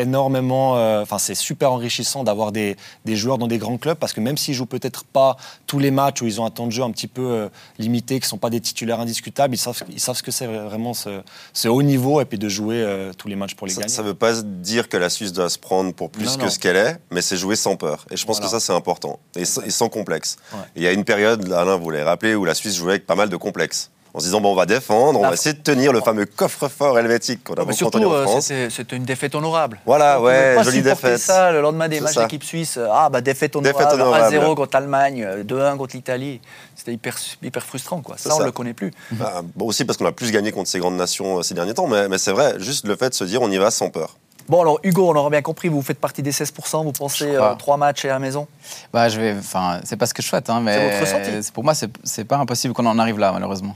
énormément, 0.00 0.76
euh, 0.76 1.02
enfin 1.02 1.18
c'est 1.18 1.34
super 1.34 1.72
enrichissant 1.72 2.24
d'avoir 2.24 2.52
des, 2.52 2.76
des 3.04 3.16
joueurs 3.16 3.38
dans 3.38 3.46
des 3.46 3.58
grands 3.58 3.78
clubs 3.78 3.96
parce 3.98 4.12
que 4.12 4.20
même 4.20 4.36
s'ils 4.36 4.54
jouent 4.54 4.66
peut-être 4.66 5.04
pas 5.04 5.36
tous 5.66 5.78
les 5.78 5.90
matchs 5.90 6.22
où 6.22 6.26
ils 6.26 6.40
ont 6.40 6.44
un 6.44 6.50
temps 6.50 6.66
de 6.66 6.72
jeu 6.72 6.82
un 6.82 6.90
petit 6.90 7.06
peu 7.06 7.22
euh, 7.22 7.48
limité, 7.78 8.20
qui 8.20 8.28
sont 8.28 8.38
pas 8.38 8.50
des 8.50 8.60
titulaires 8.60 9.00
indiscutables, 9.00 9.54
ils 9.54 9.58
savent, 9.58 9.82
ils 9.90 10.00
savent 10.00 10.16
ce 10.16 10.22
que 10.22 10.30
c'est 10.30 10.46
vraiment 10.46 10.94
ce, 10.94 11.13
ce 11.52 11.68
haut 11.68 11.82
niveau 11.82 12.20
et 12.20 12.24
puis 12.24 12.38
de 12.38 12.48
jouer 12.48 12.76
euh, 12.82 13.12
tous 13.16 13.28
les 13.28 13.36
matchs 13.36 13.54
pour 13.54 13.66
les 13.66 13.72
Ça, 13.72 13.80
gagner. 13.82 13.92
ça 13.92 14.02
veut 14.02 14.14
pas 14.14 14.42
dire 14.42 14.88
que 14.88 14.96
la 14.96 15.08
Suisse 15.10 15.32
doit 15.32 15.48
se 15.50 15.58
prendre 15.58 15.92
pour 15.94 16.10
plus 16.10 16.24
Non, 16.24 16.36
que 16.36 16.42
non. 16.44 16.50
ce 16.50 16.58
qu'elle 16.58 16.76
est, 16.76 16.98
mais 17.10 17.22
c'est 17.22 17.36
jouer 17.36 17.56
sans 17.56 17.76
peur. 17.76 18.06
Et 18.10 18.16
je 18.16 18.24
pense 18.26 18.36
Voilà. 18.38 18.52
que 18.52 18.60
ça, 18.60 18.66
c'est 18.66 18.72
important. 18.76 19.18
Et, 19.36 19.44
sans- 19.44 19.62
et 19.62 19.70
sans 19.70 19.88
complexe. 19.88 20.36
Ouais. 20.52 20.58
Il 20.76 20.82
y 20.82 20.86
a 20.86 20.92
une 20.92 21.04
période, 21.04 21.50
Alain, 21.52 21.76
vous 21.76 21.90
l'avez 21.90 22.04
rappelé, 22.04 22.34
où 22.34 22.44
la 22.44 22.54
Suisse 22.54 22.76
jouait 22.76 22.92
avec 22.92 23.06
pas 23.06 23.14
mal 23.16 23.28
de 23.28 23.36
complexes. 23.36 23.90
En 24.16 24.20
se 24.20 24.26
disant, 24.26 24.40
bon, 24.40 24.52
on 24.52 24.54
va 24.54 24.64
défendre, 24.64 25.18
on 25.18 25.22
La- 25.22 25.28
va 25.30 25.34
essayer 25.34 25.54
de 25.54 25.60
tenir 25.60 25.92
le 25.92 26.00
fameux 26.00 26.24
coffre-fort 26.24 26.96
helvétique 27.00 27.42
qu'on 27.42 27.54
a 27.54 27.56
Mais 27.58 27.62
beaucoup 27.64 27.76
surtout, 27.76 27.98
entendu 27.98 28.14
en 28.14 28.18
euh, 28.18 28.22
France. 28.22 28.52
c'était 28.70 28.94
une 28.94 29.02
défaite 29.02 29.34
honorable. 29.34 29.80
Voilà, 29.84 30.18
On 30.18 30.20
pouvait 30.20 30.50
ouais, 30.50 30.54
pas 30.54 30.62
jolie 30.62 30.82
défaite. 30.82 31.18
ça 31.18 31.50
le 31.50 31.60
lendemain 31.60 31.88
des 31.88 32.00
matchs 32.00 32.14
d'équipe 32.16 32.44
suisse. 32.44 32.78
Ah, 32.92 33.08
bah 33.10 33.20
défaite 33.20 33.56
honorable, 33.56 33.76
Défaite 33.78 33.92
honorable. 33.94 34.36
1-0 34.36 34.54
contre 34.54 34.70
l'Allemagne, 34.76 35.24
euh, 35.24 35.42
2-1 35.42 35.76
contre 35.76 35.96
l'Italie. 35.96 36.40
C'était 36.76 36.92
hyper, 36.92 37.16
hyper 37.42 37.64
frustrant, 37.64 38.02
quoi. 38.02 38.14
Ça, 38.16 38.32
on 38.36 38.38
ça. 38.38 38.44
le 38.44 38.52
connaît 38.52 38.72
plus. 38.72 38.92
Ah, 39.20 39.42
bon, 39.56 39.66
aussi 39.66 39.84
parce 39.84 39.98
qu'on 39.98 40.06
a 40.06 40.12
plus 40.12 40.30
gagné 40.30 40.52
contre 40.52 40.70
ces 40.70 40.78
grandes 40.78 40.96
nations 40.96 41.38
euh, 41.38 41.42
ces 41.42 41.54
derniers 41.54 41.74
temps, 41.74 41.88
mais, 41.88 42.08
mais 42.08 42.18
c'est 42.18 42.30
vrai, 42.32 42.54
juste 42.58 42.86
le 42.86 42.94
fait 42.94 43.08
de 43.08 43.14
se 43.14 43.24
dire, 43.24 43.42
on 43.42 43.50
y 43.50 43.58
va 43.58 43.72
sans 43.72 43.90
peur. 43.90 44.16
Bon, 44.48 44.60
alors 44.60 44.78
Hugo, 44.84 45.10
on 45.10 45.16
aura 45.16 45.30
bien 45.30 45.42
compris, 45.42 45.68
vous 45.68 45.82
faites 45.82 45.98
partie 45.98 46.22
des 46.22 46.30
16%, 46.30 46.84
vous 46.84 46.92
pensez 46.92 47.34
euh, 47.34 47.54
trois 47.56 47.78
matchs 47.78 48.04
et 48.04 48.10
à 48.10 48.12
la 48.12 48.18
maison? 48.20 48.46
Bah, 48.92 49.08
je 49.08 49.18
vais, 49.18 49.34
enfin, 49.36 49.80
c'est 49.84 49.96
pas 49.96 50.06
ce 50.06 50.14
que 50.14 50.22
je 50.22 50.28
souhaite, 50.28 50.50
hein, 50.50 50.60
mais 50.60 50.74
C'est 50.76 51.00
votre 51.00 51.00
ressenti 51.32 51.50
pour 51.52 51.64
moi, 51.64 51.72
c'est 51.74 52.24
pas 52.24 52.36
impossible 52.36 52.74
qu'on 52.74 52.86
en 52.86 52.98
arrive 53.00 53.18
là, 53.18 53.32
malheureusement. 53.32 53.74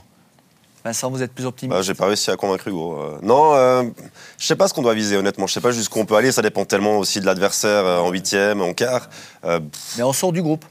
Vincent, 0.85 1.09
vous 1.09 1.21
êtes 1.21 1.33
plus 1.33 1.45
optimiste 1.45 1.75
Bah, 1.75 1.81
j'ai 1.81 1.93
pas 1.93 2.05
réussi 2.05 2.31
à 2.31 2.37
convaincre 2.37 2.67
Hugo. 2.67 2.97
Euh, 2.99 3.17
non, 3.21 3.53
euh, 3.53 3.83
je 4.37 4.45
sais 4.47 4.55
pas 4.55 4.67
ce 4.67 4.73
qu'on 4.73 4.81
doit 4.81 4.93
viser, 4.93 5.17
honnêtement. 5.17 5.45
Je 5.45 5.53
sais 5.53 5.59
pas 5.61 5.71
jusqu'où 5.71 5.99
on 5.99 6.05
peut 6.05 6.15
aller. 6.15 6.31
Ça 6.31 6.41
dépend 6.41 6.63
tellement 6.63 6.97
aussi 6.97 7.19
de 7.19 7.25
l'adversaire 7.25 7.85
euh, 7.85 7.99
en 7.99 8.09
huitième, 8.11 8.61
en 8.61 8.73
quart. 8.73 9.09
Euh, 9.45 9.59
Mais 9.97 10.03
on 10.03 10.13
sort 10.13 10.31
du 10.31 10.41
groupe. 10.41 10.63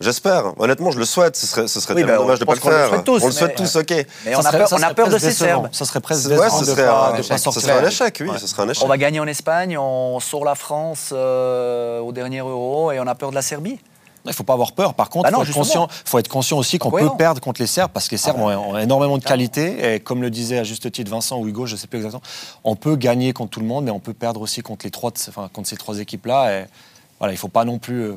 J'espère. 0.00 0.58
Honnêtement, 0.60 0.90
je 0.90 0.98
le 0.98 1.04
souhaite. 1.04 1.36
Ce 1.36 1.46
serait, 1.46 1.68
ce 1.68 1.78
serait 1.78 1.94
Oui, 1.94 2.00
tellement 2.00 2.16
bah, 2.16 2.22
dommage 2.24 2.38
de 2.40 2.44
pas 2.44 2.54
le 2.54 2.58
le 2.58 2.62
faire. 2.62 2.88
souhaite 2.88 3.04
tous, 3.04 3.22
on 3.22 3.26
le 3.26 3.32
souhaite 3.32 3.58
mais- 3.60 3.64
tous, 3.64 3.76
ok. 3.76 4.06
Mais 4.26 4.34
on 4.34 4.40
a 4.40 4.42
serait- 4.42 4.58
peur, 4.58 4.68
ça 4.68 4.76
on 4.76 4.82
a 4.82 4.92
peur 4.94 5.08
de 5.08 5.18
ces. 5.18 5.30
Serbes. 5.30 5.68
Ça 5.70 5.84
serait 5.84 6.00
presque 6.00 6.28
Ouais, 6.30 6.50
ce 6.50 6.60
de 6.60 6.64
serait 6.64 6.84
pas- 6.86 7.12
un 7.14 7.16
échec. 7.16 7.38
Ce 7.38 7.50
serait 7.60 7.72
un 7.72 7.86
échec, 7.86 8.18
oui, 8.20 8.28
Ouais. 8.30 8.38
ce 8.38 8.48
serait 8.48 8.62
un 8.64 8.68
échec. 8.68 8.82
On 8.84 8.88
va 8.88 8.98
gagner 8.98 9.20
en 9.20 9.26
Espagne, 9.28 9.78
on 9.78 10.18
sort 10.18 10.44
la 10.44 10.56
France 10.56 11.10
euh, 11.12 12.00
au 12.00 12.10
dernier 12.10 12.40
Euro 12.40 12.90
et 12.90 12.98
on 12.98 13.06
a 13.06 13.14
peur 13.14 13.30
de 13.30 13.36
la 13.36 13.42
Serbie? 13.42 13.78
Il 14.24 14.28
ne 14.28 14.32
faut 14.32 14.42
pas 14.44 14.54
avoir 14.54 14.72
peur. 14.72 14.94
Par 14.94 15.10
contre, 15.10 15.24
Bah 15.24 15.30
il 15.30 15.34
faut, 15.34 15.50
être 15.50 15.54
conscient- 15.54 15.88
faut 16.06 16.18
être 16.18 16.28
conscient 16.28 16.56
aussi 16.56 16.78
qu'on 16.78 16.90
peut 16.90 17.16
perdre 17.18 17.40
contre 17.42 17.60
les 17.60 17.66
Serbes 17.66 17.90
parce 17.92 18.06
que 18.08 18.12
les 18.12 18.16
Serbes 18.18 18.38
Ah 18.40 18.46
bah, 18.46 18.58
ont, 18.58 18.70
ont 18.74 18.78
énormément 18.78 19.18
de 19.18 19.22
qualité. 19.24 19.94
Et 19.94 20.00
comme 20.00 20.22
le 20.22 20.30
disait 20.30 20.58
à 20.58 20.64
juste 20.64 20.90
titre 20.90 21.10
Vincent 21.10 21.38
ou 21.38 21.46
Hugo, 21.46 21.66
je 21.66 21.74
ne 21.74 21.78
sais 21.78 21.86
plus 21.86 21.98
exactement, 21.98 22.22
on 22.64 22.74
peut 22.74 22.96
gagner 22.96 23.32
contre 23.34 23.50
tout 23.50 23.60
le 23.60 23.66
monde, 23.66 23.84
mais 23.84 23.90
on 23.90 24.00
peut 24.00 24.14
perdre 24.14 24.40
aussi 24.40 24.62
contre, 24.62 24.86
les 24.86 24.90
trois, 24.90 25.10
de- 25.10 25.16
enfin, 25.28 25.50
contre 25.52 25.68
ces 25.68 25.76
trois 25.76 25.98
équipes-là. 25.98 26.64
Voilà, 27.18 27.32
il 27.32 27.36
ne 27.36 27.38
faut 27.38 27.48
pas 27.48 27.64
non 27.64 27.78
plus. 27.78 28.02
euh, 28.02 28.16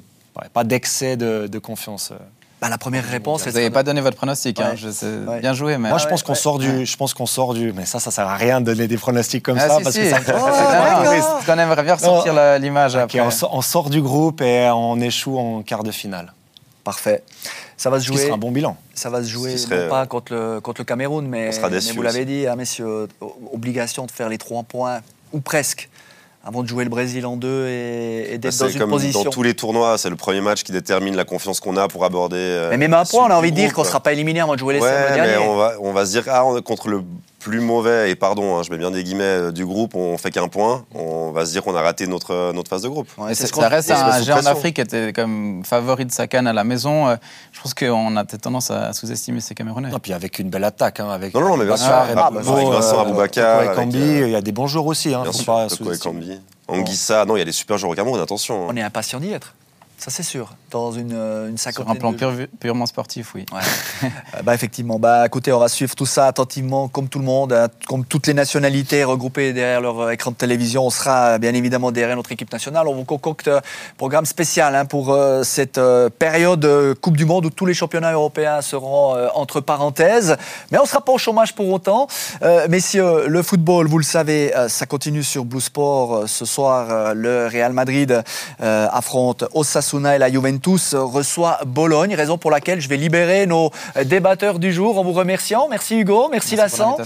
pas 0.54 0.64
d'excès 0.64 1.18
de, 1.18 1.48
de 1.52 1.60
confiance. 1.60 2.14
Bah, 2.60 2.70
la 2.70 2.80
première 2.80 3.06
réponse, 3.08 3.44
Vous 3.46 3.52
n'avez 3.52 3.70
pas 3.70 3.84
donné 3.84 4.02
votre 4.02 4.18
pronostic. 4.18 4.60
hein. 4.60 4.72
Ouais. 4.72 4.78
Je 4.78 4.90
sais- 4.90 5.06
Ouais. 5.28 5.40
Bien 5.42 5.54
joué, 5.54 5.78
mais. 5.78 5.90
Moi, 5.90 6.00
je 6.00 6.08
pense 6.08 6.24
qu'on 6.24 6.34
sort 6.34 6.58
du. 6.58 6.86
Je 6.88 6.98
pense 6.98 7.14
qu'on 7.14 7.28
sort 7.28 7.54
du. 7.54 7.72
Mais 7.72 7.86
ça, 7.86 8.00
ça 8.00 8.10
sert 8.10 8.28
à 8.28 8.36
rien 8.36 8.62
de 8.62 8.66
donner 8.66 8.88
des 8.88 8.98
pronostics 8.98 9.44
comme 9.44 9.60
Ah, 9.60 9.68
ça 9.68 9.78
si, 9.78 9.84
parce 9.84 9.96
si. 9.96 10.02
que 10.02 10.10
ça. 10.10 10.20
C'est 10.26 10.34
Oh, 10.36 11.40
qu'on 11.46 11.58
aimerait 11.60 11.84
bien 11.84 11.94
ressortir 11.96 12.34
l'image 12.60 12.96
Ok, 12.96 13.02
après. 13.02 13.20
on, 13.22 13.30
sort, 13.30 13.54
on 13.54 13.62
sort 13.62 13.90
du 13.92 14.02
groupe 14.02 14.42
et 14.42 14.70
on 14.74 15.00
échoue 15.00 15.38
en 15.38 15.62
quart 15.62 15.84
de 15.84 15.92
finale. 15.92 16.34
Parfait. 16.84 17.24
Ça 17.76 17.90
va 17.92 18.00
se 18.00 18.06
Ce 18.08 18.12
jouer. 18.14 18.24
sera 18.24 18.36
un 18.36 18.40
bon 18.40 18.50
bilan. 18.52 18.76
Ça 18.96 19.10
va 19.12 19.22
se 19.22 19.28
jouer 19.30 19.52
Ce 19.52 19.66
serait, 19.68 19.84
non 19.84 19.90
pas 19.90 20.06
contre 20.08 20.34
le, 20.34 20.60
contre 20.62 20.82
le 20.82 20.86
Cameroun, 20.86 21.28
mais, 21.28 21.50
On 21.50 21.52
sera 21.52 21.70
mais 21.70 21.76
déçus 21.76 21.94
vous 21.96 22.02
l'avez 22.02 22.26
dit, 22.26 22.48
hein, 22.48 22.56
messieurs, 22.56 23.08
obligation 23.54 24.06
de 24.08 24.12
faire 24.12 24.30
les 24.30 24.38
trois 24.40 24.64
points, 24.64 25.02
ou 25.34 25.42
presque, 25.42 25.90
avant 26.48 26.64
de 26.64 26.68
jouer 26.68 26.86
le 26.86 26.90
Brésil 26.90 27.26
en 27.26 27.36
deux 27.36 27.68
et, 27.68 28.34
et 28.34 28.38
d'être 28.38 28.58
dans 28.58 28.70
une 28.70 28.80
comme 28.80 28.90
position. 28.90 29.24
dans 29.24 29.30
tous 29.30 29.44
les 29.44 29.54
tournois, 29.54 29.98
c'est 29.98 30.10
le 30.10 30.16
premier 30.16 30.40
match 30.40 30.64
qui 30.64 30.72
détermine 30.72 31.16
la 31.16 31.26
confiance 31.26 31.60
qu'on 31.60 31.76
a 31.76 31.90
pour 31.90 32.06
aborder. 32.06 32.38
euh, 32.40 32.70
Mais 32.70 32.78
même 32.78 32.92
la 32.92 33.04
point, 33.04 33.26
on 33.26 33.30
a 33.30 33.36
envie 33.36 33.52
de 33.52 33.58
dire 33.58 33.74
qu'on 33.74 33.82
ne 33.82 33.88
sera 33.88 34.00
pas 34.00 34.14
éliminé 34.14 34.40
avant 34.40 34.54
de 34.54 34.60
jouer 34.60 34.76
les 34.76 34.80
Ouais, 34.80 35.18
mais 35.18 35.38
on 35.38 35.58
va, 35.58 35.74
on 35.82 35.92
va 35.92 36.06
se 36.06 36.12
dire, 36.12 36.24
ah, 36.28 36.46
on 36.46 36.62
contre 36.62 36.88
le 36.88 37.02
plus 37.48 37.62
mauvais, 37.62 38.12
et 38.12 38.16
pardon, 38.16 38.58
hein, 38.58 38.64
je 38.64 38.70
mets 38.72 38.78
bien 38.78 38.92
des 38.92 39.04
guillemets, 39.04 39.24
euh, 39.24 39.52
du 39.52 39.66
groupe, 39.66 39.96
on 39.96 40.18
fait 40.18 40.32
qu'un 40.32 40.48
point, 40.50 40.84
on 40.94 41.32
va 41.32 41.46
se 41.46 41.52
dire 41.52 41.64
qu'on 41.64 41.76
a 41.76 41.82
raté 41.82 42.06
notre, 42.08 42.52
notre 42.54 42.70
phase 42.70 42.82
de 42.82 42.90
groupe. 42.90 43.08
Ouais, 43.18 43.34
c'est 43.36 43.48
ça 43.48 43.70
reste 43.70 43.90
un 43.92 44.22
géant 44.22 44.42
d'Afrique 44.42 44.76
qui 44.76 44.82
était 44.82 45.14
comme 45.14 45.64
favori 45.64 46.06
de 46.06 46.12
sa 46.12 46.28
canne 46.28 46.48
à 46.48 46.54
la 46.54 46.64
maison. 46.64 47.08
Euh, 47.08 47.16
Je 47.54 47.62
pense 47.62 47.74
qu'on 47.74 48.16
a 48.18 48.26
peut-être 48.26 48.42
tendance 48.42 48.70
à 48.72 48.92
sous-estimer 48.94 49.40
ces 49.40 49.56
Camerounais. 49.56 49.90
Et 49.96 50.00
puis 50.00 50.14
avec 50.14 50.40
une 50.40 50.50
belle 50.50 50.64
attaque. 50.66 51.00
Hein, 51.00 51.10
avec 51.10 51.34
Non, 51.34 51.42
non, 51.42 51.58
mais 51.58 51.66
bien 51.66 51.78
sûr. 51.78 51.88
Ah, 51.92 52.08
bah, 52.14 52.30
avec 52.34 52.44
Vincent 52.68 52.98
euh, 52.98 53.02
Aboubakar, 53.02 53.60
avec, 53.60 53.72
Ekambi, 53.72 53.98
euh, 53.98 54.28
il 54.28 54.32
y 54.32 54.36
a 54.36 54.42
des 54.42 54.52
bons 54.52 54.68
joueurs 54.68 54.86
aussi. 54.86 55.14
Hein, 55.14 55.24
Bien 55.24 55.32
sûr. 55.32 55.68
Ekambi. 55.94 56.40
Anguissa, 56.68 57.24
non, 57.26 57.38
il 57.38 57.40
y 57.40 57.42
a 57.44 57.46
des 57.46 57.52
super 57.54 57.78
joueurs 57.78 57.94
au 57.94 57.96
Cameroun, 57.96 58.20
attention. 58.20 58.64
hein. 58.64 58.72
On 58.74 58.76
est 58.76 58.82
impatient 58.82 59.20
d'y 59.22 59.32
être. 59.32 59.54
Ça, 60.00 60.12
c'est 60.12 60.22
sûr. 60.24 60.54
Dans 60.70 60.92
une, 60.92 61.12
euh, 61.14 61.50
une 61.50 61.58
Sur 61.58 61.90
un 61.90 61.96
plan 61.96 62.12
de- 62.12 62.18
pure- 62.18 62.48
purement 62.60 62.86
sportif, 62.86 63.34
oui. 63.34 63.46
Ouais. 63.52 63.60
Euh, 64.36 64.42
bah, 64.44 64.54
effectivement. 64.54 65.00
Bah, 65.00 65.26
écoutez, 65.26 65.52
on 65.52 65.58
va 65.60 65.70
suivre 65.70 65.96
tout 65.96 66.06
ça 66.06 66.28
attentivement, 66.28 66.88
comme 66.88 67.08
tout 67.10 67.18
le 67.18 67.26
monde, 67.26 67.52
hein, 67.52 67.68
comme 67.88 68.06
toutes 68.06 68.28
les 68.28 68.34
nationalités 68.36 69.04
regroupées 69.04 69.54
derrière 69.54 69.82
leur 69.82 70.00
euh, 70.02 70.12
écran 70.12 70.30
de 70.32 70.36
télévision. 70.36 70.86
On 70.86 70.90
sera 70.92 71.40
bien 71.40 71.54
évidemment 71.56 71.92
derrière 71.92 72.16
notre 72.16 72.32
équipe 72.32 72.52
nationale. 72.52 72.88
On 72.88 72.94
vous 72.94 73.06
concocte 73.06 73.48
un 73.48 73.62
programme 73.98 74.26
spécial 74.26 74.76
hein, 74.76 74.86
pour 74.86 75.12
euh, 75.14 75.42
cette 75.44 75.80
euh, 75.80 76.10
période 76.10 76.64
euh, 76.66 76.94
Coupe 76.94 77.18
du 77.18 77.26
Monde 77.26 77.46
où 77.46 77.50
tous 77.50 77.66
les 77.66 77.74
championnats 77.74 78.12
européens 78.12 78.62
seront 78.62 79.16
entre 79.34 79.62
parenthèses. 79.62 80.38
Mais 80.72 80.78
on 80.78 80.84
ne 80.84 80.88
sera 80.88 81.02
pas 81.04 81.14
au 81.14 81.18
chômage 81.18 81.56
pour 81.56 81.70
autant. 81.72 82.08
Messieurs, 82.70 83.28
le 83.28 83.42
football, 83.42 83.88
vous 83.88 83.98
le 83.98 84.04
savez, 84.04 84.54
ça 84.68 84.86
continue 84.86 85.24
sur 85.24 85.46
Blue 85.46 85.62
Sport. 85.62 86.28
Ce 86.28 86.46
soir, 86.46 87.16
le 87.16 87.48
Real 87.48 87.74
Madrid 87.74 88.22
affronte 88.60 89.46
Osasuna 89.54 89.87
et 89.94 90.18
la 90.18 90.30
Juventus 90.30 90.94
reçoit 90.96 91.60
Bologne, 91.66 92.14
raison 92.14 92.38
pour 92.38 92.52
laquelle 92.52 92.82
je 92.82 92.90
vais 92.90 92.98
libérer 92.98 93.46
nos 93.46 93.72
débatteurs 94.04 94.60
du 94.60 94.74
jour 94.74 95.00
en 95.00 95.04
vous 95.04 95.14
remerciant. 95.14 95.68
Merci 95.70 96.00
Hugo, 96.00 96.28
merci, 96.30 96.56
Merci 96.56 96.78
Vincent. 96.78 96.98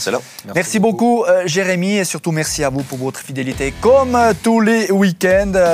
Merci, 0.55 0.79
beaucoup, 0.79 1.23
euh, 1.25 1.43
Jérémy 1.45 1.97
et 1.97 2.05
surtout 2.05 2.31
merci 2.31 2.63
à 2.63 2.69
vous 2.69 2.81
pour 2.81 2.97
votre 2.97 3.19
fidélité 3.19 3.73
comme 3.81 4.17
tous 4.41 4.61
les 4.61 4.91
week-ends. 4.91 5.51
Euh, 5.55 5.69